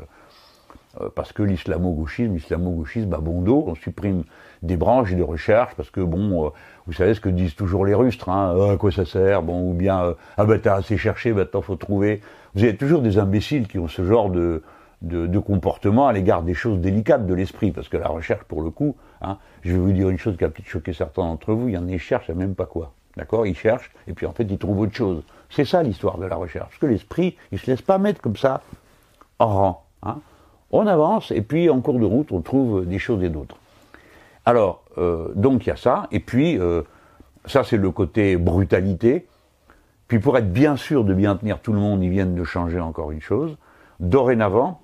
parce 1.15 1.33
que 1.33 1.43
l'islamo-gauchisme, 1.43 2.35
l'islamo-gauchisme 2.35 3.13
a 3.13 3.17
bon 3.17 3.41
dos, 3.41 3.65
on 3.67 3.75
supprime 3.75 4.23
des 4.61 4.77
branches 4.77 5.13
de 5.13 5.23
recherche, 5.23 5.73
parce 5.75 5.89
que 5.89 6.01
bon, 6.01 6.51
vous 6.85 6.93
savez 6.93 7.13
ce 7.13 7.19
que 7.19 7.29
disent 7.29 7.55
toujours 7.55 7.85
les 7.85 7.95
rustres, 7.95 8.29
hein, 8.29 8.55
ah, 8.57 8.73
à 8.73 8.77
quoi 8.77 8.91
ça 8.91 9.05
sert, 9.05 9.41
bon, 9.41 9.71
ou 9.71 9.73
bien, 9.73 10.15
ah 10.37 10.45
ben 10.45 10.59
t'as 10.59 10.75
assez 10.75 10.97
cherché, 10.97 11.33
maintenant 11.33 11.61
faut 11.61 11.75
trouver. 11.75 12.21
Vous 12.55 12.63
avez 12.63 12.75
toujours 12.75 13.01
des 13.01 13.17
imbéciles 13.17 13.67
qui 13.67 13.79
ont 13.79 13.87
ce 13.87 14.05
genre 14.05 14.29
de, 14.29 14.61
de, 15.03 15.39
comportement 15.39 16.07
à 16.07 16.13
l'égard 16.13 16.43
des 16.43 16.53
choses 16.53 16.79
délicates 16.79 17.25
de 17.25 17.33
l'esprit, 17.33 17.71
parce 17.71 17.89
que 17.89 17.97
la 17.97 18.07
recherche, 18.07 18.43
pour 18.43 18.61
le 18.61 18.69
coup, 18.69 18.95
hein, 19.21 19.37
je 19.61 19.73
vais 19.73 19.77
vous 19.77 19.91
dire 19.91 20.09
une 20.09 20.17
chose 20.17 20.37
qui 20.37 20.45
a 20.45 20.49
peut-être 20.49 20.67
choqué 20.67 20.93
certains 20.93 21.23
d'entre 21.23 21.53
vous, 21.53 21.67
il 21.67 21.73
y 21.73 21.77
en 21.77 21.87
a 21.87 21.91
qui 21.91 21.99
cherchent 21.99 22.29
à 22.29 22.33
même 22.33 22.55
pas 22.55 22.65
quoi. 22.65 22.93
D'accord 23.17 23.45
Ils 23.45 23.55
cherchent, 23.55 23.91
et 24.07 24.13
puis 24.13 24.25
en 24.25 24.31
fait, 24.31 24.43
ils 24.43 24.57
trouvent 24.57 24.79
autre 24.79 24.95
chose. 24.95 25.23
C'est 25.49 25.65
ça 25.65 25.83
l'histoire 25.83 26.17
de 26.17 26.25
la 26.25 26.35
recherche. 26.35 26.69
Parce 26.69 26.79
que 26.79 26.87
l'esprit, 26.87 27.37
il 27.51 27.59
se 27.59 27.69
laisse 27.69 27.81
pas 27.81 27.97
mettre 27.99 28.21
comme 28.21 28.37
ça 28.37 28.61
en 29.39 29.47
rang. 29.47 29.85
Hein. 30.01 30.19
On 30.75 30.87
avance, 30.87 31.29
et 31.29 31.41
puis 31.41 31.69
en 31.69 31.81
cours 31.81 31.99
de 31.99 32.05
route, 32.05 32.31
on 32.31 32.41
trouve 32.41 32.87
des 32.87 32.97
choses 32.97 33.23
et 33.23 33.29
d'autres. 33.29 33.57
Alors, 34.43 34.81
euh, 34.97 35.27
donc 35.35 35.67
il 35.67 35.69
y 35.69 35.71
a 35.71 35.75
ça, 35.75 36.07
et 36.11 36.19
puis, 36.19 36.57
euh, 36.57 36.81
ça 37.45 37.63
c'est 37.63 37.77
le 37.77 37.91
côté 37.91 38.37
brutalité. 38.37 39.27
Puis 40.07 40.17
pour 40.17 40.35
être 40.35 40.51
bien 40.51 40.75
sûr 40.75 41.03
de 41.03 41.13
bien 41.13 41.35
tenir 41.35 41.59
tout 41.59 41.73
le 41.73 41.79
monde, 41.79 42.03
ils 42.03 42.09
viennent 42.09 42.33
de 42.33 42.43
changer 42.43 42.79
encore 42.79 43.11
une 43.11 43.21
chose. 43.21 43.55
Dorénavant, 43.99 44.81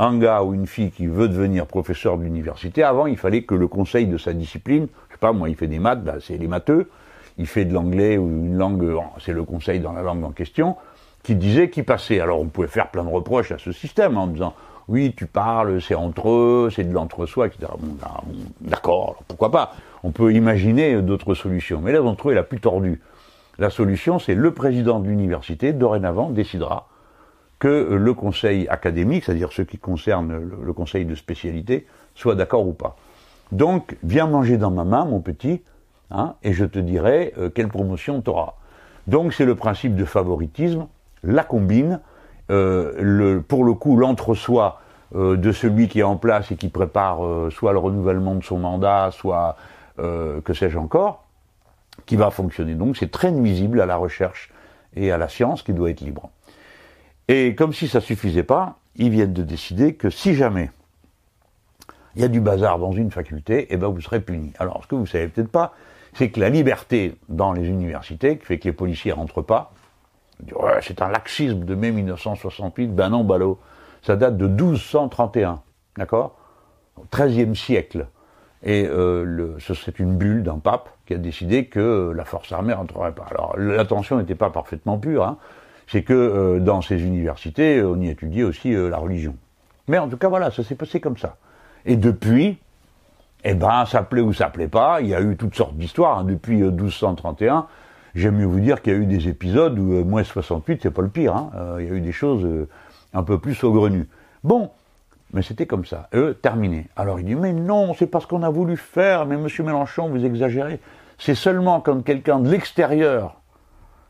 un 0.00 0.18
gars 0.18 0.42
ou 0.42 0.54
une 0.54 0.66
fille 0.66 0.90
qui 0.90 1.06
veut 1.06 1.28
devenir 1.28 1.66
professeur 1.66 2.18
d'université, 2.18 2.82
avant, 2.82 3.06
il 3.06 3.16
fallait 3.16 3.42
que 3.42 3.54
le 3.54 3.68
conseil 3.68 4.06
de 4.06 4.18
sa 4.18 4.32
discipline, 4.32 4.88
je 5.08 5.14
sais 5.14 5.18
pas, 5.20 5.32
moi, 5.32 5.48
il 5.48 5.54
fait 5.54 5.68
des 5.68 5.78
maths, 5.78 6.00
c'est 6.20 6.36
les 6.36 6.48
matheux, 6.48 6.90
il 7.38 7.46
fait 7.46 7.64
de 7.64 7.72
l'anglais 7.72 8.18
ou 8.18 8.28
une 8.28 8.58
langue, 8.58 8.92
c'est 9.20 9.32
le 9.32 9.44
conseil 9.44 9.78
dans 9.78 9.92
la 9.92 10.02
langue 10.02 10.24
en 10.24 10.32
question, 10.32 10.74
qui 11.22 11.36
disait 11.36 11.70
qui 11.70 11.84
passait. 11.84 12.18
Alors, 12.18 12.40
on 12.40 12.46
pouvait 12.46 12.66
faire 12.66 12.90
plein 12.90 13.04
de 13.04 13.08
reproches 13.08 13.52
à 13.52 13.58
ce 13.58 13.70
système 13.70 14.18
en 14.18 14.26
disant, 14.26 14.54
oui, 14.88 15.14
tu 15.16 15.26
parles, 15.26 15.82
c'est 15.82 15.94
entre 15.94 16.30
eux, 16.30 16.70
c'est 16.74 16.84
de 16.84 16.92
l'entre-soi, 16.92 17.46
etc. 17.46 17.70
Bah, 18.00 18.22
bon, 18.24 18.34
D'accord, 18.62 19.16
pourquoi 19.28 19.50
pas? 19.50 19.74
On 20.02 20.10
peut 20.10 20.32
imaginer 20.32 21.00
d'autres 21.02 21.34
solutions. 21.34 21.80
Mais 21.82 21.92
là, 21.92 22.00
d'entre 22.00 22.28
eux 22.28 22.32
est 22.32 22.36
la 22.36 22.42
plus 22.42 22.60
tordue. 22.60 23.00
La 23.58 23.70
solution, 23.70 24.18
c'est 24.18 24.34
le 24.34 24.52
président 24.52 25.00
de 25.00 25.08
l'université, 25.08 25.72
dorénavant, 25.72 26.30
décidera 26.30 26.88
que 27.58 27.92
le 27.92 28.14
conseil 28.14 28.68
académique, 28.68 29.24
c'est-à-dire 29.24 29.52
ce 29.52 29.62
qui 29.62 29.78
concerne 29.78 30.38
le, 30.62 30.72
conseil 30.72 31.04
de 31.04 31.14
spécialité, 31.14 31.86
soit 32.14 32.36
d'accord 32.36 32.66
ou 32.66 32.72
pas. 32.72 32.96
Donc, 33.50 33.96
viens 34.04 34.26
manger 34.26 34.58
dans 34.58 34.70
ma 34.70 34.84
main, 34.84 35.04
mon 35.04 35.20
petit, 35.20 35.62
hein, 36.10 36.34
et 36.44 36.52
je 36.52 36.64
te 36.64 36.78
dirai 36.78 37.34
euh, 37.36 37.50
quelle 37.50 37.68
promotion 37.68 38.22
tu 38.22 38.30
auras. 38.30 38.54
Donc, 39.08 39.32
c'est 39.32 39.44
le 39.44 39.56
principe 39.56 39.96
de 39.96 40.04
favoritisme, 40.04 40.86
la 41.24 41.42
combine, 41.42 42.00
le, 42.48 43.40
pour 43.40 43.64
le 43.64 43.74
coup, 43.74 43.96
l'entre-soi 43.96 44.80
euh, 45.14 45.36
de 45.36 45.52
celui 45.52 45.88
qui 45.88 46.00
est 46.00 46.04
en 46.04 46.16
place 46.16 46.50
et 46.50 46.56
qui 46.56 46.68
prépare 46.68 47.20
soit 47.50 47.72
le 47.72 47.78
renouvellement 47.78 48.34
de 48.34 48.44
son 48.44 48.58
mandat, 48.58 49.10
soit 49.12 49.56
que 49.96 50.54
sais-je 50.54 50.78
encore, 50.78 51.24
qui 52.06 52.14
va 52.14 52.30
fonctionner. 52.30 52.74
Donc, 52.74 52.96
c'est 52.96 53.10
très 53.10 53.32
nuisible 53.32 53.80
à 53.80 53.86
la 53.86 53.96
recherche 53.96 54.50
et 54.94 55.10
à 55.10 55.18
la 55.18 55.28
science 55.28 55.62
qui 55.62 55.72
doit 55.72 55.90
être 55.90 56.00
libre. 56.00 56.30
Et 57.26 57.54
comme 57.54 57.72
si 57.72 57.88
ça 57.88 58.00
suffisait 58.00 58.44
pas, 58.44 58.78
ils 58.96 59.10
viennent 59.10 59.32
de 59.32 59.42
décider 59.42 59.94
que 59.94 60.08
si 60.08 60.34
jamais 60.34 60.70
il 62.16 62.22
y 62.22 62.24
a 62.24 62.28
du 62.28 62.40
bazar 62.40 62.78
dans 62.78 62.92
une 62.92 63.10
faculté, 63.10 63.66
eh 63.70 63.76
ben 63.76 63.88
vous 63.88 64.00
serez 64.00 64.20
puni. 64.20 64.52
Alors, 64.58 64.82
ce 64.82 64.88
que 64.88 64.94
vous 64.94 65.06
savez 65.06 65.28
peut-être 65.28 65.50
pas, 65.50 65.72
c'est 66.14 66.30
que 66.30 66.40
la 66.40 66.48
liberté 66.48 67.16
dans 67.28 67.52
les 67.52 67.68
universités, 67.68 68.38
qui 68.38 68.46
fait 68.46 68.58
que 68.58 68.64
les 68.64 68.72
policiers 68.72 69.12
rentrent 69.12 69.42
pas, 69.42 69.72
c'est 70.80 71.02
un 71.02 71.08
laxisme 71.08 71.64
de 71.64 71.74
mai 71.74 71.90
1968, 71.90 72.94
ben 72.94 73.10
non, 73.10 73.24
ballot, 73.24 73.58
ça 74.02 74.16
date 74.16 74.36
de 74.36 74.46
1231, 74.46 75.60
d'accord? 75.96 76.36
Au 76.96 77.04
XIIIe 77.14 77.54
siècle. 77.56 78.06
Et 78.64 78.86
euh, 78.86 79.56
c'est 79.58 79.98
une 80.00 80.16
bulle 80.16 80.42
d'un 80.42 80.58
pape 80.58 80.90
qui 81.06 81.14
a 81.14 81.18
décidé 81.18 81.66
que 81.66 82.12
la 82.14 82.24
force 82.24 82.50
armée 82.52 82.72
rentrerait 82.72 83.12
pas. 83.12 83.26
Alors, 83.30 83.56
l'attention 83.56 84.18
n'était 84.18 84.34
pas 84.34 84.50
parfaitement 84.50 84.98
pure, 84.98 85.24
hein, 85.24 85.38
c'est 85.86 86.02
que 86.02 86.12
euh, 86.12 86.60
dans 86.60 86.82
ces 86.82 87.02
universités, 87.02 87.82
on 87.82 88.00
y 88.00 88.08
étudiait 88.08 88.44
aussi 88.44 88.74
euh, 88.74 88.88
la 88.90 88.98
religion. 88.98 89.34
Mais 89.88 89.98
en 89.98 90.08
tout 90.08 90.18
cas, 90.18 90.28
voilà, 90.28 90.50
ça 90.50 90.62
s'est 90.62 90.74
passé 90.74 91.00
comme 91.00 91.16
ça. 91.16 91.36
Et 91.86 91.96
depuis, 91.96 92.58
eh 93.44 93.54
ben, 93.54 93.86
ça 93.86 94.02
plaît 94.02 94.20
ou 94.20 94.32
ça 94.32 94.50
plaît 94.50 94.68
pas, 94.68 95.00
il 95.00 95.08
y 95.08 95.14
a 95.14 95.20
eu 95.20 95.36
toutes 95.36 95.54
sortes 95.54 95.76
d'histoires. 95.76 96.18
Hein. 96.18 96.24
Depuis 96.24 96.56
1231, 96.56 97.56
euh, 97.56 97.62
j'aime 98.14 98.36
mieux 98.36 98.46
vous 98.46 98.60
dire 98.60 98.82
qu'il 98.82 98.92
y 98.92 98.96
a 98.96 98.98
eu 98.98 99.06
des 99.06 99.28
épisodes 99.28 99.78
où 99.78 100.04
moins 100.04 100.24
68, 100.24 100.80
c'est 100.82 100.90
pas 100.90 101.02
le 101.02 101.08
pire. 101.08 101.34
Hein. 101.34 101.50
il 101.78 101.86
y 101.86 101.90
a 101.90 101.94
eu 101.94 102.00
des 102.00 102.12
choses 102.12 102.46
un 103.14 103.22
peu 103.22 103.38
plus 103.38 103.54
saugrenues. 103.54 104.08
Bon, 104.44 104.70
mais 105.32 105.42
c'était 105.42 105.66
comme 105.66 105.84
ça. 105.84 106.08
Eux, 106.14 106.38
terminé. 106.40 106.88
Alors 106.96 107.20
il 107.20 107.26
dit, 107.26 107.34
mais 107.34 107.52
non, 107.52 107.94
c'est 107.94 108.06
parce 108.06 108.26
qu'on 108.26 108.42
a 108.42 108.50
voulu 108.50 108.76
faire, 108.76 109.26
mais 109.26 109.36
monsieur 109.36 109.64
Mélenchon, 109.64 110.08
vous 110.08 110.24
exagérez. 110.24 110.80
C'est 111.18 111.34
seulement 111.34 111.80
quand 111.80 112.02
quelqu'un 112.02 112.38
de 112.38 112.50
l'extérieur 112.50 113.40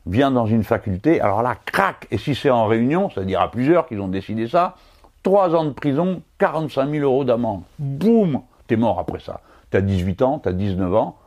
vient 0.07 0.31
dans 0.31 0.47
une 0.47 0.65
faculté, 0.65 1.21
alors 1.21 1.43
là, 1.43 1.57
crac, 1.67 2.07
et 2.11 2.19
si 2.19 2.35
c'est 2.35 2.51
en 2.51 2.67
réunion, 2.67 3.11
c'est-à-dire 3.11 3.41
à 3.41 3.51
plusieurs 3.51 3.87
qui 3.87 3.97
ont 3.99 4.09
décidé 4.09 4.49
ça, 4.49 4.77
3 5.23 5.55
ans 5.55 5.65
de 5.65 5.71
prison, 5.71 6.23
45 6.39 6.91
000 6.91 7.05
euros 7.05 7.25
d'amende. 7.25 7.63
Boum 7.79 8.41
T'es 8.67 8.77
mort 8.77 8.99
après 8.99 9.19
ça. 9.19 9.41
T'as 9.71 9.81
18 9.81 10.23
ans, 10.23 10.39
t'as 10.39 10.53
19 10.53 10.95
ans, 10.95 11.18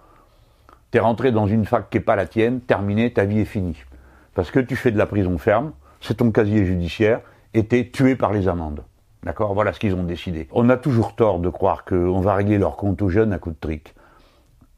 t'es 0.91 0.99
rentré 0.99 1.31
dans 1.31 1.47
une 1.47 1.65
fac 1.65 1.89
qui 1.89 1.97
n'est 1.97 2.03
pas 2.03 2.15
la 2.15 2.27
tienne, 2.27 2.59
terminé, 2.61 3.11
ta 3.11 3.25
vie 3.25 3.39
est 3.39 3.45
finie. 3.45 3.81
Parce 4.35 4.51
que 4.51 4.59
tu 4.59 4.75
fais 4.75 4.91
de 4.91 4.97
la 4.97 5.05
prison 5.05 5.37
ferme, 5.37 5.71
c'est 6.01 6.17
ton 6.17 6.31
casier 6.31 6.65
judiciaire, 6.65 7.21
et 7.53 7.65
t'es 7.65 7.89
tué 7.91 8.15
par 8.15 8.31
les 8.31 8.47
amendes. 8.47 8.83
D'accord? 9.23 9.53
Voilà 9.53 9.73
ce 9.73 9.79
qu'ils 9.79 9.93
ont 9.93 10.03
décidé. 10.03 10.47
On 10.51 10.69
a 10.69 10.77
toujours 10.77 11.15
tort 11.15 11.39
de 11.39 11.49
croire 11.49 11.85
qu'on 11.85 12.21
va 12.21 12.35
régler 12.35 12.57
leur 12.57 12.75
compte 12.75 13.01
aux 13.01 13.09
jeunes 13.09 13.33
à 13.33 13.39
coup 13.39 13.51
de 13.51 13.59
trick. 13.59 13.93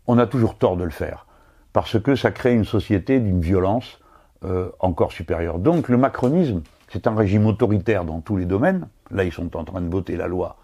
On 0.05 0.17
a 0.17 0.27
toujours 0.27 0.57
tort 0.57 0.75
de 0.75 0.83
le 0.83 0.89
faire 0.89 1.25
parce 1.71 1.99
que 1.99 2.15
ça 2.15 2.31
crée 2.31 2.53
une 2.53 2.65
société 2.65 3.19
d'une 3.19 3.39
violence 3.39 3.99
euh, 4.43 4.69
encore 4.79 5.13
supérieure. 5.13 5.59
Donc 5.59 5.87
le 5.87 5.97
macronisme, 5.97 6.61
c'est 6.89 7.07
un 7.07 7.15
régime 7.15 7.45
autoritaire 7.45 8.03
dans 8.03 8.19
tous 8.19 8.35
les 8.35 8.45
domaines. 8.45 8.87
Là, 9.11 9.23
ils 9.23 9.31
sont 9.31 9.55
en 9.55 9.63
train 9.63 9.81
de 9.81 9.89
voter 9.89 10.17
la 10.17 10.27
loi 10.27 10.57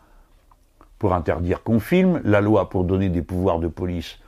pour 0.99 1.13
interdire 1.13 1.63
qu'on 1.63 1.79
filme, 1.79 2.19
la 2.25 2.41
loi 2.41 2.69
pour 2.69 2.83
donner 2.83 3.07
des 3.07 3.21
pouvoirs 3.21 3.59
de 3.59 3.67
police 3.67 4.19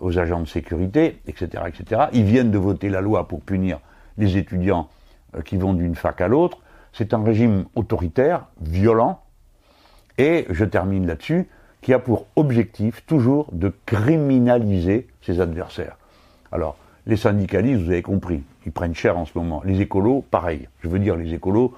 aux 0.00 0.18
agents 0.18 0.40
de 0.40 0.48
sécurité, 0.48 1.20
etc., 1.26 1.64
etc. 1.68 2.02
Ils 2.12 2.24
viennent 2.24 2.50
de 2.50 2.58
voter 2.58 2.88
la 2.88 3.00
loi 3.00 3.28
pour 3.28 3.40
punir 3.42 3.80
les 4.18 4.36
étudiants 4.36 4.88
euh, 5.36 5.42
qui 5.42 5.56
vont 5.56 5.74
d'une 5.74 5.94
fac 5.94 6.20
à 6.20 6.28
l'autre. 6.28 6.58
C'est 6.92 7.14
un 7.14 7.22
régime 7.22 7.66
autoritaire, 7.74 8.46
violent, 8.60 9.22
et 10.18 10.46
je 10.50 10.64
termine 10.64 11.06
là-dessus, 11.06 11.48
qui 11.80 11.94
a 11.94 11.98
pour 11.98 12.26
objectif 12.36 13.04
toujours 13.06 13.48
de 13.52 13.72
criminaliser 13.86 15.08
ses 15.22 15.40
adversaires. 15.40 15.96
Alors, 16.52 16.76
les 17.06 17.16
syndicalistes, 17.16 17.82
vous 17.82 17.90
avez 17.90 18.02
compris, 18.02 18.42
ils 18.66 18.72
prennent 18.72 18.94
cher 18.94 19.16
en 19.16 19.24
ce 19.24 19.32
moment. 19.36 19.62
Les 19.64 19.80
écolos, 19.80 20.24
pareil. 20.30 20.68
Je 20.80 20.88
veux 20.88 20.98
dire, 20.98 21.16
les 21.16 21.32
écolos 21.32 21.74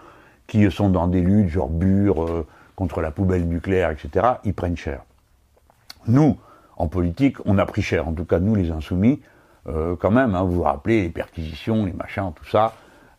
qui 0.46 0.68
sont 0.70 0.90
dans 0.90 1.06
des 1.06 1.20
luttes, 1.20 1.48
genre 1.48 1.68
Bure, 1.68 2.24
euh, 2.24 2.46
contre 2.74 3.00
la 3.00 3.10
poubelle 3.10 3.46
nucléaire, 3.46 3.90
etc., 3.90 4.26
ils 4.44 4.54
prennent 4.54 4.76
cher. 4.76 5.02
Nous, 6.08 6.36
en 6.82 6.88
politique, 6.88 7.36
on 7.46 7.58
a 7.58 7.66
pris 7.66 7.82
cher. 7.82 8.08
En 8.08 8.12
tout 8.12 8.24
cas, 8.24 8.38
nous, 8.40 8.54
les 8.54 8.70
insoumis, 8.70 9.20
euh, 9.68 9.94
quand 9.96 10.10
même, 10.10 10.34
hein, 10.34 10.42
vous 10.42 10.56
vous 10.56 10.62
rappelez, 10.62 11.02
les 11.02 11.10
perquisitions, 11.10 11.86
les 11.86 11.92
machins, 11.92 12.32
tout 12.34 12.48
ça. 12.48 12.74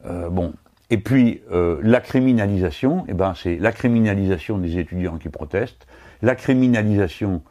Euh, 0.05 0.29
bon. 0.29 0.53
Et 0.89 0.97
puis, 0.97 1.41
la 1.49 2.01
criminalisation, 2.01 3.05
eh 3.07 3.13
ben, 3.13 3.33
c'est 3.35 3.55
la 3.57 3.71
criminalisation 3.71 4.59
des 4.59 4.77
étudiants 4.77 5.17
qui 5.17 5.29
protestent, 5.29 5.87
la 6.21 6.35
criminalisation 6.35 7.41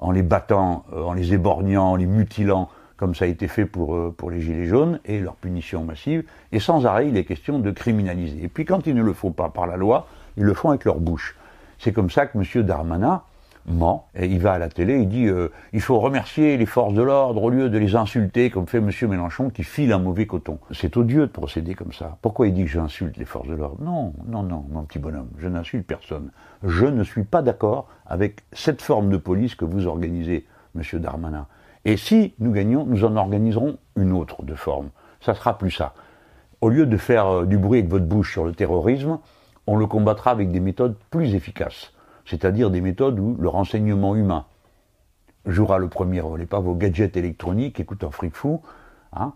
en 0.00 0.10
les 0.10 0.22
battant, 0.22 0.84
en 0.92 1.14
les 1.14 1.32
éborgnant, 1.32 1.92
en 1.92 1.96
les 1.96 2.04
mutilant, 2.04 2.68
comme 3.00 3.14
ça 3.14 3.24
a 3.24 3.28
été 3.28 3.48
fait 3.48 3.64
pour, 3.64 3.94
euh, 3.94 4.14
pour 4.14 4.30
les 4.30 4.42
Gilets 4.42 4.66
jaunes, 4.66 5.00
et 5.06 5.20
leur 5.20 5.34
punition 5.34 5.84
massive, 5.84 6.22
et 6.52 6.60
sans 6.60 6.84
arrêt, 6.84 7.08
il 7.08 7.16
est 7.16 7.24
question 7.24 7.58
de 7.58 7.70
criminaliser. 7.70 8.44
Et 8.44 8.48
puis 8.48 8.66
quand 8.66 8.86
ils 8.86 8.94
ne 8.94 9.02
le 9.02 9.14
font 9.14 9.32
pas 9.32 9.48
par 9.48 9.66
la 9.66 9.78
loi, 9.78 10.06
ils 10.36 10.44
le 10.44 10.52
font 10.52 10.68
avec 10.68 10.84
leur 10.84 11.00
bouche. 11.00 11.34
C'est 11.78 11.92
comme 11.92 12.10
ça 12.10 12.26
que 12.26 12.36
M. 12.36 12.62
Darmanin 12.62 13.22
ment, 13.66 14.08
il 14.18 14.40
va 14.40 14.52
à 14.52 14.58
la 14.58 14.68
télé, 14.68 15.00
il 15.00 15.08
dit 15.08 15.26
euh, 15.26 15.50
il 15.72 15.80
faut 15.80 15.98
remercier 16.00 16.56
les 16.56 16.66
forces 16.66 16.94
de 16.94 17.02
l'ordre 17.02 17.42
au 17.42 17.50
lieu 17.50 17.68
de 17.68 17.78
les 17.78 17.94
insulter 17.96 18.50
comme 18.50 18.66
fait 18.66 18.78
M. 18.78 18.90
Mélenchon 19.08 19.50
qui 19.50 19.62
file 19.62 19.92
un 19.92 19.98
mauvais 19.98 20.26
coton. 20.26 20.58
C'est 20.70 20.96
odieux 20.96 21.26
de 21.26 21.32
procéder 21.32 21.74
comme 21.74 21.92
ça. 21.92 22.18
Pourquoi 22.22 22.48
il 22.48 22.54
dit 22.54 22.64
que 22.64 22.70
j'insulte 22.70 23.16
les 23.16 23.24
forces 23.24 23.48
de 23.48 23.54
l'ordre? 23.54 23.82
Non, 23.82 24.12
non, 24.26 24.42
non, 24.42 24.64
mon 24.70 24.82
petit 24.84 24.98
bonhomme, 24.98 25.28
je 25.38 25.48
n'insulte 25.48 25.86
personne. 25.86 26.30
Je 26.62 26.86
ne 26.86 27.04
suis 27.04 27.24
pas 27.24 27.42
d'accord 27.42 27.88
avec 28.06 28.42
cette 28.52 28.82
forme 28.82 29.10
de 29.10 29.16
police 29.16 29.54
que 29.54 29.64
vous 29.64 29.86
organisez, 29.86 30.46
M. 30.76 31.00
Darmanin. 31.00 31.46
Et 31.84 31.96
si 31.96 32.34
nous 32.38 32.52
gagnons, 32.52 32.84
nous 32.84 33.04
en 33.04 33.16
organiserons 33.16 33.78
une 33.96 34.12
autre 34.12 34.42
de 34.42 34.54
forme. 34.54 34.90
Ça 35.20 35.34
sera 35.34 35.56
plus 35.56 35.70
ça. 35.70 35.94
Au 36.60 36.68
lieu 36.68 36.86
de 36.86 36.96
faire 36.96 37.26
euh, 37.26 37.46
du 37.46 37.56
bruit 37.56 37.78
avec 37.78 37.90
votre 37.90 38.04
bouche 38.04 38.32
sur 38.32 38.44
le 38.44 38.52
terrorisme, 38.52 39.18
on 39.66 39.76
le 39.76 39.86
combattra 39.86 40.30
avec 40.30 40.50
des 40.50 40.60
méthodes 40.60 40.96
plus 41.10 41.34
efficaces 41.34 41.92
c'est-à-dire 42.30 42.70
des 42.70 42.80
méthodes 42.80 43.18
où 43.18 43.36
le 43.40 43.48
renseignement 43.48 44.14
humain 44.14 44.44
jouera 45.46 45.78
le 45.78 45.88
premier 45.88 46.20
rôle, 46.20 46.40
et 46.40 46.46
pas 46.46 46.60
vos 46.60 46.74
gadgets 46.74 47.16
électroniques 47.16 47.84
coûtent 47.84 48.04
un 48.04 48.12
fric 48.12 48.36
fou. 48.36 48.62
Hein. 49.12 49.32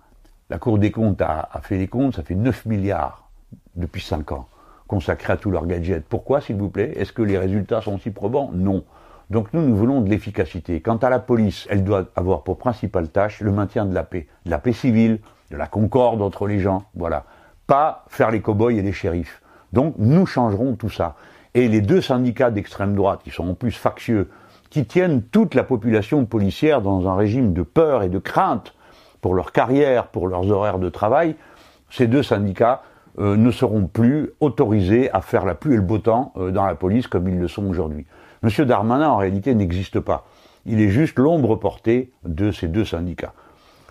La 0.49 0.59
Cour 0.59 0.79
des 0.79 0.93
comptes 0.93 1.21
a, 1.21 1.49
fait 1.63 1.77
les 1.77 1.89
comptes, 1.89 2.15
ça 2.15 2.23
fait 2.23 2.37
9 2.37 2.67
milliards 2.67 3.29
depuis 3.75 4.01
5 4.01 4.31
ans 4.33 4.47
consacrés 4.87 5.33
à 5.33 5.37
tous 5.37 5.51
leurs 5.51 5.67
gadgets. 5.67 6.05
Pourquoi, 6.05 6.41
s'il 6.41 6.57
vous 6.57 6.69
plaît? 6.69 6.93
Est-ce 6.97 7.13
que 7.13 7.23
les 7.23 7.39
résultats 7.39 7.81
sont 7.81 7.99
si 7.99 8.11
probants? 8.11 8.51
Non. 8.53 8.85
Donc 9.31 9.53
nous, 9.55 9.63
nous 9.67 9.75
voulons 9.75 10.03
de 10.03 10.11
l'efficacité. 10.11 10.81
Quant 10.81 10.99
à 10.99 11.09
la 11.09 11.19
police, 11.19 11.67
elle 11.71 11.83
doit 11.83 12.05
avoir 12.15 12.43
pour 12.43 12.59
principale 12.59 13.09
tâche 13.09 13.41
le 13.41 13.51
maintien 13.51 13.87
de 13.87 13.95
la 13.95 14.05
paix, 14.05 14.29
de 14.45 14.51
la 14.51 14.59
paix 14.59 14.75
civile, 14.75 15.21
de 15.51 15.57
la 15.57 15.67
concorde 15.67 16.21
entre 16.23 16.47
les 16.47 16.61
gens, 16.61 16.85
voilà. 16.95 17.25
Pas 17.67 18.05
faire 18.09 18.31
les 18.31 18.43
cow-boys 18.43 18.75
et 18.75 18.83
les 18.83 18.93
shérifs. 18.93 19.41
Donc 19.73 19.95
nous 19.99 20.27
changerons 20.27 20.77
tout 20.77 20.91
ça 20.91 21.17
et 21.55 21.69
les 21.69 21.81
deux 21.81 22.01
syndicats 22.01 22.51
d'extrême 22.51 22.95
droite, 22.95 23.21
qui 23.25 23.31
sont 23.31 23.49
en 23.49 23.55
plus 23.55 23.73
factieux, 23.73 24.29
qui 24.71 24.85
tiennent 24.85 25.23
toute 25.23 25.55
la 25.55 25.63
population 25.63 26.25
policière 26.25 26.83
dans 26.83 27.09
un 27.09 27.15
régime 27.15 27.53
de 27.53 27.63
peur 27.63 28.03
et 28.03 28.09
de 28.09 28.19
crainte 28.19 28.75
pour 29.21 29.35
leur 29.35 29.53
carrière, 29.53 30.09
pour 30.09 30.29
leurs 30.29 30.51
horaires 30.51 30.79
de 30.79 30.89
travail, 30.89 31.37
ces 31.91 32.07
deux 32.07 32.23
syndicats 32.23 32.83
euh, 33.21 33.37
ne 33.37 33.53
seront 33.53 33.87
plus 33.87 34.31
autorisés 34.41 35.11
à 35.13 35.21
faire 35.21 35.45
la 35.45 35.55
pluie 35.55 35.75
et 35.75 35.77
le 35.77 35.83
beau 35.83 35.99
temps 35.99 36.33
euh, 36.37 36.51
dans 36.51 36.67
la 36.67 36.75
police 36.75 37.07
comme 37.07 37.29
ils 37.29 37.39
le 37.39 37.47
sont 37.47 37.65
aujourd'hui. 37.67 38.07
Monsieur 38.43 38.67
Darmanin, 38.67 39.09
en 39.09 39.17
réalité, 39.17 39.55
n'existe 39.55 40.01
pas. 40.01 40.27
Il 40.67 40.81
est 40.81 40.89
juste 40.89 41.19
l'ombre 41.19 41.55
portée 41.55 42.11
de 42.25 42.51
ces 42.51 42.67
deux 42.67 42.85
syndicats. 42.85 43.33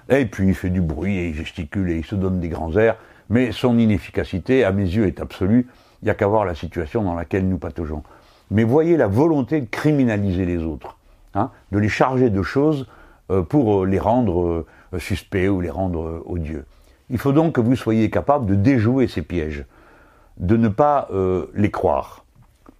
Et 0.09 0.25
puis 0.25 0.49
il 0.49 0.53
fait 0.53 0.69
du 0.69 0.81
bruit 0.81 1.17
et 1.17 1.29
il 1.29 1.33
gesticule 1.33 1.89
et 1.91 1.97
il 1.97 2.05
se 2.05 2.15
donne 2.15 2.41
des 2.41 2.49
grands 2.49 2.75
airs, 2.75 2.97
mais 3.29 3.53
son 3.53 3.79
inefficacité, 3.79 4.65
à 4.65 4.73
mes 4.73 4.83
yeux, 4.83 5.07
est 5.07 5.21
absolue. 5.21 5.67
Il 6.03 6.07
n'y 6.07 6.09
a 6.09 6.15
qu'à 6.15 6.27
voir 6.27 6.43
la 6.43 6.53
situation 6.53 7.01
dans 7.01 7.15
laquelle 7.15 7.47
nous 7.47 7.57
pataugeons. 7.57 8.03
Mais 8.51 8.65
voyez 8.65 8.97
la 8.97 9.07
volonté 9.07 9.61
de 9.61 9.67
criminaliser 9.67 10.45
les 10.45 10.61
autres, 10.61 10.97
hein, 11.33 11.49
de 11.71 11.79
les 11.79 11.87
charger 11.87 12.29
de 12.29 12.43
choses 12.43 12.87
euh, 13.31 13.41
pour 13.41 13.83
euh, 13.83 13.85
les 13.85 13.99
rendre 13.99 14.65
euh, 14.93 14.99
suspects 14.99 15.47
ou 15.47 15.61
les 15.61 15.69
rendre 15.69 16.21
odieux. 16.25 16.65
Il 17.09 17.19
faut 17.19 17.31
donc 17.31 17.53
que 17.53 17.61
vous 17.61 17.77
soyez 17.77 18.09
capable 18.09 18.47
de 18.47 18.55
déjouer 18.55 19.07
ces 19.07 19.21
pièges, 19.21 19.63
de 20.35 20.57
ne 20.57 20.67
pas 20.67 21.09
les 21.53 21.71
croire, 21.71 22.25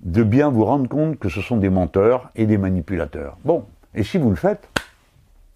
de 0.01 0.23
bien 0.23 0.49
vous 0.49 0.65
rendre 0.65 0.89
compte 0.89 1.19
que 1.19 1.29
ce 1.29 1.39
sont 1.41 1.57
des 1.57 1.69
menteurs 1.69 2.29
et 2.35 2.45
des 2.45 2.57
manipulateurs. 2.57 3.37
Bon, 3.45 3.65
et 3.95 4.03
si 4.03 4.17
vous 4.17 4.29
le 4.29 4.35
faites, 4.35 4.67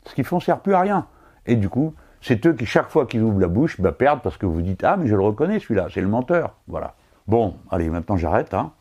ce 0.05 0.15
qu'ils 0.15 0.26
font 0.26 0.39
sert 0.39 0.59
plus 0.59 0.74
à 0.74 0.82
rien. 0.82 1.07
Et 1.45 1.55
du 1.55 1.70
coup, 1.70 1.93
c'est 2.22 2.45
eux 2.45 2.53
qui, 2.53 2.65
chaque 2.65 2.89
fois 2.89 3.05
qu'ils 3.07 3.22
ouvrent 3.22 3.39
la 3.39 3.47
bouche, 3.47 3.80
bah, 3.82 3.91
perdent 3.91 4.22
parce 4.22 4.38
que 4.38 4.45
vous 4.45 4.61
dites 4.61 4.84
Ah, 4.84 4.95
mais 4.97 5.07
je 5.07 5.15
le 5.15 5.22
reconnais 5.22 5.59
celui-là, 5.59 5.88
c'est 5.93 6.01
le 6.01 6.07
menteur. 6.07 6.55
Voilà. 6.68 6.93
Bon, 7.28 7.56
allez, 7.70 7.90
maintenant 7.90 8.16
j'arrête. 8.16 8.54
Hein. 8.54 8.72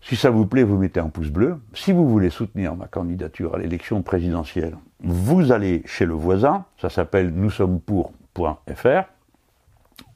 Si 0.00 0.16
ça 0.16 0.30
vous 0.30 0.46
plaît, 0.46 0.62
vous 0.62 0.78
mettez 0.78 1.00
un 1.00 1.08
pouce 1.08 1.30
bleu. 1.30 1.58
Si 1.74 1.92
vous 1.92 2.08
voulez 2.08 2.30
soutenir 2.30 2.74
ma 2.76 2.86
candidature 2.86 3.54
à 3.54 3.58
l'élection 3.58 4.02
présidentielle, 4.02 4.76
vous 5.00 5.52
allez 5.52 5.82
chez 5.84 6.06
le 6.06 6.14
voisin, 6.14 6.64
ça 6.78 6.88
s'appelle 6.88 7.30
nous 7.30 7.50
sommes 7.50 7.80
pour.fr, 7.80 9.02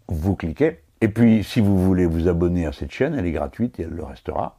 vous 0.08 0.36
cliquez, 0.36 0.80
et 1.00 1.08
puis 1.08 1.44
si 1.44 1.60
vous 1.60 1.76
voulez 1.78 2.06
vous 2.06 2.28
abonner 2.28 2.66
à 2.66 2.72
cette 2.72 2.92
chaîne, 2.92 3.14
elle 3.14 3.26
est 3.26 3.32
gratuite 3.32 3.78
et 3.80 3.82
elle 3.82 3.90
le 3.90 4.04
restera, 4.04 4.56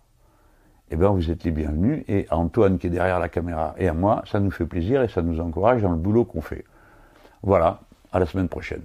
eh 0.92 0.96
bien 0.96 1.10
vous 1.10 1.32
êtes 1.32 1.44
les 1.44 1.52
bienvenus, 1.52 2.04
et 2.08 2.28
à 2.30 2.38
Antoine 2.38 2.78
qui 2.78 2.88
est 2.88 2.92
derrière 2.92 3.20
la 3.20 3.30
caméra 3.30 3.74
et 3.78 3.88
à 3.88 3.94
moi, 3.94 4.24
ça 4.30 4.40
nous 4.40 4.52
fait 4.52 4.66
plaisir 4.66 5.02
et 5.02 5.08
ça 5.08 5.22
nous 5.22 5.40
encourage 5.40 5.82
dans 5.82 5.92
le 5.92 5.98
boulot 5.98 6.26
qu'on 6.26 6.42
fait. 6.42 6.66
Voilà, 7.42 7.80
à 8.12 8.20
la 8.20 8.26
semaine 8.26 8.50
prochaine. 8.50 8.84